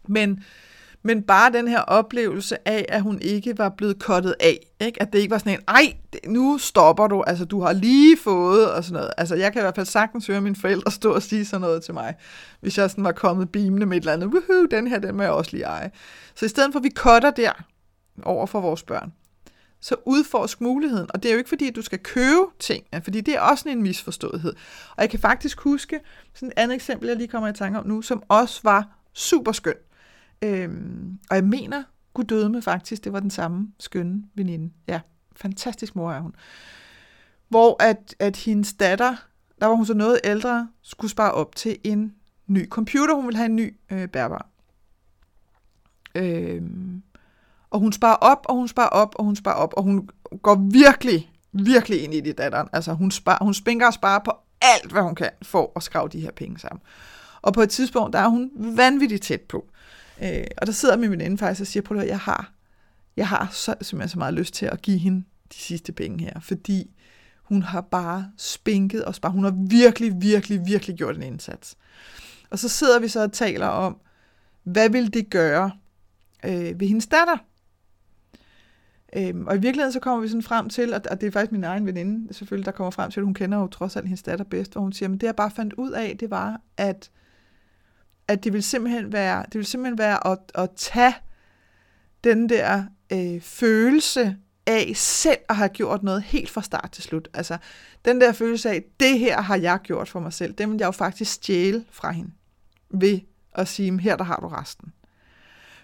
Men 0.07 0.43
men 1.03 1.23
bare 1.23 1.51
den 1.51 1.67
her 1.67 1.79
oplevelse 1.79 2.67
af, 2.67 2.85
at 2.89 3.01
hun 3.01 3.19
ikke 3.21 3.57
var 3.57 3.69
blevet 3.69 3.99
kottet 3.99 4.35
af. 4.39 4.65
Ikke? 4.79 5.01
At 5.01 5.13
det 5.13 5.19
ikke 5.19 5.31
var 5.31 5.37
sådan 5.37 5.53
en, 5.53 5.59
ej, 5.67 5.93
nu 6.27 6.57
stopper 6.57 7.07
du, 7.07 7.21
altså 7.21 7.45
du 7.45 7.61
har 7.61 7.73
lige 7.73 8.17
fået, 8.17 8.71
og 8.71 8.83
sådan 8.83 8.93
noget. 8.93 9.11
Altså 9.17 9.35
jeg 9.35 9.53
kan 9.53 9.61
i 9.61 9.63
hvert 9.63 9.75
fald 9.75 9.85
sagtens 9.85 10.27
høre 10.27 10.41
mine 10.41 10.55
forældre 10.55 10.91
stå 10.91 11.13
og 11.13 11.21
sige 11.21 11.45
sådan 11.45 11.61
noget 11.61 11.83
til 11.83 11.93
mig, 11.93 12.15
hvis 12.61 12.77
jeg 12.77 12.89
sådan 12.89 13.03
var 13.03 13.11
kommet 13.11 13.51
beamende 13.51 13.85
med 13.85 13.97
et 13.97 14.01
eller 14.01 14.13
andet, 14.13 14.27
woohoo, 14.27 14.65
den 14.65 14.87
her, 14.87 14.99
den 14.99 15.15
må 15.15 15.23
jeg 15.23 15.31
også 15.31 15.51
lige 15.51 15.63
eje. 15.63 15.91
Så 16.35 16.45
i 16.45 16.49
stedet 16.49 16.71
for, 16.71 16.79
at 16.79 16.83
vi 16.83 16.91
cutter 16.95 17.31
der 17.31 17.51
over 18.23 18.45
for 18.45 18.61
vores 18.61 18.83
børn, 18.83 19.13
så 19.81 19.95
udforsk 20.05 20.61
muligheden. 20.61 21.07
Og 21.13 21.23
det 21.23 21.29
er 21.29 21.33
jo 21.33 21.37
ikke 21.37 21.49
fordi, 21.49 21.67
at 21.67 21.75
du 21.75 21.81
skal 21.81 21.99
købe 21.99 22.45
ting, 22.59 22.83
fordi 23.03 23.21
det 23.21 23.35
er 23.35 23.39
også 23.39 23.69
en 23.69 23.81
misforståethed. 23.81 24.53
Og 24.95 25.01
jeg 25.01 25.09
kan 25.09 25.19
faktisk 25.19 25.59
huske 25.59 25.99
sådan 26.33 26.47
et 26.47 26.53
andet 26.57 26.75
eksempel, 26.75 27.07
jeg 27.07 27.17
lige 27.17 27.27
kommer 27.27 27.49
i 27.49 27.53
tanke 27.53 27.79
om 27.79 27.87
nu, 27.87 28.01
som 28.01 28.23
også 28.27 28.59
var 28.63 28.87
super 29.13 29.51
skønt. 29.51 29.88
Øhm, 30.41 31.19
og 31.29 31.35
jeg 31.35 31.43
mener, 31.43 31.83
Gud 32.13 32.23
døde 32.23 32.49
med 32.49 32.61
faktisk, 32.61 33.03
det 33.03 33.13
var 33.13 33.19
den 33.19 33.29
samme 33.29 33.67
skønne 33.79 34.23
veninde. 34.35 34.73
Ja, 34.87 35.01
fantastisk 35.35 35.95
mor 35.95 36.11
er 36.11 36.19
hun. 36.19 36.35
hvor 37.49 37.83
at, 37.83 38.15
at 38.19 38.35
hendes 38.37 38.73
datter, 38.73 39.15
der 39.61 39.65
var 39.65 39.75
hun 39.75 39.85
så 39.85 39.93
noget 39.93 40.19
ældre, 40.23 40.69
skulle 40.81 41.11
spare 41.11 41.31
op 41.31 41.55
til 41.55 41.77
en 41.83 42.13
ny 42.47 42.69
computer. 42.69 43.15
Hun 43.15 43.25
ville 43.25 43.37
have 43.37 43.45
en 43.49 43.55
ny 43.55 43.75
øh, 43.91 44.07
bærbar. 44.07 44.49
Øhm, 46.15 47.03
og 47.69 47.79
hun 47.79 47.91
sparer 47.93 48.15
op, 48.15 48.45
og 48.49 48.55
hun 48.55 48.67
sparer 48.67 48.89
op, 48.89 49.15
og 49.15 49.25
hun 49.25 49.35
sparer 49.35 49.55
op, 49.55 49.73
og 49.77 49.83
hun 49.83 50.09
går 50.41 50.55
virkelig, 50.71 51.31
virkelig 51.51 52.03
ind 52.03 52.13
i 52.13 52.19
det, 52.21 52.37
datteren. 52.37 52.67
Altså, 52.73 52.93
hun, 52.93 53.11
sparer, 53.11 53.43
hun 53.43 53.53
spinker 53.53 53.87
og 53.87 53.93
sparer 53.93 54.19
på 54.25 54.31
alt, 54.61 54.91
hvad 54.91 55.01
hun 55.01 55.15
kan, 55.15 55.29
for 55.41 55.71
at 55.75 55.83
skrave 55.83 56.09
de 56.09 56.19
her 56.19 56.31
penge 56.31 56.59
sammen. 56.59 56.81
Og 57.41 57.53
på 57.53 57.61
et 57.61 57.69
tidspunkt, 57.69 58.13
der 58.13 58.19
er 58.19 58.27
hun 58.27 58.51
vanvittigt 58.55 59.23
tæt 59.23 59.41
på. 59.41 59.67
Øh, 60.23 60.43
og 60.57 60.67
der 60.67 60.73
sidder 60.73 60.97
min 60.97 61.11
veninde 61.11 61.37
faktisk 61.37 61.61
og 61.61 61.67
siger, 61.67 61.83
på 61.83 61.95
jeg 61.95 62.19
har, 62.19 62.53
jeg 63.17 63.27
har 63.27 63.49
så, 63.51 63.75
simpelthen 63.81 64.09
så 64.09 64.19
meget 64.19 64.33
lyst 64.33 64.53
til 64.53 64.65
at 64.65 64.81
give 64.81 64.97
hende 64.97 65.25
de 65.53 65.57
sidste 65.57 65.91
penge 65.91 66.23
her, 66.23 66.39
fordi 66.39 66.91
hun 67.43 67.61
har 67.61 67.81
bare 67.81 68.31
spinket 68.37 69.05
og 69.05 69.15
bare, 69.21 69.31
Hun 69.31 69.43
har 69.43 69.55
virkelig, 69.69 70.13
virkelig, 70.21 70.65
virkelig 70.65 70.97
gjort 70.97 71.15
en 71.15 71.23
indsats. 71.23 71.77
Og 72.49 72.59
så 72.59 72.69
sidder 72.69 72.99
vi 72.99 73.07
så 73.07 73.23
og 73.23 73.31
taler 73.33 73.67
om, 73.67 73.97
hvad 74.63 74.89
vil 74.89 75.13
det 75.13 75.29
gøre 75.29 75.71
øh, 76.45 76.79
ved 76.79 76.87
hendes 76.87 77.07
datter? 77.07 77.37
Øhm, 79.15 79.47
og 79.47 79.55
i 79.55 79.59
virkeligheden 79.59 79.93
så 79.93 79.99
kommer 79.99 80.21
vi 80.21 80.27
sådan 80.27 80.41
frem 80.41 80.69
til, 80.69 80.93
og 80.93 81.21
det 81.21 81.27
er 81.27 81.31
faktisk 81.31 81.51
min 81.51 81.63
egen 81.63 81.85
veninde 81.85 82.33
selvfølgelig, 82.33 82.65
der 82.65 82.71
kommer 82.71 82.91
frem 82.91 83.11
til, 83.11 83.19
at 83.19 83.25
hun 83.25 83.33
kender 83.33 83.57
jo 83.57 83.67
trods 83.67 83.95
alt 83.95 84.05
hendes 84.05 84.23
datter 84.23 84.45
bedst, 84.45 84.75
og 84.75 84.81
hun 84.81 84.93
siger, 84.93 85.09
men 85.09 85.17
det 85.17 85.27
jeg 85.27 85.35
bare 85.35 85.51
fandt 85.51 85.73
ud 85.73 85.91
af, 85.91 86.17
det 86.19 86.29
var, 86.29 86.61
at, 86.77 87.11
at 88.29 88.43
det 88.43 88.53
vil 88.53 88.63
simpelthen 88.63 89.13
være, 89.13 89.43
det 89.45 89.55
vil 89.55 89.65
simpelthen 89.65 89.97
være 89.97 90.27
at, 90.27 90.37
at 90.55 90.69
tage 90.75 91.15
den 92.23 92.49
der 92.49 92.83
øh, 93.13 93.41
følelse 93.41 94.37
af 94.67 94.91
selv 94.95 95.37
at 95.49 95.55
have 95.55 95.69
gjort 95.69 96.03
noget 96.03 96.23
helt 96.23 96.49
fra 96.49 96.61
start 96.61 96.91
til 96.91 97.03
slut. 97.03 97.27
Altså 97.33 97.57
den 98.05 98.21
der 98.21 98.31
følelse 98.31 98.69
af, 98.69 98.83
det 98.99 99.19
her 99.19 99.41
har 99.41 99.55
jeg 99.55 99.79
gjort 99.83 100.09
for 100.09 100.19
mig 100.19 100.33
selv, 100.33 100.53
det 100.53 100.69
vil 100.69 100.77
jeg 100.79 100.85
jo 100.85 100.91
faktisk 100.91 101.31
stjæle 101.31 101.85
fra 101.91 102.11
hende 102.11 102.31
ved 102.89 103.19
at 103.53 103.67
sige, 103.67 103.99
her 103.99 104.15
der 104.15 104.23
har 104.23 104.35
du 104.35 104.47
resten. 104.47 104.93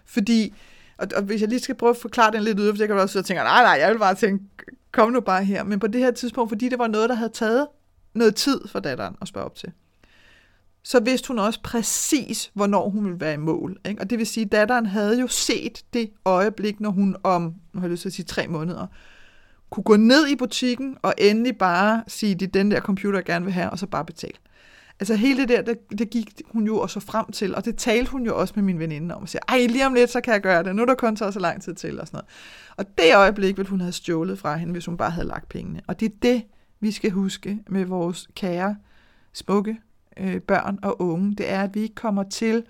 Fordi 0.05 0.53
og, 0.97 1.07
og 1.15 1.23
hvis 1.23 1.41
jeg 1.41 1.49
lige 1.49 1.59
skal 1.59 1.75
prøve 1.75 1.89
at 1.89 1.97
forklare 1.97 2.31
den 2.31 2.43
lidt 2.43 2.59
ud, 2.59 2.73
for 2.73 2.81
jeg 2.81 2.87
kan 2.87 2.99
også 2.99 3.13
sidde 3.13 3.21
og 3.23 3.25
tænke, 3.27 3.43
nej, 3.43 3.63
nej, 3.63 3.77
jeg 3.79 3.91
vil 3.91 3.99
bare 3.99 4.15
tænke, 4.15 4.45
kom 4.91 5.11
nu 5.11 5.19
bare 5.19 5.43
her. 5.43 5.63
Men 5.63 5.79
på 5.79 5.87
det 5.87 6.01
her 6.01 6.11
tidspunkt, 6.11 6.51
fordi 6.51 6.69
det 6.69 6.79
var 6.79 6.87
noget, 6.87 7.09
der 7.09 7.15
havde 7.15 7.31
taget 7.31 7.67
noget 8.13 8.35
tid 8.35 8.67
for 8.67 8.79
datteren 8.79 9.15
at 9.21 9.27
spørge 9.27 9.45
op 9.45 9.55
til, 9.55 9.71
så 10.87 10.99
vidste 10.99 11.27
hun 11.27 11.39
også 11.39 11.59
præcis, 11.63 12.51
hvornår 12.53 12.89
hun 12.89 13.05
ville 13.05 13.19
være 13.19 13.33
i 13.33 13.37
mål. 13.37 13.77
Ikke? 13.89 14.01
Og 14.01 14.09
det 14.09 14.17
vil 14.17 14.27
sige, 14.27 14.45
at 14.45 14.51
datteren 14.51 14.85
havde 14.85 15.19
jo 15.19 15.27
set 15.27 15.83
det 15.93 16.11
øjeblik, 16.25 16.79
når 16.79 16.89
hun 16.89 17.15
om, 17.23 17.43
nu 17.73 17.79
har 17.79 17.87
jeg 17.87 17.91
lyst 17.91 18.01
til 18.01 18.09
at 18.09 18.13
sige 18.13 18.25
tre 18.25 18.47
måneder, 18.47 18.87
kunne 19.69 19.83
gå 19.83 19.95
ned 19.95 20.27
i 20.27 20.35
butikken 20.35 20.97
og 21.01 21.13
endelig 21.17 21.57
bare 21.57 22.03
sige, 22.07 22.35
det 22.35 22.47
er 22.47 22.51
den 22.51 22.71
der 22.71 22.81
computer, 22.81 23.17
jeg 23.17 23.25
gerne 23.25 23.45
vil 23.45 23.53
have, 23.53 23.69
og 23.69 23.79
så 23.79 23.87
bare 23.87 24.05
betale. 24.05 24.37
Altså 24.99 25.15
hele 25.15 25.41
det 25.41 25.49
der, 25.49 25.61
det, 25.61 25.99
det 25.99 26.09
gik 26.09 26.41
hun 26.51 26.65
jo 26.65 26.79
også 26.79 26.99
frem 26.99 27.31
til, 27.31 27.55
og 27.55 27.65
det 27.65 27.77
talte 27.77 28.11
hun 28.11 28.25
jo 28.25 28.39
også 28.39 28.53
med 28.55 28.63
min 28.63 28.79
veninde 28.79 29.15
om, 29.15 29.21
og 29.21 29.29
siger, 29.29 29.41
ej, 29.47 29.65
lige 29.69 29.85
om 29.85 29.93
lidt, 29.93 30.09
så 30.09 30.21
kan 30.21 30.33
jeg 30.33 30.41
gøre 30.41 30.63
det, 30.63 30.75
nu 30.75 30.81
er 30.81 30.85
der 30.85 30.95
kun 30.95 31.17
så 31.17 31.31
så 31.31 31.39
lang 31.39 31.61
tid 31.61 31.75
til, 31.75 31.99
og 31.99 32.07
sådan 32.07 32.17
noget. 32.17 32.27
Og 32.77 32.97
det 32.97 33.15
øjeblik 33.15 33.57
ville 33.57 33.69
hun 33.69 33.81
have 33.81 33.91
stjålet 33.91 34.39
fra 34.39 34.55
hende, 34.55 34.71
hvis 34.71 34.85
hun 34.85 34.97
bare 34.97 35.11
havde 35.11 35.27
lagt 35.27 35.49
pengene. 35.49 35.81
Og 35.87 35.99
det 35.99 36.05
er 36.05 36.15
det, 36.21 36.43
vi 36.79 36.91
skal 36.91 37.11
huske 37.11 37.59
med 37.69 37.85
vores 37.85 38.27
kære, 38.35 38.75
smukke 39.33 39.77
øh, 40.17 40.41
børn 40.41 40.79
og 40.83 41.01
unge, 41.01 41.35
det 41.35 41.51
er, 41.51 41.61
at 41.61 41.75
vi 41.75 41.79
ikke 41.79 41.95
kommer 41.95 42.23
til 42.23 42.63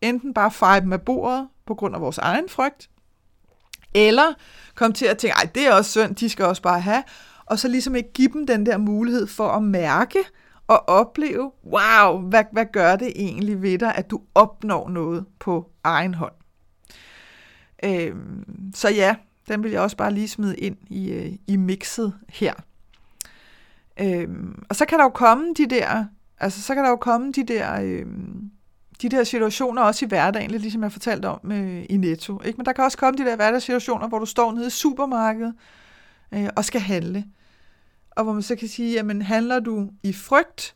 enten 0.00 0.34
bare 0.34 0.50
fejre 0.50 0.80
dem 0.80 0.92
af 0.92 1.02
bordet 1.02 1.48
på 1.66 1.74
grund 1.74 1.94
af 1.94 2.00
vores 2.00 2.18
egen 2.18 2.48
frygt, 2.48 2.90
eller 3.94 4.34
komme 4.74 4.94
til 4.94 5.06
at 5.06 5.18
tænke, 5.18 5.34
ej, 5.34 5.50
det 5.54 5.66
er 5.66 5.72
også 5.72 5.90
synd, 5.90 6.14
de 6.14 6.28
skal 6.28 6.44
også 6.44 6.62
bare 6.62 6.80
have, 6.80 7.02
og 7.46 7.58
så 7.58 7.68
ligesom 7.68 7.94
ikke 7.94 8.12
give 8.12 8.32
dem 8.32 8.46
den 8.46 8.66
der 8.66 8.78
mulighed 8.78 9.26
for 9.26 9.48
at 9.48 9.62
mærke, 9.62 10.18
og 10.70 10.88
opleve, 10.88 11.52
wow, 11.64 12.18
hvad, 12.18 12.44
hvad 12.52 12.66
gør 12.72 12.96
det 12.96 13.12
egentlig 13.16 13.62
ved 13.62 13.78
dig, 13.78 13.94
at 13.94 14.10
du 14.10 14.20
opnår 14.34 14.88
noget 14.88 15.26
på 15.38 15.70
egen 15.84 16.14
hånd. 16.14 16.32
Øhm, 17.84 18.72
så 18.74 18.88
ja, 18.88 19.16
den 19.48 19.62
vil 19.62 19.70
jeg 19.70 19.80
også 19.80 19.96
bare 19.96 20.12
lige 20.12 20.28
smide 20.28 20.56
ind 20.56 20.76
i, 20.88 21.10
øh, 21.10 21.32
i 21.46 21.56
mixet 21.56 22.14
her. 22.28 22.54
Øhm, 24.00 24.62
og 24.68 24.76
så 24.76 24.84
kan 24.84 24.98
der 24.98 25.04
jo 25.04 25.10
komme 25.10 25.54
de 25.56 25.66
der, 25.66 26.04
altså 26.40 26.62
så 26.62 26.74
kan 26.74 26.84
der 26.84 26.90
jo 26.90 26.96
komme 26.96 27.32
de 27.32 27.44
der, 27.44 27.80
øh, 27.80 28.06
de 29.02 29.08
der 29.08 29.24
situationer 29.24 29.82
også 29.82 30.04
i 30.04 30.08
hverdagen, 30.08 30.50
lidt 30.50 30.62
ligesom 30.62 30.82
jeg 30.82 30.92
fortalte 30.92 31.26
om 31.26 31.52
øh, 31.52 31.84
i 31.88 31.96
Netto. 31.96 32.40
Ikke? 32.44 32.56
Men 32.56 32.66
der 32.66 32.72
kan 32.72 32.84
også 32.84 32.98
komme 32.98 33.18
de 33.18 33.24
der 33.24 33.36
hverdagssituationer, 33.36 34.08
hvor 34.08 34.18
du 34.18 34.26
står 34.26 34.52
nede 34.52 34.66
i 34.66 34.70
supermarkedet 34.70 35.54
øh, 36.32 36.48
og 36.56 36.64
skal 36.64 36.80
handle 36.80 37.24
og 38.10 38.24
hvor 38.24 38.32
man 38.32 38.42
så 38.42 38.56
kan 38.56 38.68
sige, 38.68 38.92
jamen 38.92 39.22
handler 39.22 39.60
du 39.60 39.90
i 40.02 40.12
frygt, 40.12 40.74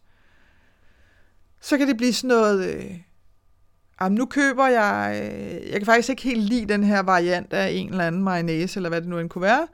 så 1.61 1.79
kan 1.79 1.89
det 1.89 1.97
blive 1.97 2.13
sådan 2.13 2.29
noget, 2.29 2.75
øh, 2.75 2.99
jamen 4.01 4.17
nu 4.19 4.27
køber 4.27 4.67
jeg, 4.67 5.23
øh, 5.23 5.71
jeg 5.71 5.81
kan 5.81 5.87
faktisk 5.87 6.09
ikke 6.09 6.23
helt 6.23 6.43
lide 6.43 6.73
den 6.73 6.85
her 6.85 7.01
variant 7.01 7.53
af 7.53 7.71
en 7.71 7.91
eller 7.91 8.07
anden 8.07 8.23
mayonnaise, 8.23 8.79
eller 8.79 8.89
hvad 8.89 9.01
det 9.01 9.09
nu 9.09 9.19
end 9.19 9.29
kunne 9.29 9.43
være, 9.43 9.67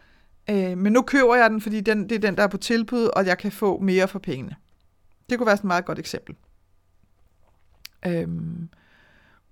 øh, 0.51 0.79
men 0.79 0.93
nu 0.93 1.03
køber 1.03 1.35
jeg 1.35 1.51
den, 1.51 1.61
fordi 1.61 1.81
den, 1.81 2.09
det 2.09 2.13
er 2.13 2.19
den, 2.19 2.37
der 2.37 2.43
er 2.43 2.47
på 2.47 2.57
tilbud, 2.57 3.11
og 3.17 3.27
jeg 3.27 3.39
kan 3.39 3.53
få 3.53 3.79
mere 3.79 4.09
for 4.09 4.19
pengene. 4.19 4.57
Det 5.31 5.39
kunne 5.39 5.47
være 5.47 5.57
sådan 5.57 5.67
et 5.67 5.69
meget 5.69 5.85
godt 5.85 5.99
eksempel. 5.99 6.37
Øhm, 8.07 8.69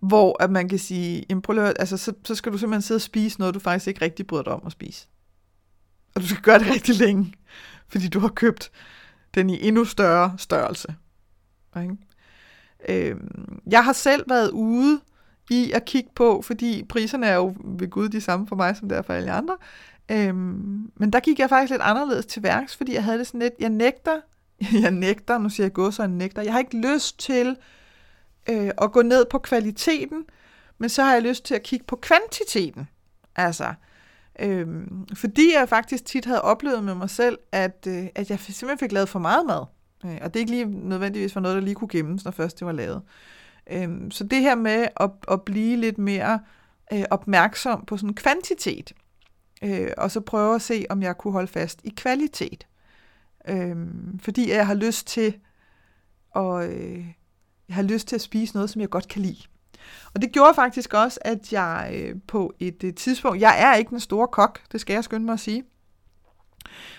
hvor 0.00 0.42
at 0.42 0.50
man 0.50 0.68
kan 0.68 0.78
sige, 0.78 1.26
jamen 1.30 1.42
prøv 1.42 1.58
at, 1.58 1.76
altså, 1.78 1.96
så, 1.96 2.12
så 2.24 2.34
skal 2.34 2.52
du 2.52 2.58
simpelthen 2.58 2.82
sidde 2.82 2.98
og 2.98 3.02
spise 3.02 3.38
noget, 3.38 3.54
du 3.54 3.60
faktisk 3.60 3.88
ikke 3.88 4.02
rigtig 4.02 4.26
bryder 4.26 4.42
dig 4.42 4.52
om 4.52 4.62
at 4.66 4.72
spise. 4.72 5.08
Og 6.14 6.22
du 6.22 6.26
skal 6.26 6.42
gøre 6.42 6.58
det 6.58 6.66
rigtig 6.74 6.94
længe 6.94 7.34
fordi 7.88 8.08
du 8.08 8.20
har 8.20 8.28
købt 8.28 8.70
den 9.34 9.50
i 9.50 9.68
endnu 9.68 9.84
større 9.84 10.34
størrelse. 10.38 10.94
Ikke? 11.82 11.96
Øhm, 12.88 13.60
jeg 13.66 13.84
har 13.84 13.92
selv 13.92 14.24
været 14.28 14.50
ude 14.50 15.00
i 15.50 15.72
at 15.72 15.84
kigge 15.84 16.10
på, 16.14 16.42
fordi 16.42 16.84
priserne 16.88 17.26
er 17.26 17.34
jo 17.34 17.54
ved 17.64 17.90
Gud 17.90 18.08
de 18.08 18.20
samme 18.20 18.46
for 18.46 18.56
mig, 18.56 18.76
som 18.76 18.88
det 18.88 18.98
er 18.98 19.02
for 19.02 19.12
alle 19.12 19.32
andre. 19.32 19.56
Øhm, 20.10 20.90
men 20.96 21.12
der 21.12 21.20
gik 21.20 21.38
jeg 21.38 21.48
faktisk 21.48 21.70
lidt 21.70 21.82
anderledes 21.82 22.26
til 22.26 22.42
værks, 22.42 22.76
fordi 22.76 22.94
jeg 22.94 23.04
havde 23.04 23.18
det 23.18 23.26
sådan 23.26 23.40
lidt, 23.40 23.54
jeg 23.60 23.70
nægter, 23.70 24.20
jeg 24.82 24.90
nægter, 24.90 25.38
nu 25.38 25.48
siger 25.48 25.64
jeg 25.64 25.72
gå 25.72 25.90
så 25.90 26.02
jeg 26.02 26.10
nægter, 26.10 26.42
jeg 26.42 26.52
har 26.52 26.58
ikke 26.58 26.92
lyst 26.94 27.18
til 27.18 27.56
øh, 28.48 28.70
at 28.82 28.92
gå 28.92 29.02
ned 29.02 29.24
på 29.30 29.38
kvaliteten, 29.38 30.24
men 30.78 30.88
så 30.88 31.02
har 31.02 31.12
jeg 31.12 31.22
lyst 31.22 31.44
til 31.44 31.54
at 31.54 31.62
kigge 31.62 31.84
på 31.86 31.96
kvantiteten. 31.96 32.88
Altså, 33.36 33.74
øh, 34.40 34.66
fordi 35.14 35.52
jeg 35.54 35.68
faktisk 35.68 36.04
tit 36.04 36.24
havde 36.24 36.42
oplevet 36.42 36.84
med 36.84 36.94
mig 36.94 37.10
selv, 37.10 37.38
at, 37.52 37.86
øh, 37.88 38.06
at 38.14 38.30
jeg 38.30 38.40
simpelthen 38.40 38.78
fik 38.78 38.92
lavet 38.92 39.08
for 39.08 39.18
meget 39.18 39.46
mad. 39.46 39.64
Øh, 40.04 40.18
og 40.22 40.34
det 40.34 40.36
er 40.36 40.40
ikke 40.40 40.52
lige 40.52 40.88
nødvendigvis 40.88 41.34
var 41.34 41.40
noget, 41.40 41.54
der 41.54 41.60
lige 41.60 41.74
kunne 41.74 41.88
gemmes, 41.88 42.24
når 42.24 42.30
først 42.30 42.58
det 42.58 42.66
var 42.66 42.72
lavet. 42.72 43.02
Øh, 43.70 43.88
så 44.10 44.24
det 44.24 44.40
her 44.40 44.54
med 44.54 44.88
at, 45.00 45.10
at 45.30 45.42
blive 45.42 45.76
lidt 45.76 45.98
mere 45.98 46.40
øh, 46.92 47.04
opmærksom 47.10 47.84
på 47.84 47.96
sådan 47.96 48.14
kvantitet, 48.14 48.92
øh, 49.62 49.90
og 49.98 50.10
så 50.10 50.20
prøve 50.20 50.54
at 50.54 50.62
se, 50.62 50.86
om 50.90 51.02
jeg 51.02 51.18
kunne 51.18 51.32
holde 51.32 51.48
fast 51.48 51.80
i 51.84 51.94
kvalitet. 51.96 52.67
Øhm, 53.48 54.18
fordi 54.18 54.50
jeg 54.50 54.66
har 54.66 54.74
lyst 54.74 55.06
til 55.06 55.38
at, 56.36 56.70
øh, 56.70 57.06
jeg 57.68 57.76
har 57.76 57.82
lyst 57.82 58.08
til 58.08 58.14
at 58.14 58.20
spise 58.20 58.54
noget, 58.54 58.70
som 58.70 58.80
jeg 58.80 58.90
godt 58.90 59.08
kan 59.08 59.22
lide. 59.22 59.42
Og 60.14 60.22
det 60.22 60.32
gjorde 60.32 60.54
faktisk 60.54 60.94
også, 60.94 61.18
at 61.22 61.52
jeg 61.52 61.90
øh, 61.94 62.16
på 62.26 62.54
et 62.58 62.84
øh, 62.84 62.94
tidspunkt, 62.94 63.40
jeg 63.40 63.62
er 63.62 63.74
ikke 63.74 63.90
den 63.90 64.00
store 64.00 64.28
kok, 64.28 64.60
det 64.72 64.80
skal 64.80 64.94
jeg 64.94 65.04
skynde 65.04 65.26
mig 65.26 65.32
at 65.32 65.40
sige, 65.40 65.64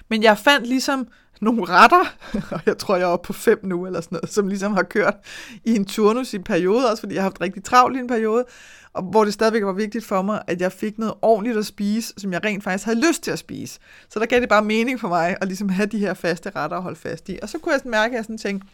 men 0.09 0.23
jeg 0.23 0.37
fandt 0.37 0.67
ligesom 0.67 1.07
nogle 1.39 1.65
retter, 1.65 2.15
og 2.55 2.61
jeg 2.65 2.77
tror, 2.77 2.95
jeg 2.95 3.03
er 3.03 3.07
oppe 3.07 3.27
på 3.27 3.33
fem 3.33 3.59
nu, 3.63 3.85
eller 3.85 4.01
sådan 4.01 4.15
noget, 4.15 4.33
som 4.33 4.47
ligesom 4.47 4.73
har 4.73 4.83
kørt 4.83 5.15
i 5.63 5.75
en 5.75 5.85
turnus 5.85 6.33
i 6.33 6.35
en 6.35 6.43
periode, 6.43 6.91
også 6.91 7.01
fordi 7.01 7.15
jeg 7.15 7.21
har 7.23 7.29
haft 7.29 7.41
rigtig 7.41 7.63
travlt 7.63 7.97
i 7.97 7.99
en 7.99 8.07
periode, 8.07 8.45
og 8.93 9.03
hvor 9.03 9.23
det 9.23 9.33
stadigvæk 9.33 9.63
var 9.63 9.73
vigtigt 9.73 10.05
for 10.05 10.21
mig, 10.21 10.41
at 10.47 10.61
jeg 10.61 10.71
fik 10.71 10.97
noget 10.97 11.13
ordentligt 11.21 11.57
at 11.57 11.65
spise, 11.65 12.13
som 12.17 12.33
jeg 12.33 12.43
rent 12.43 12.63
faktisk 12.63 12.85
havde 12.85 13.07
lyst 13.07 13.23
til 13.23 13.31
at 13.31 13.39
spise. 13.39 13.79
Så 14.09 14.19
der 14.19 14.25
gav 14.25 14.39
det 14.39 14.49
bare 14.49 14.63
mening 14.63 14.99
for 14.99 15.07
mig 15.07 15.37
at 15.41 15.47
ligesom 15.47 15.69
have 15.69 15.85
de 15.85 15.99
her 15.99 16.13
faste 16.13 16.51
retter 16.55 16.77
at 16.77 16.83
holde 16.83 16.99
fast 16.99 17.29
i. 17.29 17.39
Og 17.41 17.49
så 17.49 17.57
kunne 17.57 17.71
jeg 17.71 17.79
sådan 17.79 17.91
mærke, 17.91 18.11
at 18.11 18.15
jeg 18.15 18.23
sådan 18.23 18.37
tænkte, 18.37 18.67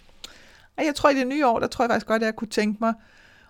at 0.78 0.86
jeg 0.86 0.95
tror 0.95 1.10
i 1.10 1.15
det 1.15 1.28
nye 1.28 1.47
år, 1.47 1.60
der 1.60 1.67
tror 1.67 1.86
jeg 1.86 1.89
faktisk 1.89 2.08
godt, 2.08 2.21
at 2.21 2.25
jeg 2.25 2.36
kunne 2.36 2.47
tænke 2.47 2.78
mig 2.82 2.93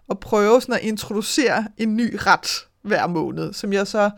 at 0.10 0.20
prøve 0.20 0.62
sådan 0.62 0.76
at 0.76 0.82
introducere 0.82 1.68
en 1.78 1.96
ny 1.96 2.18
ret 2.20 2.68
hver 2.82 3.08
måned, 3.08 3.54
som 3.54 3.74
jeg 3.74 3.88
så, 3.88 4.10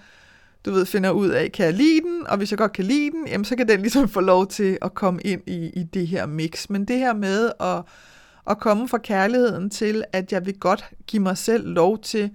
du 0.68 0.72
ved, 0.72 0.86
finder 0.86 1.12
ud 1.12 1.30
af, 1.30 1.52
kan 1.52 1.66
jeg 1.66 1.74
lide 1.74 2.02
den, 2.02 2.28
og 2.28 2.38
hvis 2.38 2.52
jeg 2.52 2.58
godt 2.58 2.74
kan 2.74 2.86
lide 2.86 3.12
den, 3.12 3.28
jamen 3.28 3.46
så 3.46 3.56
kan 3.56 3.68
den 3.68 3.82
ligesom 3.82 4.10
få 4.10 4.20
lov 4.20 4.48
til 4.48 4.78
at 4.82 4.94
komme 4.94 5.22
ind 5.22 5.42
i, 5.48 5.72
i 5.74 5.84
det 5.84 6.08
her 6.08 6.26
mix. 6.26 6.70
Men 6.70 6.86
det 6.86 6.98
her 7.00 7.14
med 7.14 7.52
at, 7.60 7.84
at 8.50 8.60
komme 8.60 8.88
fra 8.88 8.98
kærligheden 8.98 9.70
til, 9.70 10.04
at 10.14 10.32
jeg 10.32 10.46
vil 10.46 10.60
godt 10.60 10.86
give 11.08 11.22
mig 11.22 11.38
selv 11.38 11.68
lov 11.68 12.00
til 12.00 12.32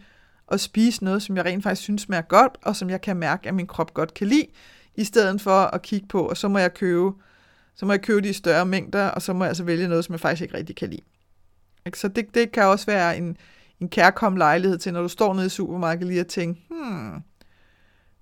at 0.53 0.61
spise 0.61 1.05
noget, 1.05 1.23
som 1.23 1.37
jeg 1.37 1.45
rent 1.45 1.63
faktisk 1.63 1.83
synes 1.83 2.03
smager 2.03 2.23
godt, 2.23 2.57
og 2.63 2.77
som 2.77 2.91
jeg 2.91 3.01
kan 3.01 3.17
mærke, 3.17 3.49
at 3.49 3.55
min 3.55 3.67
krop 3.67 3.95
godt 3.95 4.15
kan 4.15 4.27
lide, 4.27 4.47
i 4.95 5.05
stedet 5.05 5.41
for 5.41 5.61
at 5.61 5.83
kigge 5.83 6.07
på, 6.09 6.27
og 6.27 6.37
så 6.37 6.49
må 6.49 6.59
jeg 6.59 6.75
købe, 6.75 7.13
så 7.75 7.87
må 7.87 7.93
jeg 7.93 8.03
købe 8.03 8.21
de 8.21 8.33
større 8.33 8.67
mængder, 8.67 9.09
og 9.09 9.23
så 9.23 9.33
må 9.33 9.45
jeg 9.45 9.49
altså 9.49 9.65
vælge 9.65 9.89
noget, 9.89 10.05
som 10.05 10.13
jeg 10.13 10.21
faktisk 10.21 10.43
ikke 10.43 10.57
rigtig 10.57 10.77
kan 10.77 10.89
lide. 10.91 11.03
Ikke? 11.87 11.99
Så 11.99 12.09
det, 12.09 12.35
det 12.35 12.53
kan 12.53 12.65
også 12.65 12.87
være 12.87 13.17
en, 13.17 13.37
en 13.81 13.89
kærkom 13.89 14.37
lejlighed 14.37 14.79
til, 14.79 14.93
når 14.93 15.03
du 15.03 15.09
står 15.09 15.35
nede 15.35 15.47
i 15.47 15.49
supermarkedet 15.49 16.09
lige 16.09 16.21
og 16.21 16.27
tænker, 16.27 16.61
hmm, 16.71 17.23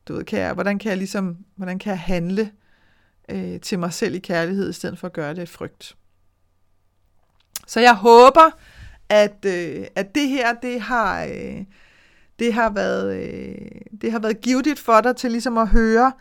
du 0.08 0.14
ved, 0.14 0.24
kan 0.24 0.38
jeg, 0.38 0.54
hvordan 0.54 0.78
kan 0.78 0.88
jeg 0.88 0.98
ligesom, 0.98 1.36
hvordan 1.56 1.78
kan 1.78 1.90
jeg 1.90 2.00
handle 2.00 2.52
øh, 3.30 3.60
til 3.60 3.78
mig 3.78 3.92
selv 3.92 4.14
i 4.14 4.18
kærlighed, 4.18 4.70
i 4.70 4.72
stedet 4.72 4.98
for 4.98 5.06
at 5.06 5.12
gøre 5.12 5.34
det 5.34 5.42
i 5.42 5.46
frygt. 5.46 5.96
Så 7.66 7.80
jeg 7.80 7.94
håber, 7.94 8.50
at, 9.08 9.44
øh, 9.46 9.86
at 9.94 10.14
det 10.14 10.28
her, 10.28 10.54
det 10.54 10.80
har, 10.80 11.24
øh, 11.24 11.64
det 12.38 12.54
har 12.54 12.70
været, 12.70 13.16
øh, 13.16 13.80
det 14.00 14.12
har 14.12 14.18
været 14.18 14.40
givet 14.40 14.78
for 14.78 15.00
dig 15.00 15.16
til 15.16 15.30
ligesom 15.30 15.58
at 15.58 15.68
høre, 15.68 16.12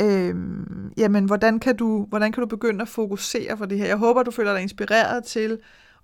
øh, 0.00 0.34
jamen, 0.96 1.24
hvordan 1.24 1.60
kan, 1.60 1.76
du, 1.76 2.06
hvordan 2.08 2.32
kan 2.32 2.40
du 2.40 2.46
begynde 2.46 2.82
at 2.82 2.88
fokusere 2.88 3.56
på 3.56 3.66
det 3.66 3.78
her? 3.78 3.86
Jeg 3.86 3.96
håber, 3.96 4.22
du 4.22 4.30
føler 4.30 4.52
dig 4.52 4.62
inspireret 4.62 5.24
til 5.24 5.58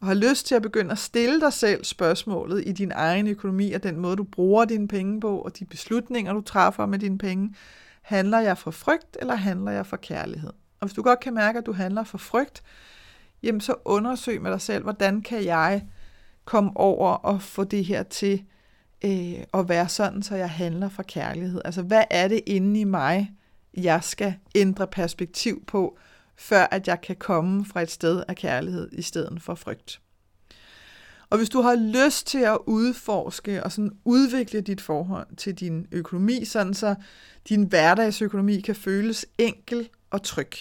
og 0.04 0.08
har 0.08 0.14
lyst 0.14 0.46
til 0.46 0.54
at 0.54 0.62
begynde 0.62 0.92
at 0.92 0.98
stille 0.98 1.40
dig 1.40 1.52
selv 1.52 1.84
spørgsmålet 1.84 2.62
i 2.66 2.72
din 2.72 2.92
egen 2.94 3.26
økonomi 3.26 3.72
og 3.72 3.82
den 3.82 4.00
måde, 4.00 4.16
du 4.16 4.24
bruger 4.24 4.64
dine 4.64 4.88
penge 4.88 5.20
på, 5.20 5.38
og 5.38 5.58
de 5.58 5.64
beslutninger, 5.64 6.32
du 6.32 6.40
træffer 6.40 6.86
med 6.86 6.98
dine 6.98 7.18
penge. 7.18 7.54
Handler 8.02 8.38
jeg 8.38 8.58
for 8.58 8.70
frygt, 8.70 9.16
eller 9.20 9.34
handler 9.34 9.72
jeg 9.72 9.86
for 9.86 9.96
kærlighed? 9.96 10.50
Og 10.80 10.86
hvis 10.86 10.94
du 10.94 11.02
godt 11.02 11.20
kan 11.20 11.34
mærke, 11.34 11.58
at 11.58 11.66
du 11.66 11.72
handler 11.72 12.04
for 12.04 12.18
frygt, 12.18 12.62
jamen 13.42 13.60
så 13.60 13.74
undersøg 13.84 14.42
med 14.42 14.50
dig 14.50 14.60
selv, 14.60 14.82
hvordan 14.82 15.22
kan 15.22 15.44
jeg 15.44 15.84
komme 16.44 16.70
over 16.76 17.10
og 17.10 17.42
få 17.42 17.64
det 17.64 17.84
her 17.84 18.02
til 18.02 18.44
øh, 19.04 19.44
at 19.54 19.68
være 19.68 19.88
sådan, 19.88 20.22
så 20.22 20.34
jeg 20.36 20.50
handler 20.50 20.88
for 20.88 21.02
kærlighed. 21.02 21.60
Altså, 21.64 21.82
hvad 21.82 22.04
er 22.10 22.28
det 22.28 22.40
inde 22.46 22.80
i 22.80 22.84
mig, 22.84 23.32
jeg 23.76 24.04
skal 24.04 24.34
ændre 24.54 24.86
perspektiv 24.86 25.64
på, 25.66 25.98
før 26.36 26.66
at 26.70 26.88
jeg 26.88 27.00
kan 27.00 27.16
komme 27.16 27.64
fra 27.64 27.82
et 27.82 27.90
sted 27.90 28.22
af 28.28 28.36
kærlighed 28.36 28.88
i 28.92 29.02
stedet 29.02 29.42
for 29.42 29.54
frygt. 29.54 30.00
Og 31.30 31.38
hvis 31.38 31.48
du 31.48 31.60
har 31.60 31.74
lyst 31.74 32.26
til 32.26 32.38
at 32.38 32.58
udforske 32.66 33.64
og 33.64 33.72
sådan 33.72 33.92
udvikle 34.04 34.60
dit 34.60 34.80
forhold 34.80 35.36
til 35.36 35.54
din 35.54 35.86
økonomi, 35.92 36.44
sådan 36.44 36.74
så 36.74 36.94
din 37.48 37.62
hverdagsøkonomi 37.62 38.60
kan 38.60 38.74
føles 38.74 39.26
enkel 39.38 39.88
og 40.10 40.22
tryg, 40.22 40.52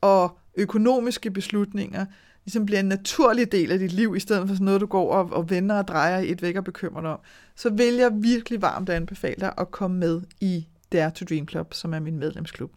og 0.00 0.38
økonomiske 0.54 1.30
beslutninger 1.30 2.06
ligesom 2.44 2.66
bliver 2.66 2.80
en 2.80 2.88
naturlig 2.88 3.52
del 3.52 3.72
af 3.72 3.78
dit 3.78 3.92
liv, 3.92 4.16
i 4.16 4.20
stedet 4.20 4.48
for 4.48 4.54
sådan 4.54 4.64
noget, 4.64 4.80
du 4.80 4.86
går 4.86 5.12
og, 5.12 5.32
og 5.32 5.50
vender 5.50 5.78
og 5.78 5.88
drejer 5.88 6.18
i 6.18 6.30
et 6.30 6.42
væk 6.42 6.56
og 6.56 6.64
bekymrer 6.64 7.00
dig 7.00 7.10
om, 7.10 7.20
så 7.56 7.70
vil 7.70 7.94
jeg 7.94 8.10
virkelig 8.14 8.62
varmt 8.62 8.88
anbefale 8.88 9.40
dig 9.40 9.54
at 9.58 9.70
komme 9.70 9.96
med 9.96 10.22
i 10.40 10.66
Dare 10.92 11.10
to 11.10 11.24
Dream 11.28 11.48
Club, 11.48 11.74
som 11.74 11.94
er 11.94 12.00
min 12.00 12.18
medlemsklub. 12.18 12.72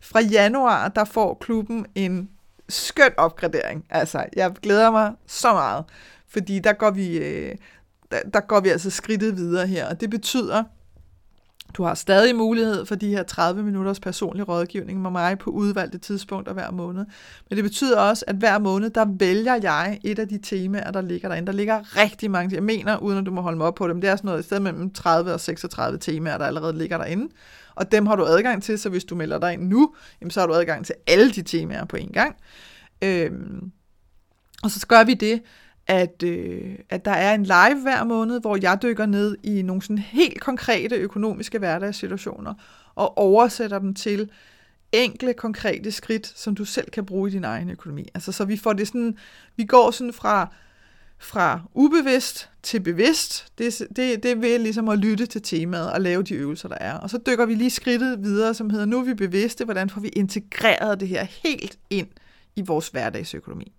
Fra 0.00 0.20
januar, 0.20 0.88
der 0.88 1.04
får 1.04 1.34
klubben 1.40 1.86
en 1.94 2.30
skøn 2.68 3.10
opgradering. 3.16 3.84
Altså, 3.90 4.24
jeg 4.36 4.52
glæder 4.62 4.90
mig 4.90 5.12
så 5.26 5.52
meget, 5.52 5.84
fordi 6.28 6.58
der 6.58 6.72
går 6.72 6.90
vi, 6.90 7.18
øh, 7.18 7.56
der, 8.10 8.20
der 8.34 8.40
går 8.40 8.60
vi 8.60 8.68
altså 8.68 8.90
skridtet 8.90 9.36
videre 9.36 9.66
her, 9.66 9.88
og 9.88 10.00
det 10.00 10.10
betyder, 10.10 10.64
du 11.74 11.82
har 11.82 11.94
stadig 11.94 12.36
mulighed 12.36 12.86
for 12.86 12.94
de 12.94 13.08
her 13.08 13.22
30 13.22 13.62
minutters 13.62 14.00
personlig 14.00 14.48
rådgivning 14.48 15.02
med 15.02 15.10
mig 15.10 15.38
på 15.38 15.50
udvalgte 15.50 15.98
tidspunkter 15.98 16.52
hver 16.52 16.70
måned. 16.70 17.04
Men 17.50 17.56
det 17.56 17.64
betyder 17.64 18.00
også, 18.00 18.24
at 18.28 18.36
hver 18.36 18.58
måned, 18.58 18.90
der 18.90 19.04
vælger 19.18 19.54
jeg 19.62 20.00
et 20.04 20.18
af 20.18 20.28
de 20.28 20.38
temaer, 20.42 20.90
der 20.90 21.00
ligger 21.00 21.28
derinde. 21.28 21.46
Der 21.46 21.52
ligger 21.52 21.96
rigtig 21.96 22.30
mange, 22.30 22.54
jeg 22.54 22.62
mener, 22.62 22.96
uden 22.96 23.18
at 23.18 23.26
du 23.26 23.30
må 23.30 23.40
holde 23.40 23.58
mig 23.58 23.66
op 23.66 23.74
på 23.74 23.88
dem, 23.88 24.00
det 24.00 24.10
er 24.10 24.16
sådan 24.16 24.28
noget 24.28 24.40
i 24.40 24.42
stedet 24.42 24.62
mellem 24.62 24.90
30 24.90 25.32
og 25.32 25.40
36 25.40 25.98
temaer, 25.98 26.38
der 26.38 26.44
allerede 26.44 26.78
ligger 26.78 26.98
derinde. 26.98 27.28
Og 27.74 27.92
dem 27.92 28.06
har 28.06 28.16
du 28.16 28.24
adgang 28.24 28.62
til, 28.62 28.78
så 28.78 28.88
hvis 28.88 29.04
du 29.04 29.14
melder 29.14 29.38
dig 29.38 29.52
ind 29.52 29.68
nu, 29.68 29.94
jamen, 30.20 30.30
så 30.30 30.40
har 30.40 30.46
du 30.46 30.54
adgang 30.54 30.86
til 30.86 30.94
alle 31.06 31.30
de 31.30 31.42
temaer 31.42 31.84
på 31.84 31.96
en 31.96 32.12
gang. 32.12 32.36
Øhm, 33.02 33.72
og 34.62 34.70
så 34.70 34.86
gør 34.86 35.04
vi 35.04 35.14
det, 35.14 35.42
at, 35.90 36.22
øh, 36.22 36.78
at 36.88 37.04
der 37.04 37.10
er 37.10 37.34
en 37.34 37.42
live 37.42 37.82
hver 37.82 38.04
måned, 38.04 38.40
hvor 38.40 38.58
jeg 38.62 38.78
dykker 38.82 39.06
ned 39.06 39.36
i 39.42 39.62
nogle 39.62 39.82
sådan 39.82 39.98
helt 39.98 40.40
konkrete 40.40 40.96
økonomiske 40.96 41.58
hverdagssituationer 41.58 42.54
og 42.94 43.18
oversætter 43.18 43.78
dem 43.78 43.94
til 43.94 44.30
enkle, 44.92 45.34
konkrete 45.34 45.92
skridt, 45.92 46.26
som 46.26 46.54
du 46.54 46.64
selv 46.64 46.90
kan 46.90 47.06
bruge 47.06 47.28
i 47.28 47.32
din 47.32 47.44
egen 47.44 47.70
økonomi. 47.70 48.08
Altså, 48.14 48.32
så 48.32 48.44
vi 48.44 48.56
får 48.56 48.72
det 48.72 48.86
sådan, 48.86 49.18
vi 49.56 49.64
går 49.64 49.90
sådan 49.90 50.12
fra, 50.12 50.52
fra 51.18 51.60
ubevidst 51.74 52.50
til 52.62 52.80
bevidst. 52.80 53.46
Det, 53.58 53.86
det, 53.96 54.22
det 54.22 54.42
vil 54.42 54.60
ligesom 54.60 54.88
at 54.88 54.98
lytte 54.98 55.26
til 55.26 55.42
temaet 55.42 55.92
og 55.92 56.00
lave 56.00 56.22
de 56.22 56.34
øvelser, 56.34 56.68
der 56.68 56.78
er. 56.80 56.94
Og 56.94 57.10
så 57.10 57.18
dykker 57.26 57.46
vi 57.46 57.54
lige 57.54 57.70
skridtet 57.70 58.22
videre, 58.22 58.54
som 58.54 58.70
hedder, 58.70 58.86
nu 58.86 58.98
er 58.98 59.04
vi 59.04 59.14
bevidste, 59.14 59.64
hvordan 59.64 59.90
får 59.90 60.00
vi 60.00 60.08
integreret 60.08 61.00
det 61.00 61.08
her 61.08 61.24
helt 61.44 61.78
ind 61.90 62.08
i 62.56 62.62
vores 62.66 62.88
hverdagsøkonomi. 62.88 63.72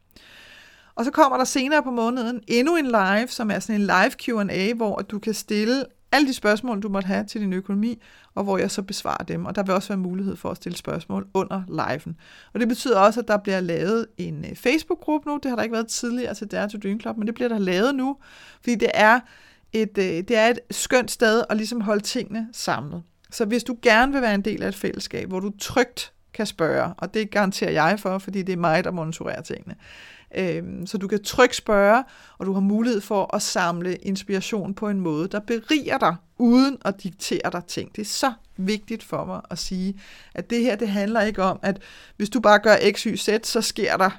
Og 0.96 1.06
så 1.06 1.12
kommer 1.12 1.38
der 1.38 1.46
senere 1.46 1.84
på 1.84 1.92
måneden 1.92 2.42
endnu 2.48 2.76
en 2.76 2.86
live, 2.86 3.28
som 3.28 3.52
er 3.52 3.60
sådan 3.60 3.82
en 3.82 3.88
live 3.88 4.12
Q&A, 4.12 4.74
hvor 4.74 4.96
du 4.96 5.20
kan 5.20 5.34
stille 5.34 5.86
alle 6.12 6.28
de 6.28 6.34
spørgsmål, 6.34 6.82
du 6.82 6.90
måtte 6.90 7.08
have 7.08 7.26
til 7.26 7.42
din 7.42 7.54
økonomi, 7.54 8.02
og 8.36 8.44
hvor 8.44 8.58
jeg 8.58 8.72
så 8.72 8.82
besvarer 8.82 9.24
dem. 9.24 9.46
Og 9.46 9.56
der 9.56 9.64
vil 9.64 9.76
også 9.76 9.88
være 9.88 9.98
mulighed 9.98 10.36
for 10.36 10.50
at 10.50 10.58
stille 10.58 10.78
spørgsmål 10.78 11.28
under 11.34 11.64
liven. 11.68 12.16
Og 12.54 12.60
det 12.60 12.68
betyder 12.68 13.00
også, 13.00 13.20
at 13.20 13.28
der 13.28 13.38
bliver 13.38 13.60
lavet 13.60 14.08
en 14.18 14.46
øh, 14.46 14.56
Facebook-gruppe 14.56 15.30
nu. 15.30 15.40
Det 15.44 15.50
har 15.50 15.56
der 15.56 15.64
ikke 15.64 15.74
været 15.74 15.88
tidligere 15.88 16.34
til 16.34 16.48
Dare 16.48 16.70
to 16.70 16.78
Dream 16.84 17.00
Club, 17.00 17.18
men 17.18 17.28
det 17.28 17.36
bliver 17.36 17.50
der 17.50 17.60
lavet 17.60 17.96
nu, 17.96 18.18
fordi 18.62 18.76
det 18.76 18.92
er 18.94 19.20
et, 19.74 19.98
øh, 19.98 20.06
det 20.06 20.38
er 20.38 20.48
et 20.48 20.60
skønt 20.72 21.12
sted 21.12 21.44
at 21.50 21.58
ligesom 21.58 21.82
holde 21.82 22.04
tingene 22.04 22.48
samlet. 22.52 23.04
Så 23.32 23.46
hvis 23.46 23.64
du 23.64 23.78
gerne 23.82 24.12
vil 24.12 24.22
være 24.22 24.36
en 24.36 24.42
del 24.42 24.64
af 24.64 24.68
et 24.68 24.76
fællesskab, 24.76 25.28
hvor 25.28 25.40
du 25.40 25.52
trygt 25.60 26.14
kan 26.34 26.46
spørge, 26.46 26.94
og 26.98 27.14
det 27.14 27.32
garanterer 27.32 27.72
jeg 27.72 28.00
for, 28.00 28.18
fordi 28.18 28.42
det 28.42 28.54
er 28.54 28.58
mig, 28.58 28.84
der 28.84 28.92
monitorerer 28.92 29.42
tingene, 29.42 29.76
Øhm, 30.38 30.88
så 30.88 30.98
du 30.98 31.08
kan 31.08 31.24
trygt 31.24 31.56
spørge, 31.56 32.04
og 32.38 32.46
du 32.46 32.54
har 32.54 32.60
mulighed 32.60 33.02
for 33.02 33.36
at 33.36 33.42
samle 33.42 33.96
inspiration 33.96 34.74
på 34.74 34.90
en 34.90 35.00
måde, 35.00 35.28
der 35.28 35.40
beriger 35.40 35.98
dig, 35.98 36.16
uden 36.38 36.78
at 36.86 37.04
diktere 37.04 37.52
dig 37.52 37.66
ting. 37.68 37.96
Det 37.96 38.02
er 38.02 38.06
så 38.06 38.34
vigtigt 38.58 39.04
for 39.04 39.26
mig 39.26 39.42
at 39.50 39.60
sige, 39.60 40.00
at 40.36 40.50
det 40.50 40.62
her, 40.62 40.76
det 40.76 40.88
handler 40.88 41.22
ikke 41.22 41.44
om, 41.44 41.60
at 41.62 41.82
hvis 42.18 42.30
du 42.30 42.40
bare 42.40 42.60
gør 42.60 42.76
x, 42.92 43.04
y, 43.04 43.16
z, 43.16 43.30
så 43.44 43.62
sker 43.62 43.98
der 43.98 44.10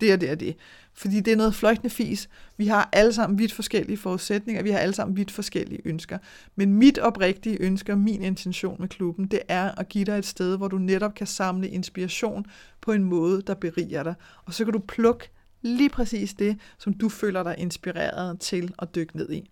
det 0.00 0.12
og 0.12 0.20
det 0.20 0.30
og 0.30 0.40
det. 0.40 0.56
Fordi 0.92 1.20
det 1.20 1.32
er 1.32 1.36
noget 1.36 1.54
fløjtende 1.54 1.90
fis. 1.90 2.28
Vi 2.56 2.66
har 2.66 2.88
alle 2.92 3.12
sammen 3.12 3.38
vidt 3.38 3.52
forskellige 3.52 3.96
forudsætninger, 3.96 4.62
vi 4.62 4.70
har 4.70 4.78
alle 4.78 4.94
sammen 4.94 5.16
vidt 5.16 5.30
forskellige 5.30 5.80
ønsker. 5.84 6.18
Men 6.56 6.72
mit 6.72 6.98
oprigtige 6.98 7.62
ønske 7.62 7.92
og 7.92 7.98
min 7.98 8.22
intention 8.22 8.76
med 8.80 8.88
klubben, 8.88 9.26
det 9.26 9.40
er 9.48 9.70
at 9.78 9.88
give 9.88 10.04
dig 10.04 10.18
et 10.18 10.26
sted, 10.26 10.56
hvor 10.56 10.68
du 10.68 10.78
netop 10.78 11.14
kan 11.14 11.26
samle 11.26 11.68
inspiration 11.68 12.46
på 12.80 12.92
en 12.92 13.04
måde, 13.04 13.42
der 13.42 13.54
beriger 13.54 14.02
dig. 14.02 14.14
Og 14.44 14.54
så 14.54 14.64
kan 14.64 14.72
du 14.72 14.78
plukke 14.78 15.30
lige 15.62 15.90
præcis 15.90 16.34
det, 16.34 16.58
som 16.78 16.92
du 16.94 17.08
føler 17.08 17.42
dig 17.42 17.54
inspireret 17.58 18.40
til 18.40 18.74
at 18.78 18.94
dykke 18.94 19.16
ned 19.16 19.32
i. 19.32 19.50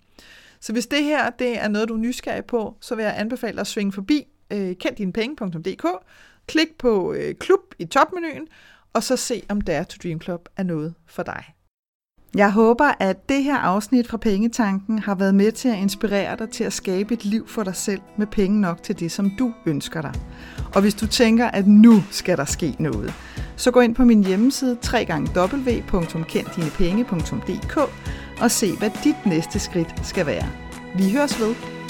Så 0.60 0.72
hvis 0.72 0.86
det 0.86 1.04
her 1.04 1.30
det 1.30 1.58
er 1.58 1.68
noget, 1.68 1.88
du 1.88 1.94
er 1.94 1.98
nysgerrig 1.98 2.44
på, 2.44 2.76
så 2.80 2.94
vil 2.94 3.02
jeg 3.02 3.18
anbefale 3.18 3.52
dig 3.52 3.60
at 3.60 3.66
svinge 3.66 3.92
forbi 3.92 4.26
øh, 4.52 4.76
kenddinepenge.dk, 4.76 5.86
klik 6.46 6.78
på 6.78 7.12
øh, 7.12 7.34
klub 7.34 7.60
i 7.78 7.84
topmenuen, 7.84 8.48
og 8.92 9.02
så 9.02 9.16
se, 9.16 9.42
om 9.48 9.60
Dare 9.60 9.84
to 9.84 9.96
Dream 10.02 10.20
Club 10.20 10.48
er 10.56 10.62
noget 10.62 10.94
for 11.06 11.22
dig. 11.22 11.44
Jeg 12.34 12.52
håber, 12.52 12.92
at 13.00 13.28
det 13.28 13.44
her 13.44 13.56
afsnit 13.56 14.08
fra 14.08 14.16
Pengetanken 14.16 14.98
har 14.98 15.14
været 15.14 15.34
med 15.34 15.52
til 15.52 15.68
at 15.68 15.78
inspirere 15.78 16.36
dig 16.36 16.50
til 16.50 16.64
at 16.64 16.72
skabe 16.72 17.14
et 17.14 17.24
liv 17.24 17.48
for 17.48 17.62
dig 17.62 17.76
selv 17.76 18.00
med 18.18 18.26
penge 18.26 18.60
nok 18.60 18.82
til 18.82 19.00
det, 19.00 19.12
som 19.12 19.30
du 19.38 19.52
ønsker 19.66 20.00
dig. 20.00 20.12
Og 20.74 20.80
hvis 20.80 20.94
du 20.94 21.06
tænker, 21.06 21.46
at 21.46 21.66
nu 21.66 22.02
skal 22.10 22.36
der 22.36 22.44
ske 22.44 22.76
noget, 22.78 23.14
så 23.56 23.70
gå 23.70 23.80
ind 23.80 23.94
på 23.94 24.04
min 24.04 24.24
hjemmeside 24.24 24.78
www.kenddinepenge.dk 24.94 27.76
og 28.40 28.50
se, 28.50 28.76
hvad 28.76 28.90
dit 29.04 29.26
næste 29.26 29.58
skridt 29.58 30.06
skal 30.06 30.26
være. 30.26 30.48
Vi 30.96 31.12
høres 31.12 31.40
ved. 31.40 31.81